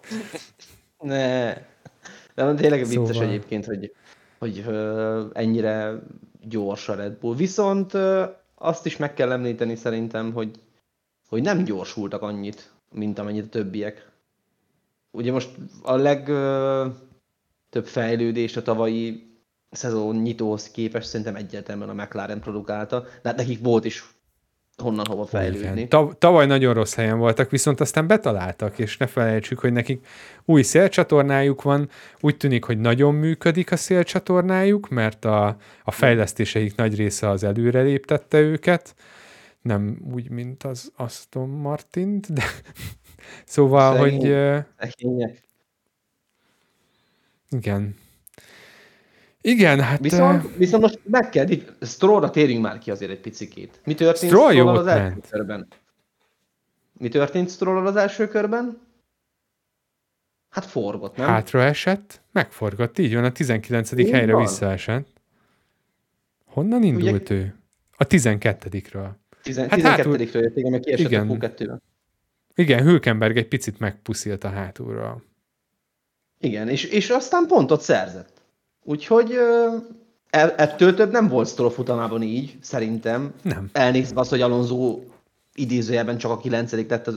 Ne. 1.00 1.54
De 2.34 2.54
tényleg 2.54 2.86
vicces 2.86 3.16
szóval... 3.16 3.28
egyébként, 3.30 3.66
hogy, 3.66 3.94
hogy 4.40 4.64
ö, 4.68 5.26
ennyire 5.34 5.94
gyors 6.42 6.90
a 6.90 6.96
Red 6.96 7.14
Bull. 7.14 7.36
Viszont 7.36 7.94
ö, 7.94 8.24
azt 8.56 8.86
is 8.86 8.98
meg 8.98 9.14
kell 9.14 9.32
említeni 9.32 9.76
szerintem, 9.76 10.34
hogy, 10.34 10.60
hogy 11.28 11.42
nem 11.42 11.64
gyorsultak 11.64 12.22
annyit, 12.22 12.72
mint 12.92 13.20
amennyit 13.20 13.46
a 13.46 13.50
többiek. 13.50 14.12
Ugye 15.12 15.32
most 15.32 15.50
a 15.84 15.96
legtöbb 17.76 17.94
fejlődés 17.94 18.58
a 18.58 18.62
tavalyi 18.62 19.34
szezon 19.72 20.16
nyitóhoz 20.16 20.72
képest 20.72 21.08
szerintem 21.08 21.36
egyértelműen 21.36 21.90
a 21.90 21.94
McLaren 21.94 22.40
produkálta, 22.40 23.00
de 23.02 23.30
hát 23.30 23.38
nekik 23.38 23.60
volt 23.64 23.86
is 23.86 24.04
honnan 24.78 25.06
hova 25.06 25.26
fejlődni. 25.26 25.88
Tav- 25.88 26.18
tavaly 26.18 26.46
nagyon 26.46 26.74
rossz 26.74 26.96
helyen 26.96 27.18
voltak, 27.18 27.50
viszont 27.50 27.80
aztán 27.80 28.08
betaláltak, 28.08 28.80
és 28.80 28.98
ne 28.98 29.08
felejtsük, 29.08 29.60
hogy 29.60 29.72
nekik 29.72 30.06
új 30.46 30.62
szélcsatornájuk 30.62 31.62
van, 31.62 31.90
úgy 32.20 32.38
tűnik, 32.38 32.64
hogy 32.64 32.78
nagyon 32.80 33.14
működik 33.14 33.72
a 33.72 33.76
szélcsatornájuk, 33.76 34.90
mert 34.90 35.26
a, 35.26 35.58
a 35.84 35.92
fejlesztéseik 35.92 36.76
nagy 36.76 36.96
része 36.96 37.30
az 37.30 37.44
előreléptette 37.44 38.40
őket, 38.40 38.96
nem 39.62 39.98
úgy, 40.14 40.30
mint 40.30 40.64
az 40.64 40.92
Aston 40.96 41.50
martin 41.50 42.22
de 42.30 42.44
szóval, 43.56 43.96
Szegény, 43.96 44.20
hogy... 44.20 44.64
Szegények. 44.80 45.45
Igen, 47.56 47.96
igen, 49.42 49.80
hát... 49.82 50.00
Viszont, 50.00 50.44
uh... 50.44 50.58
viszont 50.58 50.82
most 50.82 51.00
meg 51.04 51.30
kell, 51.30 51.48
Strollra 51.82 52.30
térjünk 52.30 52.62
már 52.62 52.78
ki 52.78 52.92
azért 52.92 53.12
egy 53.12 53.20
picikét. 53.20 53.80
Mi 53.84 53.94
történt 53.94 54.32
Stroll 54.32 54.52
Stroll 54.52 54.78
az 54.78 54.88
első 54.88 55.20
körben? 55.30 55.68
Mi 56.98 57.08
történt 57.08 57.50
Stroll 57.50 57.86
az 57.86 57.96
első 57.96 58.28
körben? 58.28 58.82
Hát 60.50 60.66
forgott, 60.66 61.16
nem? 61.16 61.28
Hátra 61.28 61.62
esett, 61.62 62.22
megforgott, 62.32 62.98
így 62.98 63.14
van, 63.14 63.24
a 63.24 63.32
19. 63.32 63.92
Így 63.92 64.10
helyre 64.10 64.34
van. 64.34 64.42
visszaesett. 64.42 65.08
Honnan 66.46 66.84
indult 66.84 67.30
Ugye... 67.30 67.36
ő? 67.36 67.56
A 67.98 68.08
12-ről. 68.08 69.10
Tizen, 69.42 69.70
hát 69.70 69.80
12-ről 69.80 69.84
hátul... 69.84 70.20
jött, 70.20 70.58
igen, 70.58 70.72
meg 70.72 70.80
kiesett 70.80 71.06
igen. 71.06 71.30
a 71.30 71.50
q 71.58 71.82
Igen, 72.56 72.84
Hülkenberg 72.84 73.38
egy 73.38 73.48
picit 73.48 73.80
megpuszilt 73.80 74.44
a 74.44 74.50
hátulról. 74.50 75.24
Igen, 76.46 76.70
és, 76.70 76.84
és 76.84 77.10
aztán 77.10 77.46
pontot 77.48 77.82
szerzett. 77.82 78.42
Úgyhogy 78.84 79.32
e, 80.30 80.54
ettől 80.58 80.94
több 80.94 81.12
nem 81.12 81.28
volt 81.28 81.48
Stroll 81.48 81.70
futamában 81.70 82.22
így, 82.22 82.58
szerintem. 82.62 83.34
Nem. 83.42 83.70
Elnézve 83.72 84.20
azt, 84.20 84.30
hogy 84.30 84.42
Alonso 84.42 85.00
idézőjelben 85.54 86.18
csak 86.18 86.32
a 86.32 86.38
kilencedik 86.38 86.90
lett 86.90 87.08
a 87.08 87.14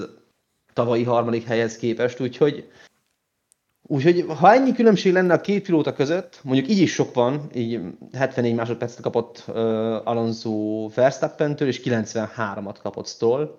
tavalyi 0.72 1.04
harmadik 1.04 1.44
helyhez 1.44 1.76
képest, 1.76 2.20
úgyhogy 2.20 2.68
Úgyhogy 3.90 4.24
ha 4.38 4.52
ennyi 4.52 4.72
különbség 4.72 5.12
lenne 5.12 5.34
a 5.34 5.40
két 5.40 5.64
pilóta 5.64 5.92
között, 5.92 6.40
mondjuk 6.42 6.68
így 6.68 6.78
is 6.78 6.92
sok 6.92 7.14
van, 7.14 7.50
így 7.54 7.80
74 8.12 8.54
másodpercet 8.54 9.00
kapott 9.00 9.44
uh, 9.46 9.54
Alonso 10.08 10.88
Verstappentől, 10.94 11.68
és 11.68 11.80
93-at 11.84 12.76
kapott 12.82 13.06
Stroll, 13.06 13.58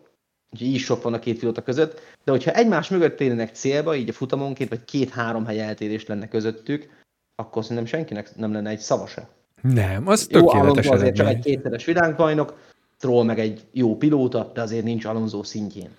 úgyhogy 0.52 0.68
így 0.68 0.80
sok 0.80 1.04
van 1.04 1.14
a 1.14 1.20
két 1.20 1.40
pilóta 1.40 1.62
között, 1.62 2.02
de 2.24 2.32
hogyha 2.32 2.52
egymás 2.52 2.90
mögött 2.90 3.18
térnének 3.18 3.56
célba, 3.56 3.96
így 3.96 4.10
a 4.10 4.14
futamonként, 4.14 4.70
vagy 4.70 4.84
két-három 4.86 5.46
hely 5.46 5.60
eltérés 5.60 6.06
lenne 6.06 6.28
közöttük, 6.28 6.90
akkor 7.36 7.62
szerintem 7.64 7.86
senkinek 7.86 8.36
nem 8.36 8.54
lenne 8.54 8.70
egy 8.70 8.80
szava 8.80 9.08
se. 9.08 9.30
Nem, 9.62 10.08
az 10.08 10.28
jó, 10.30 10.40
tökéletes 10.40 10.62
Alonso 10.70 10.94
azért 10.94 11.16
csak 11.16 11.28
egy 11.28 11.40
kétszeres 11.40 11.86
világbajnok, 11.86 12.58
Troll 12.98 13.24
meg 13.24 13.40
egy 13.40 13.62
jó 13.72 13.98
pilóta, 13.98 14.52
de 14.54 14.62
azért 14.62 14.84
nincs 14.84 15.06
Alonso 15.06 15.44
szintjén. 15.44 15.90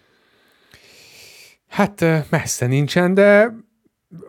Hát 1.69 2.05
messze 2.31 2.67
nincsen, 2.67 3.15
de 3.15 3.55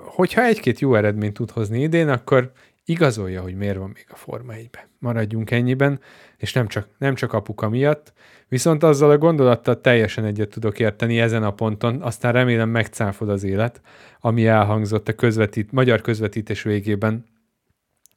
hogyha 0.06 0.44
egy-két 0.44 0.80
jó 0.80 0.96
eredményt 0.96 1.34
tud 1.34 1.52
hozni 1.52 1.82
idén, 1.82 2.10
akkor 2.10 2.52
igazolja, 2.86 3.42
hogy 3.42 3.56
miért 3.56 3.78
van 3.78 3.92
még 3.94 4.06
a 4.10 4.16
Forma 4.16 4.54
1 4.54 4.70
Maradjunk 5.00 5.52
ennyiben, 5.52 6.00
és 6.38 6.54
nem 6.54 6.68
csak, 6.68 6.88
nem 6.98 7.16
csak 7.16 7.34
apuka 7.34 7.70
miatt, 7.70 8.14
viszont 8.48 8.84
azzal 8.84 9.10
a 9.10 9.18
gondolattal 9.18 9.82
teljesen 9.82 10.26
egyet 10.26 10.50
tudok 10.50 10.80
érteni 10.80 11.20
ezen 11.20 11.44
a 11.44 11.54
ponton, 11.54 12.02
aztán 12.02 12.34
remélem 12.34 12.70
megcáfod 12.70 13.30
az 13.30 13.44
élet, 13.44 13.82
ami 14.20 14.48
elhangzott 14.48 15.08
a 15.08 15.14
közvetít, 15.14 15.72
magyar 15.72 16.02
közvetítés 16.02 16.62
végében, 16.62 17.26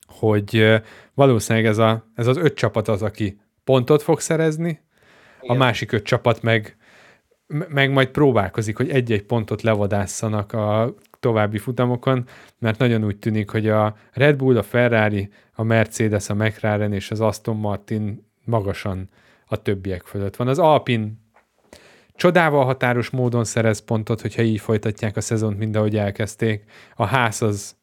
hogy 0.07 0.81
valószínűleg 1.15 1.69
ez, 1.69 1.79
a, 1.79 2.07
ez 2.15 2.27
az 2.27 2.37
öt 2.37 2.55
csapat 2.55 2.89
az, 2.89 3.03
aki 3.03 3.41
pontot 3.65 4.03
fog 4.03 4.21
szerezni, 4.21 4.81
Igen. 5.41 5.57
a 5.57 5.59
másik 5.59 5.93
öt 5.93 6.05
csapat 6.05 6.43
meg, 6.43 6.77
meg 7.47 7.91
majd 7.91 8.09
próbálkozik, 8.09 8.77
hogy 8.77 8.91
egy-egy 8.91 9.23
pontot 9.23 9.63
levadásszanak 9.63 10.53
a 10.53 10.95
további 11.25 11.59
futamokon, 11.59 12.27
mert 12.59 12.79
nagyon 12.79 13.05
úgy 13.05 13.19
tűnik, 13.19 13.51
hogy 13.51 13.69
a 13.69 13.97
Red 14.13 14.37
Bull, 14.37 14.57
a 14.57 14.63
Ferrari, 14.63 15.29
a 15.53 15.63
Mercedes, 15.63 16.29
a 16.29 16.35
McLaren 16.35 16.93
és 16.93 17.11
az 17.11 17.21
Aston 17.21 17.57
Martin 17.57 18.27
magasan 18.45 19.09
a 19.47 19.63
többiek 19.63 20.03
fölött 20.03 20.37
van. 20.37 20.49
Az 20.49 20.59
Alpin 20.59 21.21
csodával 22.15 22.65
határos 22.65 23.11
módon 23.11 23.45
szerez 23.45 23.79
pontot, 23.79 24.21
hogyha 24.21 24.43
így 24.43 24.61
folytatják 24.61 25.17
a 25.17 25.21
szezont, 25.21 25.59
mint 25.59 25.77
ahogy 25.77 25.97
elkezdték. 25.97 26.65
A 26.95 27.05
ház 27.05 27.43
az 27.43 27.77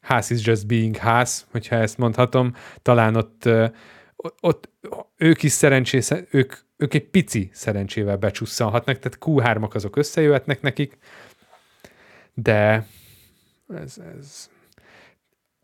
ház 0.00 0.30
is 0.30 0.46
just 0.46 0.66
being 0.66 0.96
ház, 0.96 1.46
hogyha 1.50 1.76
ezt 1.76 1.98
mondhatom. 1.98 2.54
Talán 2.82 3.16
ott, 3.16 3.48
ott 4.40 4.70
ők 5.16 5.42
is 5.42 5.52
szerencsés, 5.52 6.10
ők, 6.30 6.54
ők 6.76 6.94
egy 6.94 7.08
pici 7.08 7.50
szerencsével 7.52 8.16
becsusszanhatnak, 8.16 8.98
tehát 8.98 9.18
Q3-ak 9.20 9.74
azok 9.74 9.96
összejöhetnek 9.96 10.60
nekik, 10.60 10.98
de 12.34 12.86
ez, 13.74 13.98
ez. 14.16 14.50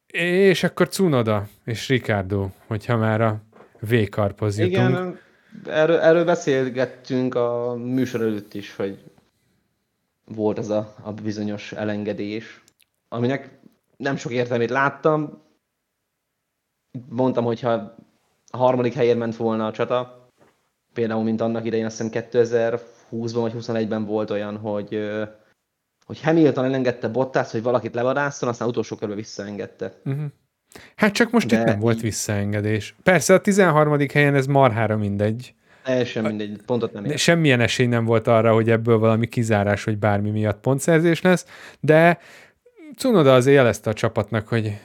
És 0.07 0.62
akkor 0.62 0.89
Cunoda 0.89 1.49
és 1.64 1.89
Ricardo, 1.89 2.49
hogyha 2.67 2.97
már 2.97 3.21
a 3.21 3.41
V-karphoz 3.81 4.59
jutunk. 4.59 4.89
Igen, 4.89 5.19
erről, 5.67 5.99
erről 5.99 6.25
beszélgettünk 6.25 7.35
a 7.35 7.75
műsor 7.75 8.21
előtt 8.21 8.55
is, 8.55 8.77
hogy 8.77 9.05
volt 10.25 10.59
ez 10.59 10.69
a, 10.69 10.95
a 11.03 11.12
bizonyos 11.12 11.73
elengedés, 11.73 12.62
aminek 13.09 13.59
nem 13.97 14.17
sok 14.17 14.33
értelmét 14.33 14.71
láttam. 14.71 15.43
Mondtam, 17.09 17.45
hogyha 17.45 17.71
a 18.51 18.57
harmadik 18.57 18.93
helyért 18.93 19.19
ment 19.19 19.37
volna 19.37 19.67
a 19.67 19.73
csata, 19.73 20.31
például 20.93 21.23
mint 21.23 21.41
annak 21.41 21.64
idején 21.64 21.85
azt 21.85 22.03
hiszem 22.03 22.12
20-ban 23.12 23.31
vagy 23.33 23.53
21-ben 23.59 24.05
volt 24.05 24.31
olyan, 24.31 24.57
hogy, 24.57 24.95
hogy 26.07 26.23
Hamilton 26.23 26.65
elengedte 26.65 27.09
Bottas, 27.09 27.51
hogy 27.51 27.63
valakit 27.63 27.95
levadászton, 27.95 28.49
aztán 28.49 28.69
utolsó 28.69 28.97
körben 28.97 29.17
visszaengedte. 29.17 29.93
Uh-huh. 30.05 30.25
Hát 30.97 31.13
csak 31.13 31.31
most 31.31 31.49
De 31.49 31.59
itt 31.59 31.65
nem 31.65 31.79
volt 31.79 32.01
visszaengedés. 32.01 32.95
Persze 33.03 33.35
a 33.35 33.41
13. 33.41 33.99
helyen 34.13 34.35
ez 34.35 34.47
marhára 34.47 34.97
mindegy. 34.97 35.55
Teljesen 35.85 36.25
mindegy, 36.25 36.61
pontot 36.67 36.93
nem 36.93 37.03
De 37.03 37.09
ért. 37.09 37.19
semmilyen 37.19 37.61
esély 37.61 37.87
nem 37.87 38.05
volt 38.05 38.27
arra, 38.27 38.53
hogy 38.53 38.71
ebből 38.71 38.99
valami 38.99 39.27
kizárás, 39.27 39.85
vagy 39.85 39.99
bármi 39.99 40.31
miatt 40.31 40.61
pontszerzés 40.61 41.23
lesz, 41.23 41.47
de 41.81 42.19
Cunoda 42.97 43.35
az 43.35 43.47
jelezte 43.47 43.91
a 43.91 43.93
csapatnak, 43.93 44.49
hogy 44.49 44.79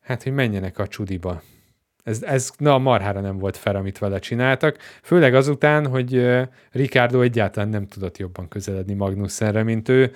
hát, 0.00 0.22
hogy 0.22 0.32
menjenek 0.32 0.78
a 0.78 0.86
csudiba. 0.86 1.42
Ez, 2.04 2.22
ez 2.22 2.50
na, 2.58 2.78
marhára 2.78 3.20
nem 3.20 3.38
volt 3.38 3.56
fel, 3.56 3.76
amit 3.76 3.98
vele 3.98 4.18
csináltak, 4.18 4.78
főleg 5.02 5.34
azután, 5.34 5.86
hogy 5.86 6.26
Ricardo 6.70 7.20
egyáltalán 7.20 7.68
nem 7.68 7.86
tudott 7.86 8.18
jobban 8.18 8.48
közeledni 8.48 8.94
Magnussenre, 8.94 9.62
mint 9.62 9.88
ő, 9.88 10.12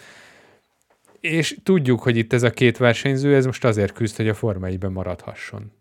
és 1.21 1.57
tudjuk, 1.63 2.01
hogy 2.01 2.17
itt 2.17 2.33
ez 2.33 2.43
a 2.43 2.51
két 2.51 2.77
versenyző, 2.77 3.35
ez 3.35 3.47
most 3.47 3.65
azért 3.65 3.93
küzd, 3.93 4.17
hogy 4.17 4.29
a 4.29 4.35
Forma 4.35 4.67
1-ben 4.71 4.93
maradhasson. 4.93 5.73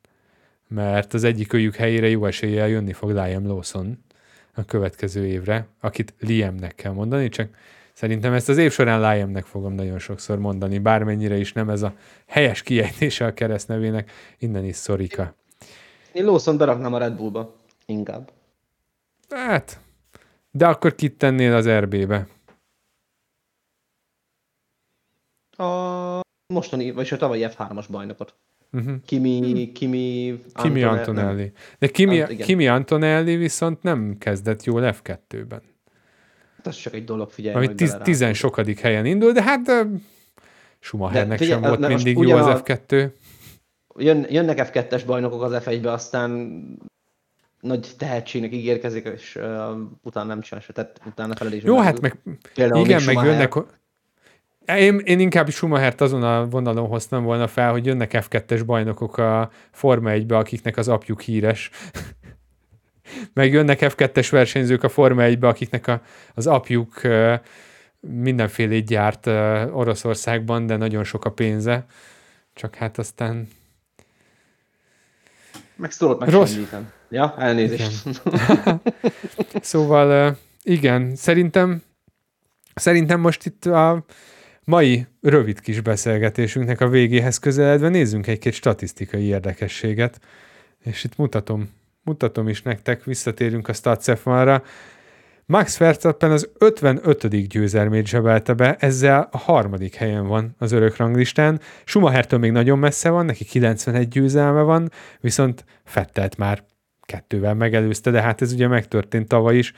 Mert 0.68 1.14
az 1.14 1.24
egyik 1.24 1.54
őjük 1.54 1.76
helyére 1.76 2.10
jó 2.10 2.26
eséllyel 2.26 2.68
jönni 2.68 2.94
fog 2.94 3.10
Liam 3.10 3.48
Lawson 3.48 4.04
a 4.54 4.66
következő 4.66 5.26
évre, 5.26 5.68
akit 5.80 6.14
Liamnek 6.20 6.76
kell 6.76 6.92
mondani, 6.92 7.30
csak 7.30 7.50
szerintem 7.94 8.34
ezt 8.34 8.50
az 8.50 8.58
év 8.58 8.72
során 8.72 9.00
Liamnek 9.00 9.46
fogom 9.46 9.74
nagyon 9.74 10.00
sokszor 10.00 10.40
mondani, 10.40 10.80
bármennyire 10.80 11.38
is 11.38 11.54
nem 11.54 11.70
ez 11.70 11.82
a 11.82 11.94
helyes 12.28 12.62
kiejtése 12.62 13.26
a 13.26 13.34
keresztnevének, 13.34 14.12
innen 14.38 14.66
is 14.66 14.76
szorika. 14.76 15.36
Én 16.18 16.26
Lawson 16.26 16.58
beraknám 16.58 16.94
a 16.94 16.98
Red 16.98 17.14
Bullba. 17.14 17.56
Inkább. 17.86 18.32
Hát, 19.30 19.80
de 20.52 20.68
akkor 20.68 20.96
kit 20.96 21.18
tennél 21.18 21.54
az 21.54 21.70
RB-be? 21.70 22.28
A 25.58 26.22
mostani, 26.54 26.92
vagy 26.92 27.08
a 27.12 27.18
tavalyi 27.18 27.46
F3-as 27.50 27.86
bajnokot. 27.90 28.36
Uh-huh. 28.72 28.96
Kimi, 29.06 29.72
Kimi, 29.74 30.42
Kimi 30.54 30.84
Antone- 30.84 30.98
Antonelli. 31.00 31.52
De 31.80 31.88
Kimi, 31.88 32.22
Ant-. 32.22 32.42
Kimi 32.44 32.68
Antonelli 32.68 33.36
viszont 33.36 33.84
nem 33.84 34.18
kezdett 34.18 34.64
jól 34.64 34.82
F2-ben. 34.84 35.62
Nem, 36.64 36.64
ez 36.64 36.76
csak 36.76 36.94
egy 36.94 37.04
dolog, 37.04 37.30
figyelj. 37.30 37.56
Ami 37.56 37.76
tiz, 37.76 37.98
tizen 38.04 38.34
sokadik 38.34 38.80
helyen 38.80 39.06
indul, 39.06 39.32
de 39.32 39.44
hát 39.44 39.68
ö, 39.68 39.82
Schumachernek 40.80 41.38
De 41.38 41.44
figyelj, 41.46 41.62
sem 41.62 41.70
volt 41.80 41.88
mindig 41.94 42.18
jó 42.18 42.36
az 42.36 42.46
a- 42.46 42.64
F2. 42.64 43.10
Jön, 43.98 44.26
jönnek 44.30 44.70
F2-es 44.72 45.04
bajnokok 45.06 45.42
az 45.42 45.64
F1-be, 45.66 45.92
aztán 45.92 46.62
nagy 47.62 47.92
tehetségnek 47.98 48.54
ígérkezik, 48.54 49.06
és 49.16 49.36
uh, 49.36 49.44
utána 50.04 50.28
nem 50.28 50.42
csinál 50.42 50.64
se, 50.64 50.74
tehát 50.74 51.02
utána 51.06 51.36
felelés. 51.36 51.64
Jó, 51.64 51.78
hát 51.78 52.02
meg 52.02 52.18
Például 52.54 52.86
igen, 52.86 53.04
meg 53.04 53.26
jönnek... 53.26 53.54
Én, 54.66 55.00
én 55.00 55.20
inkább 55.20 55.50
Schumachert 55.50 56.02
azon 56.02 56.24
a 56.24 56.46
vonalon 56.46 56.88
hoztam 56.88 57.24
volna 57.24 57.48
fel, 57.48 57.72
hogy 57.72 57.86
jönnek 57.86 58.12
F2-es 58.14 58.62
bajnokok 58.66 59.18
a 59.18 59.50
Forma 59.72 60.10
1-be, 60.14 60.38
akiknek 60.38 60.78
az 60.78 60.88
apjuk 60.88 61.22
híres. 61.22 61.70
meg 63.34 63.52
jönnek 63.52 63.80
F2-es 63.82 64.28
versenyzők 64.32 64.84
a 64.84 64.90
Forma 64.90 65.24
1-be, 65.26 65.48
akiknek 65.48 65.88
a, 65.88 66.02
az 66.34 66.48
apjuk 66.48 67.02
mindenfélét 68.00 68.86
gyárt 68.86 69.28
Oroszországban, 69.72 70.66
de 70.66 70.76
nagyon 70.76 71.04
sok 71.04 71.26
a 71.26 71.32
pénze. 71.32 71.86
Csak 72.54 72.76
hát 72.76 72.98
aztán 72.98 73.48
Meg 75.78 75.92
Strollt 75.92 76.20
meg 76.20 76.30
Rossz. 76.30 76.56
Ja, 77.10 77.36
elnézést. 77.38 78.04
Szóval 79.62 80.10
ö, 80.10 80.30
igen, 80.64 81.16
szerintem 81.16 81.82
szerintem 82.74 83.20
most 83.20 83.46
itt 83.46 83.66
a 83.66 84.06
mai 84.64 85.06
rövid 85.22 85.60
kis 85.60 85.82
beszélgetésünknek 85.82 86.82
a 86.82 86.88
végéhez 86.88 87.38
közeledve 87.38 87.90
nézzünk 87.90 88.28
egy-két 88.28 88.54
statisztikai 88.54 89.24
érdekességet, 89.24 90.20
és 90.84 91.04
itt 91.04 91.18
mutatom, 91.18 91.70
mutatom 92.04 92.48
is 92.48 92.62
nektek, 92.62 93.04
visszatérünk 93.04 93.68
a 93.68 93.74
StatSef-ra. 93.74 94.64
Max 95.50 95.78
Verstappen 95.78 96.32
az 96.32 96.50
55. 96.58 97.48
győzelmét 97.48 98.08
zsebelte 98.08 98.54
be, 98.54 98.76
ezzel 98.80 99.30
a 99.32 99.38
harmadik 99.38 99.96
helyen 99.96 100.28
van 100.28 100.56
az 100.58 100.72
örök 100.72 100.96
ranglistán. 100.96 101.60
Schumachertől 101.84 102.40
még 102.40 102.52
nagyon 102.52 102.80
messze 102.80 103.10
van, 103.10 103.26
neki 103.26 103.46
91 103.46 104.08
győzelme 104.08 104.62
van, 104.62 104.92
viszont 105.20 105.66
Fettelt 105.84 106.38
már 106.38 106.64
kettővel 107.02 107.54
megelőzte, 107.54 108.12
de 108.12 108.22
hát 108.22 108.42
ez 108.42 108.54
ugye 108.54 108.68
megtörtént 108.68 109.28
tavaly 109.28 109.58
is. 109.58 109.74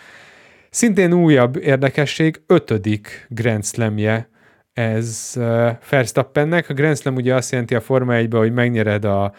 Szintén 0.70 1.14
újabb 1.14 1.58
érdekesség, 1.58 2.42
ötödik 2.48 3.26
Grand 3.30 3.66
Slamje 3.66 4.30
ez 4.74 5.34
uh, 5.36 5.70
Verstappennek. 5.90 6.70
A 6.70 6.74
Grand 6.74 6.98
Slam 6.98 7.16
ugye 7.16 7.36
azt 7.36 7.52
jelenti 7.52 7.76
a 7.76 7.82
Forma 7.82 8.16
1 8.16 8.34
hogy 8.34 8.54
megnyered 8.54 9.06
a 9.06 9.34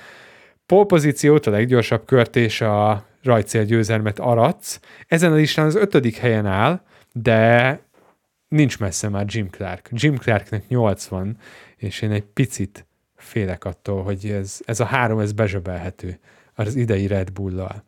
pole 0.70 0.84
pozíciót, 0.84 1.46
a 1.46 1.50
leggyorsabb 1.50 2.04
kört 2.04 2.36
és 2.36 2.60
a 2.60 3.04
rajtcél 3.22 3.64
győzelmet 3.64 4.18
aratsz. 4.18 4.80
Ezen 5.06 5.32
a 5.32 5.34
listán 5.34 5.66
az 5.66 5.74
ötödik 5.74 6.16
helyen 6.16 6.46
áll, 6.46 6.80
de 7.12 7.80
nincs 8.48 8.78
messze 8.78 9.08
már 9.08 9.24
Jim 9.28 9.50
Clark. 9.50 9.88
Jim 9.92 10.16
Clarknek 10.16 10.68
80, 10.68 11.36
és 11.76 12.02
én 12.02 12.10
egy 12.10 12.22
picit 12.24 12.86
félek 13.16 13.64
attól, 13.64 14.02
hogy 14.02 14.26
ez, 14.26 14.60
ez 14.64 14.80
a 14.80 14.84
három, 14.84 15.18
ez 15.18 15.32
bezsebelhető 15.32 16.18
az 16.54 16.74
idei 16.74 17.06
Red 17.06 17.30
Bull-lal. 17.30 17.84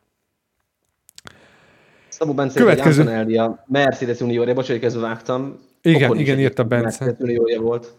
Szabó 2.08 2.34
Bence 2.34 2.58
Következő. 2.58 3.00
egy 3.00 3.06
Antonelli 3.08 3.36
a 3.36 3.64
Mercedes 3.68 4.20
juniorja, 4.20 4.54
bocsánat, 4.54 4.82
hogy 4.82 4.90
közben 4.90 5.10
vágtam. 5.10 5.58
Igen, 5.82 6.04
Okon 6.10 6.18
igen, 6.18 6.38
írta 6.38 6.64
Bence. 6.64 7.04
Mercedes 7.04 7.58
volt. 7.58 7.94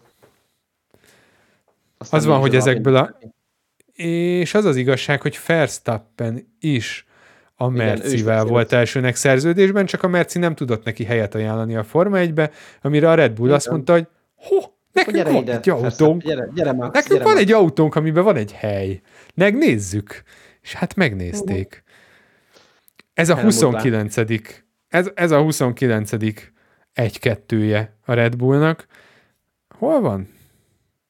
Aztán 1.98 2.20
Az 2.20 2.26
van, 2.26 2.40
hogy 2.40 2.54
ezekből 2.56 2.96
a- 2.96 3.18
És 3.94 4.54
az 4.54 4.64
az 4.64 4.76
igazság, 4.76 5.22
hogy 5.22 5.38
Verstappen 5.46 6.56
is 6.60 7.06
a 7.54 7.68
Mercivel 7.68 8.44
volt 8.44 8.72
elsőnek 8.72 9.16
szerződésben, 9.16 9.86
csak 9.86 10.02
a 10.02 10.08
Merci 10.08 10.38
nem 10.38 10.54
tudott 10.54 10.84
neki 10.84 11.04
helyet 11.04 11.34
ajánlani 11.34 11.76
a 11.76 11.84
Forma 11.84 12.18
1-be, 12.20 12.50
amire 12.82 13.10
a 13.10 13.14
Red 13.14 13.32
Bull 13.32 13.52
azt 13.52 13.64
Igen. 13.64 13.74
mondta, 13.74 13.92
hogy 13.92 14.06
ho, 14.34 14.56
nekünk 14.92 15.16
gyere 15.16 15.30
van 15.30 15.42
ide, 15.42 15.56
egy 15.56 15.70
autónk, 15.70 16.22
gyere, 16.22 16.48
gyere 16.54 16.72
Max, 16.72 16.92
nekünk 16.92 17.12
gyere 17.12 17.24
van 17.24 17.32
Max. 17.32 17.44
egy 17.44 17.52
autónk, 17.52 17.94
amiben 17.94 18.24
van 18.24 18.36
egy 18.36 18.52
hely. 18.52 19.00
Megnézzük. 19.34 20.22
És 20.62 20.74
hát 20.74 20.94
megnézték. 20.94 21.82
Ez 23.14 23.28
a 23.28 23.34
Helmut 23.34 23.52
29 23.52 24.16
ez, 24.88 25.10
ez 25.14 25.30
a 25.30 25.40
29 25.40 26.10
egy-kettője 26.92 27.96
a 28.04 28.12
Red 28.12 28.36
Bullnak. 28.36 28.86
Hol 29.78 30.00
van? 30.00 30.28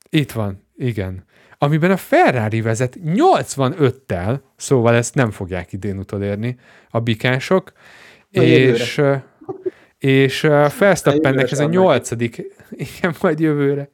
Itt 0.09 0.33
van, 0.33 0.67
igen. 0.77 1.25
Amiben 1.65 1.91
a 1.91 1.97
Ferrari 1.97 2.61
vezet 2.61 2.97
85-tel, 3.05 4.41
szóval 4.57 4.95
ezt 4.95 5.15
nem 5.15 5.31
fogják 5.31 5.73
idén 5.73 5.99
utolérni 5.99 6.57
a 6.91 7.01
bikások, 7.01 7.73
és, 8.31 9.03
és 9.99 10.43
ö, 10.43 10.67
Verstappennek 10.79 11.51
ez 11.51 11.59
a 11.59 11.69
nyolcadik, 11.69 12.43
igen, 12.71 13.15
majd 13.21 13.41
jövőre. 13.41 13.89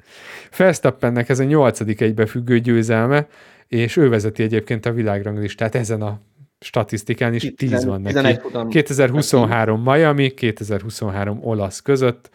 Verstappennek 0.56 1.28
ez 1.28 1.38
a 1.38 1.44
nyolcadik 1.44 2.00
egybefüggő 2.00 2.58
győzelme, 2.58 3.26
és 3.68 3.96
ő 3.96 4.08
vezeti 4.08 4.42
egyébként 4.42 4.86
a 4.86 4.92
világranglistát 4.92 5.74
ezen 5.74 6.02
a 6.02 6.20
statisztikán 6.60 7.34
is 7.34 7.52
10 7.56 7.84
van 7.84 8.00
neki. 8.00 8.14
11 8.14 8.38
futam. 8.38 8.68
2023 8.68 9.82
Miami, 9.82 10.30
2023 10.30 11.38
olasz 11.42 11.80
között. 11.80 12.30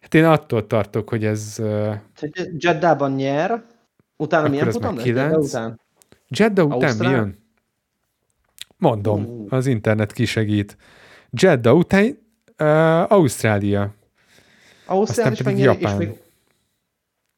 Hát 0.00 0.14
én 0.14 0.24
attól 0.24 0.66
tartok, 0.66 1.08
hogy 1.08 1.24
ez 1.24 1.62
Jeddában 2.58 3.12
nyer, 3.12 3.62
utána 4.22 4.44
Akkor 4.44 4.50
milyen 4.50 4.70
futam 4.70 4.96
lesz? 4.96 5.04
Jeddah 5.04 5.38
után? 5.38 5.80
Jeddah 6.28 6.66
után 6.66 6.78
mi 6.78 6.84
Ausztrál? 6.84 7.10
jön? 7.12 7.38
Mondom, 8.76 9.24
Ú. 9.24 9.46
az 9.48 9.66
internet 9.66 10.12
kisegít. 10.12 10.76
Jeddah 11.30 11.74
után 11.74 12.18
uh, 12.58 13.12
Ausztrália. 13.12 13.94
Ausztrál 14.86 15.26
Aztán 15.30 15.44
pedig 15.44 15.44
megnyerik, 15.44 15.80
és 15.80 15.82
Japán. 15.82 15.96
még 15.96 16.20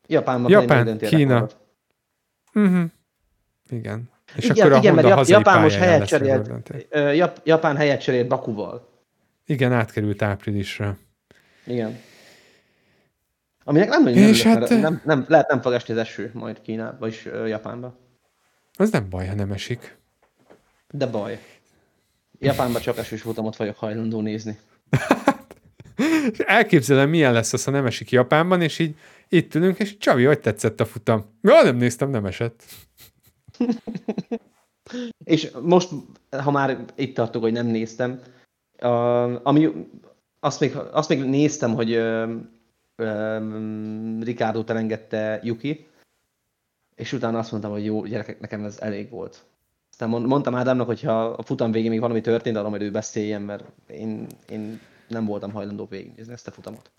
Japánban 0.07 0.51
Japán, 0.51 0.99
Kína. 0.99 1.49
Uh-huh. 2.55 2.85
Igen. 3.69 4.11
És 4.37 4.45
Igen, 4.45 4.57
akkor 4.59 4.73
a 4.73 4.77
igen, 4.79 4.95
Honda 4.95 5.15
mert 5.15 5.29
Japán 5.29 5.63
most 5.63 5.77
helyet 5.77 6.07
cserélt. 6.07 6.51
Japán 7.45 7.77
helyet 7.77 8.01
cserélt 8.01 8.29
Bakuval. 8.29 8.89
Igen, 9.47 9.73
átkerült 9.73 10.23
áprilisra. 10.23 10.97
Igen. 11.67 11.99
Aminek 13.65 13.89
nem 13.89 14.03
nagyon 14.03 14.19
És 14.19 14.45
örülök, 14.45 14.69
hát, 14.69 14.81
nem, 14.81 15.01
nem, 15.05 15.25
lehet 15.29 15.49
nem 15.49 15.61
fog 15.61 15.73
esni 15.73 15.95
az 15.95 16.01
eső 16.01 16.31
majd 16.35 16.61
Kínába, 16.61 16.97
vagyis 16.99 17.27
ö, 17.27 17.47
Japánba. 17.47 17.99
Az 18.77 18.91
nem 18.91 19.09
baj, 19.11 19.27
ha 19.27 19.35
nem 19.35 19.53
esik. 19.53 19.99
De 20.91 21.07
baj. 21.07 21.41
Japánban 22.39 22.81
csak 22.81 22.99
esős 22.99 23.21
futamot 23.21 23.57
vagyok 23.57 23.77
hajlandó 23.77 24.21
nézni. 24.21 24.59
Elképzelem, 26.39 27.09
milyen 27.09 27.33
lesz 27.33 27.53
az, 27.53 27.65
ha 27.65 27.71
nem 27.71 27.87
esik 27.87 28.11
Japánban, 28.11 28.63
és 28.63 28.79
így 28.79 28.97
itt 29.29 29.55
ülünk, 29.55 29.79
és 29.79 29.97
Csavi, 29.99 30.25
hogy 30.25 30.41
tetszett 30.41 30.81
a 30.81 30.87
futam? 30.87 31.25
Ja, 31.43 31.63
nem 31.63 31.77
néztem, 31.77 32.11
nem 32.11 32.27
esett. 32.27 32.63
És 35.25 35.51
most, 35.63 35.89
ha 36.31 36.51
már 36.51 36.85
itt 36.95 37.15
tartok, 37.15 37.43
hogy 37.43 37.53
nem 37.53 37.67
néztem, 37.67 38.21
a, 38.79 39.47
ami, 39.47 39.71
azt 40.41 40.61
még, 40.61 40.77
azt 40.93 41.09
még 41.09 41.25
néztem, 41.25 41.75
hogy 41.75 41.93
ö, 41.93 42.35
ö, 42.97 43.39
Ricardo 44.21 44.63
elengedte 44.67 45.41
Yuki, 45.43 45.87
és 46.95 47.13
utána 47.13 47.39
azt 47.39 47.51
mondtam, 47.51 47.73
hogy 47.73 47.85
jó, 47.85 48.05
gyerekek, 48.05 48.41
nekem 48.41 48.65
ez 48.65 48.79
elég 48.81 49.11
volt. 49.11 49.45
Aztán 49.91 50.09
mondtam 50.09 50.55
Ádámnak, 50.55 50.87
hogy 50.87 51.01
ha 51.01 51.25
a 51.25 51.43
futam 51.43 51.73
végén 51.73 51.91
még 51.91 52.01
valami 52.01 52.21
történt, 52.21 52.57
arra 52.57 52.69
majd 52.69 52.83
ő 52.83 52.91
beszéljen, 52.91 53.43
mert 53.43 53.65
én, 53.87 54.27
én 54.49 54.81
nem 55.09 55.25
voltam 55.27 55.53
hajlandó 55.53 55.87
végignézni 55.91 56.33
ezt 56.33 56.47
a 56.47 56.51
futamot. 56.51 56.91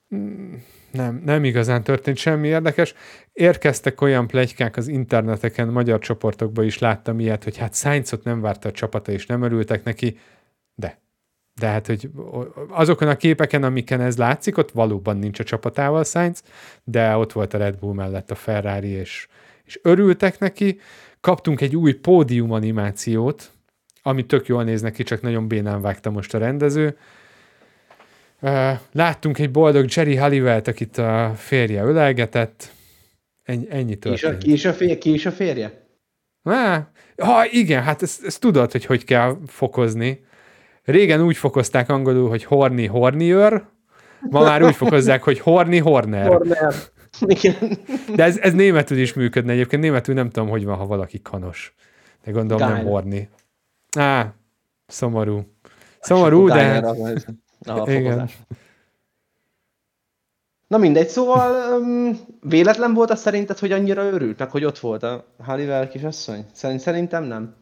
Nem, 0.92 1.22
nem 1.26 1.44
igazán 1.44 1.84
történt 1.84 2.18
semmi 2.18 2.48
érdekes. 2.48 2.94
Érkeztek 3.34 4.02
olyan 4.02 4.28
plegykák 4.28 4.78
az 4.78 4.88
interneteken, 4.88 5.68
magyar 5.68 6.00
csoportokban 6.00 6.66
is 6.66 6.80
láttam 6.80 7.20
ilyet, 7.20 7.44
hogy 7.44 7.58
hát 7.58 7.76
Sainzot 7.76 8.24
nem 8.24 8.42
várta 8.42 8.70
a 8.70 8.72
csapata, 8.72 9.12
és 9.12 9.26
nem 9.26 9.42
örültek 9.42 9.84
neki. 9.84 10.18
De 11.60 11.68
hát, 11.68 11.88
hogy 11.88 12.10
azokon 12.70 13.08
a 13.08 13.16
képeken, 13.16 13.64
amiken 13.64 14.02
ez 14.02 14.18
látszik, 14.18 14.58
ott 14.58 14.72
valóban 14.72 15.18
nincs 15.18 15.40
a 15.40 15.44
csapatával 15.44 16.04
Sainz, 16.04 16.44
de 16.84 17.16
ott 17.16 17.32
volt 17.32 17.54
a 17.54 17.58
Red 17.58 17.78
Bull 17.78 17.94
mellett 17.94 18.32
a 18.32 18.36
Ferrari, 18.36 18.90
és, 18.90 19.28
és 19.64 19.80
örültek 19.84 20.40
neki. 20.40 20.80
Kaptunk 21.22 21.62
egy 21.62 21.76
új 21.76 21.94
pódium 21.94 22.52
animációt, 22.52 23.52
ami 24.02 24.26
tök 24.26 24.48
jól 24.48 24.64
néz 24.64 24.82
neki, 24.82 25.04
csak 25.04 25.22
nagyon 25.22 25.48
bénán 25.48 25.82
vágta 25.82 26.10
most 26.10 26.34
a 26.34 26.38
rendező 26.38 26.98
Láttunk 28.92 29.40
egy 29.40 29.52
boldog 29.52 29.86
Jerry 29.96 30.16
Halliwell-t, 30.16 30.68
akit 30.68 30.98
a 30.98 31.34
férje 31.36 31.84
ölelgetett. 31.84 32.72
Ennyi, 33.44 33.66
ennyi 33.70 33.96
történt. 33.96 34.38
Ki 34.38 34.52
is 34.52 34.66
a, 34.66 34.74
férje? 34.74 34.98
Ki 34.98 35.14
is 35.14 35.26
a 35.26 35.32
férje? 35.32 35.88
Há, 36.44 36.92
ha, 37.18 37.46
igen, 37.52 37.84
hát 37.84 38.02
ezt, 38.02 38.26
ezt 38.26 38.40
tudod, 38.40 38.72
hogy 38.72 38.86
hogy 38.86 39.04
kell 39.04 39.38
fokozni. 39.48 40.26
Régen 40.86 41.22
úgy 41.22 41.38
fokozták 41.38 41.90
angolul, 41.90 42.30
hogy 42.30 42.44
horny 42.44 42.88
hornier, 42.88 43.66
ma 44.30 44.42
már 44.42 44.64
úgy 44.64 44.76
fokozzák, 44.76 45.24
hogy 45.24 45.40
horny 45.40 45.80
horner. 45.80 46.28
Horner. 46.28 46.74
Igen. 47.20 47.78
De 48.16 48.24
ez, 48.24 48.38
ez 48.38 48.54
németül 48.54 48.98
is 48.98 49.14
működne 49.14 49.52
egyébként. 49.52 49.82
Németül 49.82 50.14
nem 50.14 50.30
tudom, 50.30 50.50
hogy 50.50 50.66
van, 50.66 50.78
ha 50.78 50.86
valaki 50.86 51.22
kanos. 51.22 51.76
De 52.24 52.32
gondolom 52.32 52.68
Gál. 52.68 52.76
nem 52.78 52.86
horni. 52.86 53.30
Á, 53.98 54.34
szomorú. 54.88 55.42
Szomorú, 56.00 56.48
de... 56.48 56.78
A 57.66 57.92
Igen. 57.92 58.30
Na 60.68 60.78
mindegy, 60.78 61.08
szóval 61.08 61.80
um, 61.80 62.20
véletlen 62.42 62.94
volt 62.94 63.10
az 63.10 63.20
szerinted, 63.20 63.58
hogy 63.58 63.72
annyira 63.72 64.04
örült, 64.04 64.40
meg 64.40 64.52
hogy 64.52 64.66
ott 64.66 64.80
volt 64.80 65.04
a 65.04 65.26
Halliwell 65.44 65.88
kisasszony? 65.88 66.46
Szerint, 66.52 66.80
szerintem 66.80 67.24
nem. 67.24 67.56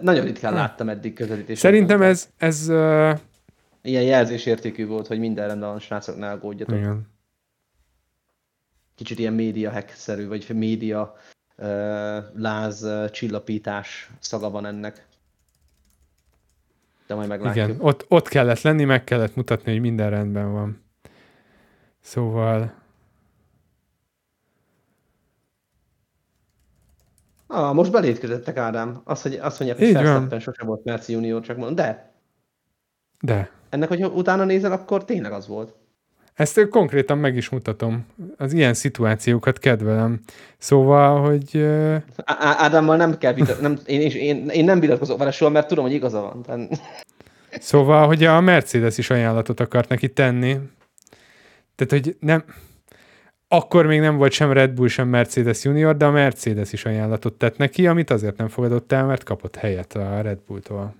Nagyon 0.00 0.24
ritkán 0.24 0.54
láttam 0.54 0.88
eddig 0.88 1.14
közelítést. 1.14 1.60
Szerintem 1.60 2.02
ez... 2.02 2.28
ez 2.36 2.68
uh... 2.68 3.18
Ilyen 3.82 4.02
jelzésértékű 4.02 4.86
volt, 4.86 5.06
hogy 5.06 5.18
minden 5.18 5.46
rendben 5.46 5.68
van, 5.68 5.78
srácok, 5.78 6.18
ne 6.18 6.30
aggódjatok. 6.30 6.76
Igen. 6.76 7.10
Kicsit 8.94 9.18
ilyen 9.18 9.32
média 9.32 9.70
hack-szerű, 9.70 10.28
vagy 10.28 10.46
média 10.54 11.16
uh, 11.56 11.66
láz 12.34 12.82
uh, 12.82 13.10
csillapítás 13.10 14.10
szaga 14.18 14.50
van 14.50 14.66
ennek 14.66 15.06
de 17.12 17.18
majd 17.18 17.28
meglátjuk. 17.28 17.68
Igen, 17.68 17.80
ott, 17.80 18.04
ott 18.08 18.28
kellett 18.28 18.60
lenni, 18.60 18.84
meg 18.84 19.04
kellett 19.04 19.34
mutatni, 19.34 19.72
hogy 19.72 19.80
minden 19.80 20.10
rendben 20.10 20.52
van. 20.52 20.82
Szóval... 22.00 22.72
Ah, 27.52 27.74
most 27.74 27.90
belétkezettek, 27.90 28.56
Ádám. 28.56 29.00
Azt, 29.04 29.22
hogy, 29.22 29.38
azt 29.42 29.60
mondják, 29.60 29.80
hogy 29.80 29.92
Verstappen 29.92 30.40
sose 30.40 30.64
volt 30.64 30.84
Merci 30.84 31.12
Junior, 31.12 31.40
csak 31.40 31.56
mondom. 31.56 31.74
De. 31.74 32.12
De. 33.20 33.50
Ennek, 33.68 33.88
hogy 33.88 34.04
utána 34.04 34.44
nézel, 34.44 34.72
akkor 34.72 35.04
tényleg 35.04 35.32
az 35.32 35.46
volt. 35.46 35.74
Ezt 36.34 36.68
konkrétan 36.68 37.18
meg 37.18 37.36
is 37.36 37.48
mutatom. 37.48 38.06
Az 38.36 38.52
ilyen 38.52 38.74
szituációkat 38.74 39.58
kedvelem. 39.58 40.20
Szóval, 40.58 41.20
hogy... 41.20 41.66
Ádámmal 42.36 42.96
nem 42.96 43.18
kell 43.18 43.32
vitat, 43.32 43.60
nem, 43.60 43.78
én, 43.86 44.00
én, 44.00 44.48
én, 44.48 44.64
nem 44.64 44.80
vitatkozok 44.80 45.18
vele 45.18 45.30
soha, 45.30 45.50
mert 45.50 45.68
tudom, 45.68 45.84
hogy 45.84 45.94
igaza 45.94 46.20
van. 46.20 46.42
Tehát... 46.42 46.80
Szóval, 47.60 48.06
hogy 48.06 48.24
a 48.24 48.40
Mercedes 48.40 48.98
is 48.98 49.10
ajánlatot 49.10 49.60
akart 49.60 49.88
neki 49.88 50.12
tenni. 50.12 50.56
Tehát, 51.74 52.04
hogy 52.04 52.16
nem... 52.20 52.44
Akkor 53.54 53.86
még 53.86 54.00
nem 54.00 54.16
volt 54.16 54.32
sem 54.32 54.52
Red 54.52 54.70
Bull, 54.70 54.88
sem 54.88 55.08
Mercedes 55.08 55.64
Junior, 55.64 55.96
de 55.96 56.04
a 56.04 56.10
Mercedes 56.10 56.72
is 56.72 56.84
ajánlatot 56.84 57.34
tett 57.34 57.56
neki, 57.56 57.86
amit 57.86 58.10
azért 58.10 58.36
nem 58.36 58.48
fogadott 58.48 58.92
el, 58.92 59.06
mert 59.06 59.22
kapott 59.22 59.56
helyet 59.56 59.94
a 59.94 60.20
Red 60.20 60.38
Bulltól. 60.46 60.94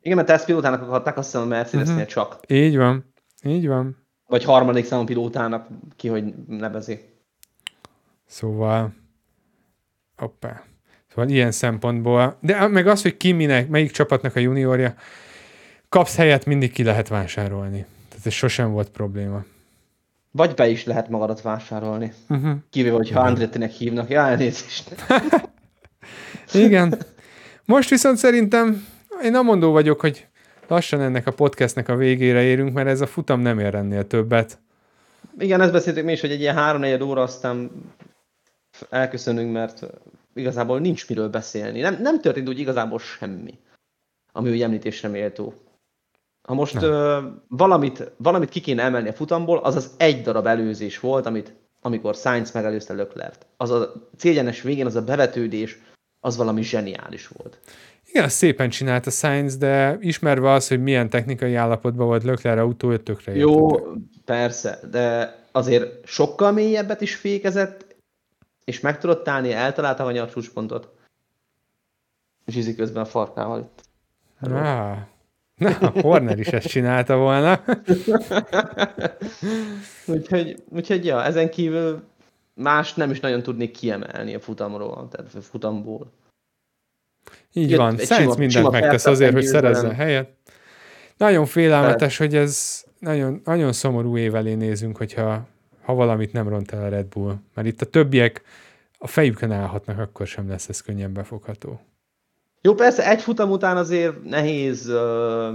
Igen, 0.00 0.16
mert 0.16 0.28
tesztpilótának 0.28 0.82
akarták, 0.82 1.16
azt 1.16 1.30
hiszem 1.30 1.46
a 1.46 1.48
Mercedesnél 1.48 1.94
uh-huh. 1.94 2.08
csak. 2.08 2.40
Így 2.48 2.76
van. 2.76 3.12
Így 3.44 3.66
van. 3.66 4.06
Vagy 4.26 4.44
harmadik 4.44 4.84
számú 4.84 5.04
pilótának 5.04 5.66
ki, 5.96 6.08
hogy 6.08 6.34
nevezi. 6.46 7.00
Szóval, 8.26 8.94
hoppá. 10.16 10.62
Szóval 11.08 11.30
ilyen 11.30 11.50
szempontból, 11.50 12.36
de 12.40 12.66
meg 12.66 12.86
az, 12.86 13.02
hogy 13.02 13.16
ki 13.16 13.32
minek, 13.32 13.68
melyik 13.68 13.90
csapatnak 13.90 14.36
a 14.36 14.40
juniorja, 14.40 14.94
kapsz 15.88 16.16
helyet, 16.16 16.46
mindig 16.46 16.72
ki 16.72 16.82
lehet 16.82 17.08
vásárolni. 17.08 17.86
Tehát 18.08 18.26
ez 18.26 18.32
sosem 18.32 18.70
volt 18.70 18.90
probléma. 18.90 19.44
Vagy 20.32 20.54
be 20.54 20.68
is 20.68 20.84
lehet 20.84 21.08
magadat 21.08 21.42
vásárolni. 21.42 22.12
Uh-huh. 22.28 22.52
Kivéve, 22.70 22.94
hogyha 22.94 23.20
Andrettinek 23.20 23.70
hívnak. 23.70 24.10
Ja, 24.10 24.20
elnézést. 24.26 24.94
Igen. 26.52 26.98
Most 27.64 27.90
viszont 27.90 28.16
szerintem 28.16 28.86
én 29.22 29.30
nem 29.30 29.44
mondó 29.44 29.72
vagyok, 29.72 30.00
hogy 30.00 30.26
lassan 30.68 31.00
ennek 31.00 31.26
a 31.26 31.32
podcastnek 31.32 31.88
a 31.88 31.96
végére 31.96 32.42
érünk, 32.42 32.72
mert 32.72 32.88
ez 32.88 33.00
a 33.00 33.06
futam 33.06 33.40
nem 33.40 33.58
ér 33.58 33.74
ennél 33.74 34.06
többet. 34.06 34.58
Igen, 35.38 35.60
ezt 35.60 35.72
beszéltük 35.72 36.04
mi 36.04 36.12
is, 36.12 36.20
hogy 36.20 36.30
egy 36.30 36.40
ilyen 36.40 36.54
három 36.54 37.02
óra 37.02 37.22
aztán 37.22 37.70
elköszönünk, 38.90 39.52
mert 39.52 39.86
igazából 40.34 40.80
nincs 40.80 41.08
miről 41.08 41.28
beszélni. 41.28 41.80
Nem, 41.80 41.98
nem 42.00 42.20
történt 42.20 42.48
úgy 42.48 42.58
igazából 42.58 42.98
semmi, 42.98 43.58
ami 44.32 44.50
úgy 44.50 44.62
említésre 44.62 45.08
méltó. 45.08 45.54
Ha 46.42 46.54
most 46.54 46.82
ö, 46.82 47.18
valamit, 47.48 48.12
valamit 48.16 48.48
ki 48.48 48.60
kéne 48.60 48.82
emelni 48.82 49.08
a 49.08 49.12
futamból, 49.12 49.58
az 49.58 49.76
az 49.76 49.90
egy 49.96 50.22
darab 50.22 50.46
előzés 50.46 51.00
volt, 51.00 51.26
amit 51.26 51.54
amikor 51.82 52.14
Sainz 52.14 52.52
megelőzte 52.52 52.92
Löklert. 52.92 53.46
Az 53.56 53.70
a 53.70 53.92
célgyenes 54.16 54.62
végén, 54.62 54.86
az 54.86 54.96
a 54.96 55.04
bevetődés, 55.04 55.78
az 56.20 56.36
valami 56.36 56.62
zseniális 56.62 57.28
volt. 57.28 57.58
Igen, 58.06 58.28
szépen 58.28 58.70
csinálta 58.70 59.10
Sainz, 59.10 59.56
de 59.56 59.96
ismerve 60.00 60.50
az, 60.50 60.68
hogy 60.68 60.82
milyen 60.82 61.10
technikai 61.10 61.54
állapotban 61.54 62.06
volt 62.06 62.22
Lökler 62.22 62.58
autó, 62.58 62.96
tökre 62.96 63.34
Jó, 63.34 63.68
persze, 64.24 64.78
de 64.90 65.36
azért 65.52 66.06
sokkal 66.06 66.52
mélyebbet 66.52 67.00
is 67.00 67.14
fékezett, 67.14 67.96
és 68.64 68.80
meg 68.80 68.98
tudott 68.98 69.28
állni, 69.28 69.52
eltalálta 69.52 70.04
a 70.04 70.28
csúcspontot. 70.28 70.88
Zsizi 72.46 72.74
közben 72.74 73.02
a 73.02 73.06
farkával 73.06 73.58
itt. 73.58 73.82
Ah, 74.50 74.98
na, 75.62 75.92
Horner 76.00 76.38
is 76.38 76.46
ezt 76.46 76.66
csinálta 76.66 77.16
volna. 77.16 77.64
úgyhogy, 80.06 80.62
úgyhogy, 80.68 81.04
ja, 81.04 81.24
ezen 81.24 81.50
kívül 81.50 82.02
más 82.54 82.94
nem 82.94 83.10
is 83.10 83.20
nagyon 83.20 83.42
tudnék 83.42 83.70
kiemelni 83.70 84.34
a 84.34 84.40
futamról, 84.40 85.08
tehát 85.10 85.34
a 85.34 85.40
futamból. 85.40 86.12
Így 87.52 87.70
Jött 87.70 87.78
van, 87.78 87.98
Sainz 87.98 88.36
mindent 88.36 88.70
megtesz 88.70 89.06
azért, 89.06 89.32
hogy 89.32 89.44
szerezzen 89.44 89.94
helyet. 89.94 90.30
Nagyon 91.16 91.46
félelmetes, 91.46 92.16
hogy 92.16 92.36
ez 92.36 92.84
nagyon, 92.98 93.40
nagyon 93.44 93.72
szomorú 93.72 94.16
év 94.16 94.34
elé 94.34 94.54
nézünk, 94.54 94.96
hogyha 94.96 95.46
ha 95.82 95.94
valamit 95.94 96.32
nem 96.32 96.48
ront 96.48 96.72
el 96.72 96.82
a 96.82 96.88
Red 96.88 97.06
Bull. 97.06 97.34
Mert 97.54 97.68
itt 97.68 97.82
a 97.82 97.86
többiek 97.86 98.42
a 98.98 99.06
fejükön 99.06 99.52
állhatnak, 99.52 99.98
akkor 99.98 100.26
sem 100.26 100.48
lesz 100.48 100.68
ez 100.68 100.80
könnyen 100.80 101.12
befogható. 101.12 101.80
Jó, 102.64 102.74
persze 102.74 103.08
egy 103.10 103.20
futam 103.20 103.50
után 103.50 103.76
azért 103.76 104.24
nehéz 104.24 104.88
uh, 104.88 105.54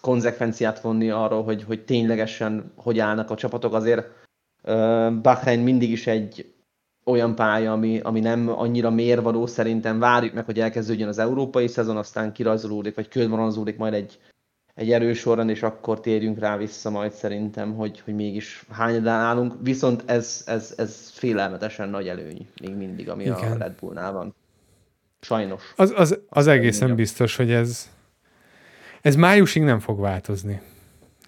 konzekvenciát 0.00 0.80
vonni 0.80 1.10
arról, 1.10 1.44
hogy, 1.44 1.62
hogy 1.62 1.84
ténylegesen 1.84 2.72
hogy 2.76 2.98
állnak 2.98 3.30
a 3.30 3.34
csapatok. 3.34 3.74
Azért 3.74 4.06
uh, 4.62 5.12
Bahrein 5.12 5.60
mindig 5.60 5.90
is 5.90 6.06
egy 6.06 6.54
olyan 7.04 7.34
pálya, 7.34 7.72
ami, 7.72 8.00
ami 8.00 8.20
nem 8.20 8.48
annyira 8.48 8.90
mérvadó, 8.90 9.46
szerintem 9.46 9.98
várjuk 9.98 10.34
meg, 10.34 10.44
hogy 10.44 10.60
elkezdődjön 10.60 11.08
az 11.08 11.18
európai 11.18 11.68
szezon, 11.68 11.96
aztán 11.96 12.32
kirajzolódik, 12.32 12.94
vagy 12.94 13.08
körvonalazódik 13.08 13.76
majd 13.76 13.94
egy, 13.94 14.18
egy 14.74 14.92
erős 14.92 15.18
során, 15.18 15.48
és 15.48 15.62
akkor 15.62 16.00
térjünk 16.00 16.38
rá 16.38 16.56
vissza 16.56 16.90
majd 16.90 17.12
szerintem, 17.12 17.74
hogy, 17.74 18.00
hogy 18.00 18.14
mégis 18.14 18.64
hányadán 18.70 19.20
állunk. 19.20 19.54
Viszont 19.60 20.02
ez, 20.06 20.42
ez, 20.46 20.74
ez 20.76 21.10
félelmetesen 21.10 21.88
nagy 21.88 22.08
előny 22.08 22.48
még 22.60 22.74
mindig, 22.74 23.08
ami 23.08 23.22
Igen. 23.22 23.52
a 23.52 23.56
Red 23.56 23.74
Bullnál 23.80 24.12
van. 24.12 24.34
Sajnos. 25.24 25.72
Az, 25.76 25.92
az, 25.96 26.18
az 26.28 26.46
egészen 26.46 26.94
biztos, 26.94 27.36
hogy 27.36 27.50
ez, 27.50 27.90
ez 29.00 29.14
májusig 29.14 29.62
nem 29.62 29.80
fog 29.80 30.00
változni, 30.00 30.60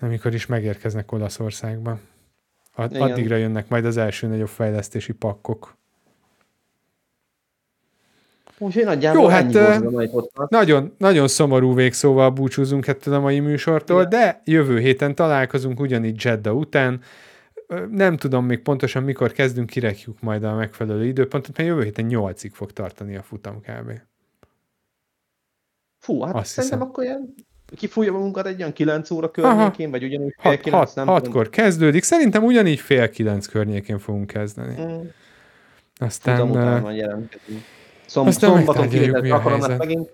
amikor 0.01 0.35
is 0.35 0.47
megérkeznek 0.47 1.13
Olaszországba. 1.13 1.99
Ad, 2.75 2.97
addigra 2.97 3.37
jönnek 3.37 3.69
majd 3.69 3.85
az 3.85 3.97
első 3.97 4.27
nagyobb 4.27 4.49
fejlesztési 4.49 5.13
pakkok. 5.13 5.77
Úgyhogy 8.59 8.85
nagyjából 8.85 9.23
Jó, 9.23 9.29
hát, 9.29 9.53
podcast. 10.11 10.51
Nagyon, 10.51 10.95
nagyon 10.99 11.29
szomorú 11.29 11.75
végszóval 11.75 12.31
búcsúzunk 12.31 12.87
ettől 12.87 13.15
a 13.15 13.21
mai 13.21 13.41
műsortól, 13.41 14.03
Igen. 14.03 14.11
de 14.11 14.41
jövő 14.45 14.79
héten 14.79 15.15
találkozunk 15.15 15.81
ugyanígy 15.81 16.25
Jedda 16.25 16.53
után. 16.53 17.01
Nem 17.91 18.17
tudom 18.17 18.45
még 18.47 18.59
pontosan 18.63 19.03
mikor 19.03 19.33
kezdünk, 19.33 19.71
kirekjük 19.71 20.21
majd 20.21 20.45
a 20.45 20.55
megfelelő 20.55 21.07
időpontot, 21.07 21.57
mert 21.57 21.69
jövő 21.69 21.83
héten 21.83 22.07
8-ig 22.09 22.51
fog 22.53 22.73
tartani 22.73 23.17
a 23.17 23.23
futam 23.23 23.61
kb. 23.61 24.01
Fú, 25.99 26.21
hát 26.21 26.35
azt 26.35 26.51
szerintem 26.51 26.79
hiszem. 26.79 26.93
akkor 26.93 27.05
ilyen 27.05 27.35
kifújja 27.77 28.13
magunkat 28.13 28.47
egy 28.47 28.59
olyan 28.61 28.73
9 28.73 29.11
óra 29.11 29.31
környékén, 29.31 29.91
vagy 29.91 30.05
ugyanúgy 30.05 30.35
fél 30.39 30.51
Hat, 30.53 30.61
9, 30.61 30.77
hat, 30.87 30.95
nem 30.95 31.05
tudom. 31.05 31.21
hatkor 31.23 31.51
kezdődik, 31.51 32.03
szerintem 32.03 32.45
ugyanígy 32.45 32.81
fél 32.81 33.11
kilenc 33.11 33.47
környékén 33.47 33.99
fogunk 33.99 34.27
kezdeni. 34.27 34.83
Mm, 34.83 35.01
Aztán 35.97 36.37
Futam 36.37 36.51
után 36.51 36.77
ö, 36.77 36.81
majd 36.81 36.97
jelentkezünk. 36.97 37.63
Szom, 38.07 38.27
aztán 38.27 38.51
szombaton 38.51 38.83
megtárgyaljuk, 38.83 39.15
mi 39.15 39.21
kivételes 39.21 39.31
a 39.31 39.35
alkalom 39.35 39.59
lesz 39.61 39.69
helyzet. 39.69 39.87
megint. 39.87 40.11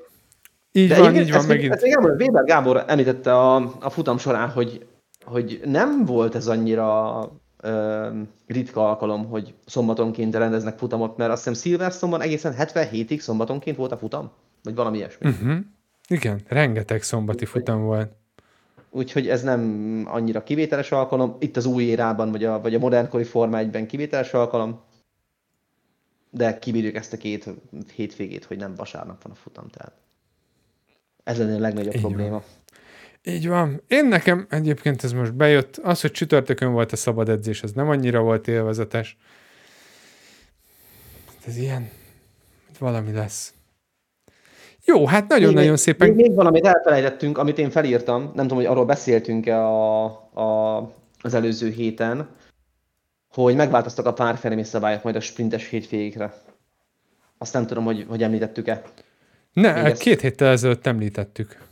így 0.72 0.88
De 0.88 0.98
van, 0.98 1.16
így 1.16 1.32
van 1.32 1.44
megint. 1.44 1.72
Ezt 1.74 1.82
még 1.82 1.96
Weber 1.98 2.44
Gábor 2.44 2.84
említette 2.86 3.34
a, 3.38 3.74
a 3.80 3.90
futam 3.90 4.18
során, 4.18 4.48
hogy, 4.48 4.86
hogy 5.30 5.60
nem 5.64 6.04
volt 6.04 6.34
ez 6.34 6.46
annyira 6.46 7.20
ö, 7.60 8.08
ritka 8.46 8.88
alkalom, 8.88 9.26
hogy 9.28 9.54
szombatonként 9.66 10.34
rendeznek 10.34 10.78
futamot, 10.78 11.16
mert 11.16 11.30
azt 11.30 11.44
hiszem 11.44 11.62
Silverstone-ban 11.62 12.20
egészen 12.20 12.54
77-ig 12.58 13.18
szombatonként 13.18 13.76
volt 13.76 13.92
a 13.92 13.96
futam, 13.96 14.30
vagy 14.62 14.74
valami 14.74 14.96
ilyesmi. 14.96 15.28
Uh-huh. 15.28 15.56
Igen, 16.08 16.40
rengeteg 16.48 17.02
szombati 17.02 17.44
futam 17.44 17.82
volt. 17.82 18.12
Úgyhogy 18.90 19.28
ez 19.28 19.42
nem 19.42 20.02
annyira 20.06 20.42
kivételes 20.42 20.92
alkalom. 20.92 21.36
Itt 21.38 21.56
az 21.56 21.66
új 21.66 21.82
érában, 21.82 22.30
vagy 22.30 22.44
a, 22.44 22.60
vagy 22.60 22.74
a 22.74 22.78
modernkori 22.78 23.24
Forma 23.24 23.58
1-ben 23.60 23.86
kivételes 23.86 24.34
alkalom. 24.34 24.80
De 26.30 26.58
kibírjuk 26.58 26.94
ezt 26.94 27.12
a 27.12 27.16
két 27.16 27.48
hétvégét, 27.94 28.44
hogy 28.44 28.56
nem 28.56 28.74
vasárnap 28.74 29.22
van 29.22 29.32
a 29.32 29.34
futam. 29.34 29.68
Tehát 29.68 29.92
ez 31.24 31.38
lenne 31.38 31.54
a 31.54 31.58
legnagyobb 31.58 31.94
Így 31.94 32.30
van. 32.30 32.42
Így 33.22 33.48
van. 33.48 33.82
Én 33.88 34.06
nekem 34.06 34.46
egyébként 34.50 35.04
ez 35.04 35.12
most 35.12 35.34
bejött. 35.34 35.76
Az, 35.76 36.00
hogy 36.00 36.10
csütörtökön 36.10 36.72
volt 36.72 36.92
a 36.92 36.96
szabad 36.96 37.28
edzés, 37.28 37.62
az 37.62 37.72
nem 37.72 37.88
annyira 37.88 38.20
volt 38.20 38.48
élvezetes. 38.48 39.16
Ez 41.46 41.56
ilyen, 41.56 41.90
valami 42.78 43.12
lesz. 43.12 43.54
Jó, 44.84 45.06
hát 45.06 45.28
nagyon-nagyon 45.28 45.76
szépen... 45.76 46.08
Még, 46.08 46.16
még 46.16 46.34
valamit 46.34 46.66
elfelejtettünk, 46.66 47.38
amit 47.38 47.58
én 47.58 47.70
felírtam. 47.70 48.22
Nem 48.22 48.32
tudom, 48.46 48.56
hogy 48.56 48.66
arról 48.66 48.84
beszéltünk-e 48.84 49.58
a, 49.64 50.04
a, 50.34 50.76
az 51.20 51.34
előző 51.34 51.70
héten, 51.70 52.28
hogy 53.28 53.54
megváltoztak 53.54 54.06
a 54.06 54.12
párferemi 54.12 54.64
szabályok 54.64 55.02
majd 55.02 55.16
a 55.16 55.20
sprintes 55.20 55.68
hétvégékre. 55.68 56.34
Azt 57.38 57.52
nem 57.52 57.66
tudom, 57.66 57.84
hogy, 57.84 58.06
hogy 58.08 58.22
említettük-e. 58.22 58.82
Ne, 59.52 59.82
még 59.82 59.92
ezt- 59.92 60.02
két 60.02 60.20
héttel 60.20 60.50
ezelőtt 60.50 60.86
említettük. 60.86 61.68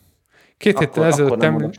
Két 0.59 0.79
héttel 0.79 1.05
ezelőtt 1.05 1.43
eml... 1.43 1.71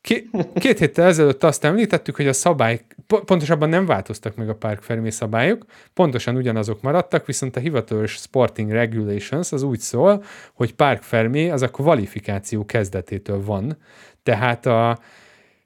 Két, 0.00 0.30
két 0.54 0.78
héttel 0.78 1.06
ezelőtt 1.06 1.44
azt 1.44 1.64
említettük, 1.64 2.16
hogy 2.16 2.26
a 2.26 2.32
szabály, 2.32 2.80
po- 3.06 3.24
pontosabban 3.24 3.68
nem 3.68 3.86
változtak 3.86 4.36
meg 4.36 4.48
a 4.48 4.54
Park 4.54 4.82
Fermi 4.82 5.10
szabályok, 5.10 5.64
pontosan 5.94 6.36
ugyanazok 6.36 6.82
maradtak, 6.82 7.26
viszont 7.26 7.56
a 7.56 7.60
hivatalos 7.60 8.12
Sporting 8.12 8.70
Regulations 8.70 9.52
az 9.52 9.62
úgy 9.62 9.78
szól, 9.78 10.24
hogy 10.52 10.74
Park 10.74 11.02
Fermi 11.02 11.50
az 11.50 11.62
a 11.62 11.68
kvalifikáció 11.68 12.64
kezdetétől 12.64 13.44
van, 13.44 13.76
tehát 14.22 14.66
a 14.66 14.98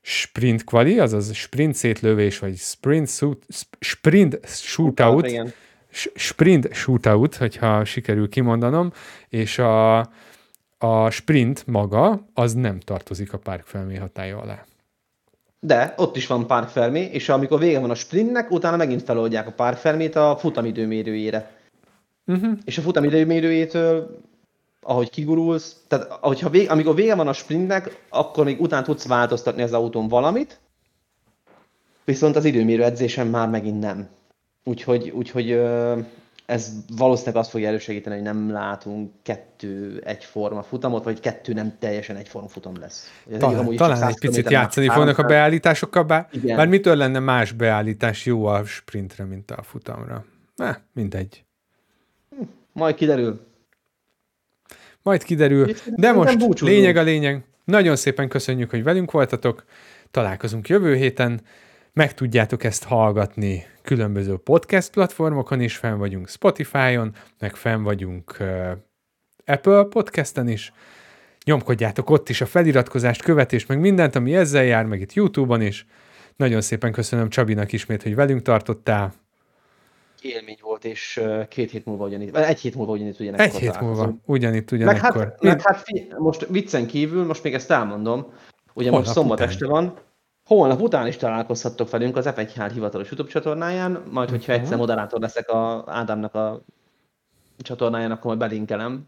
sprint 0.03 0.65
quali, 0.65 0.99
azaz 0.99 1.35
sprint 1.35 1.75
szétlövés, 1.75 2.39
vagy 2.39 2.57
sprint, 2.57 3.09
shoot, 3.09 3.47
sprint 3.81 4.39
shootout, 4.47 5.55
sprint 6.15 6.75
shootout, 6.75 7.37
hogyha 7.37 7.85
sikerül 7.85 8.29
kimondanom, 8.29 8.93
és 9.29 9.59
a, 9.59 9.99
a 10.83 11.11
sprint 11.11 11.67
maga, 11.67 12.27
az 12.35 12.55
nem 12.55 12.81
tartozik 12.81 13.33
a 13.33 13.39
Park 13.39 13.67
Fermi 13.67 13.97
hatája 13.97 14.39
alá. 14.39 14.65
De 15.61 15.95
ott 15.97 16.17
is 16.17 16.27
van 16.27 16.47
Park 16.47 16.69
Fermi, 16.69 17.01
és 17.01 17.29
amikor 17.29 17.59
vége 17.59 17.79
van 17.79 17.91
a 17.91 17.95
sprintnek, 17.95 18.51
utána 18.51 18.77
megint 18.77 19.03
feloldják 19.03 19.47
a 19.47 19.53
Park 19.53 19.77
Fermit 19.77 20.17
a 20.17 20.37
futamidőmérőjére. 20.37 21.51
Uh-huh. 22.27 22.59
És 22.65 22.79
a 22.79 22.83
futamidőmérőjétől, 22.83 24.19
ahogy 24.81 25.11
kigurulsz, 25.11 25.77
tehát 25.89 26.11
ahogyha 26.21 26.51
vég, 26.51 26.71
amikor 26.71 26.95
vége 26.95 27.15
van 27.15 27.29
a 27.29 27.33
sprintnek, 27.33 28.05
akkor 28.09 28.45
még 28.45 28.61
után 28.61 28.85
tudsz 28.85 29.07
változtatni 29.07 29.63
az 29.63 29.73
autón 29.73 30.09
valamit, 30.09 30.61
viszont 32.05 32.37
az 32.37 32.45
időmérő 32.45 32.83
edzésen 32.83 33.27
már 33.27 33.49
megint 33.49 33.81
nem. 33.81 34.09
Úgyhogy, 34.65 35.11
úgyhogy 35.11 35.61
ez 36.47 36.73
valószínűleg 36.97 37.37
azt 37.37 37.51
fogja 37.51 37.69
elősegíteni, 37.69 38.15
hogy 38.15 38.25
nem 38.25 38.51
látunk 38.51 39.13
kettő 39.23 40.03
egyforma 40.05 40.63
futamot, 40.63 41.05
vagy 41.05 41.21
kettő 41.21 41.53
nem 41.53 41.77
teljesen 41.79 42.17
egyforma 42.17 42.49
futam 42.49 42.77
lesz. 42.79 43.23
Egyik 43.27 43.39
Talán, 43.39 43.59
amúgy 43.59 43.77
talán 43.77 43.97
100 43.97 44.09
egy 44.09 44.19
picit 44.19 44.51
játszani 44.51 44.87
fognak 44.87 45.19
a 45.19 45.23
300. 45.23 45.31
beállításokkal, 45.31 46.03
bár, 46.03 46.29
Igen. 46.33 46.57
bár 46.57 46.69
mitől 46.69 46.97
lenne 46.97 47.19
más 47.19 47.53
beállítás 47.53 48.27
jó 48.27 48.45
a 48.45 48.65
sprintre, 48.65 49.25
mint 49.25 49.51
a 49.51 49.63
futamra? 49.63 50.25
Ne, 50.57 50.77
mindegy. 50.93 51.45
Majd 52.73 52.95
kiderül. 52.95 53.47
Majd 55.03 55.23
kiderül. 55.23 55.73
De 55.97 56.13
most 56.13 56.61
lényeg 56.61 56.97
a 56.97 57.03
lényeg. 57.03 57.45
Nagyon 57.65 57.97
szépen 57.97 58.29
köszönjük, 58.29 58.71
hogy 58.71 58.83
velünk 58.83 59.11
voltatok. 59.11 59.65
Találkozunk 60.11 60.69
jövő 60.69 60.95
héten. 60.95 61.41
Meg 61.93 62.15
tudjátok 62.15 62.65
ezt 62.65 62.85
hallgatni 62.85 63.67
különböző 63.83 64.37
podcast 64.37 64.91
platformokon 64.91 65.61
is, 65.61 65.77
fenn 65.77 65.99
vagyunk 65.99 66.29
Spotify-on, 66.29 67.15
meg 67.39 67.55
fenn 67.55 67.83
vagyunk 67.83 68.37
Apple 69.45 69.85
podcasten 69.85 70.49
is. 70.49 70.73
Nyomkodjátok 71.45 72.11
ott 72.11 72.29
is 72.29 72.41
a 72.41 72.47
feliratkozást, 72.47 73.23
követést, 73.23 73.69
meg 73.69 73.81
mindent, 73.81 74.17
ami 74.17 74.35
ezzel 74.35 74.65
jár, 74.65 74.85
meg 74.85 75.01
itt 75.01 75.13
YouTube-on 75.13 75.61
is. 75.63 75.87
Nagyon 76.37 76.61
szépen 76.61 76.93
köszönöm 76.93 77.29
Csabinak 77.29 77.73
ismét, 77.73 78.03
hogy 78.03 78.15
velünk 78.15 78.43
tartottál. 78.43 79.13
Élmény 80.21 80.59
volt, 80.63 80.85
és 80.85 81.21
két 81.49 81.71
hét 81.71 81.85
múlva 81.85 82.07
ugyanitt, 82.07 82.37
egy 82.37 82.61
hét 82.61 82.75
múlva 82.75 82.93
ugyanitt 82.93 83.21
ugyanekkor 83.21 83.47
Egy 83.47 83.55
hét 83.57 83.81
múlva, 83.81 84.15
ugyanitt, 84.25 84.71
Meg 84.71 84.81
ugyanekkor. 84.81 85.25
hát, 85.25 85.43
meg 85.43 85.61
hát 85.63 85.85
most 86.19 86.47
viccen 86.51 86.87
kívül, 86.87 87.25
most 87.25 87.43
még 87.43 87.55
ezt 87.55 87.71
elmondom, 87.71 88.33
ugye 88.75 88.89
Holnap 88.89 88.93
most 89.05 89.13
szombat 89.17 89.39
után. 89.39 89.49
este 89.49 89.67
van, 89.67 89.95
holnap 90.55 90.81
után 90.81 91.07
is 91.07 91.17
találkozhattok 91.17 91.91
velünk 91.91 92.17
az 92.17 92.29
F1 92.29 92.71
hivatalos 92.73 93.07
YouTube 93.07 93.31
csatornáján, 93.31 94.03
majd 94.11 94.31
hogyha 94.31 94.53
egyszer 94.53 94.77
moderátor 94.77 95.21
leszek 95.21 95.51
a 95.51 95.85
Ádámnak 95.87 96.35
a 96.35 96.63
csatornáján, 97.59 98.11
akkor 98.11 98.25
majd 98.25 98.39
belinkelem, 98.39 99.07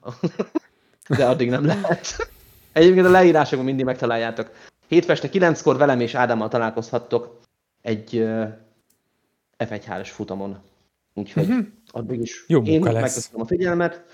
de 1.19 1.27
addig 1.27 1.51
nem 1.51 1.65
lehet. 1.67 2.31
Egyébként 2.73 3.07
a 3.07 3.11
leírásokban 3.11 3.67
mindig 3.67 3.85
megtaláljátok. 3.85 4.51
Hétfő 4.87 5.13
este 5.13 5.29
9-kor 5.33 5.77
velem 5.77 6.01
és 6.01 6.15
Ádámmal 6.15 6.49
találkozhattok 6.49 7.41
egy 7.83 8.17
uh, 8.17 8.49
F1 9.59 10.01
futamon. 10.05 10.59
Úgyhogy 11.15 11.49
Mhm. 11.49 11.59
addig 11.91 12.21
is 12.21 12.45
Jó 12.49 12.63
én 12.63 12.81
megköszönöm 12.81 13.41
a 13.41 13.47
figyelmet, 13.47 14.05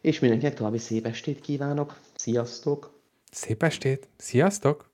és 0.00 0.18
mindenkinek 0.18 0.56
további 0.56 0.78
szép 0.78 1.06
estét 1.06 1.40
kívánok. 1.40 1.96
Sziasztok! 2.14 3.00
Szép 3.30 3.62
estét, 3.62 4.08
sziasztok! 4.16 4.87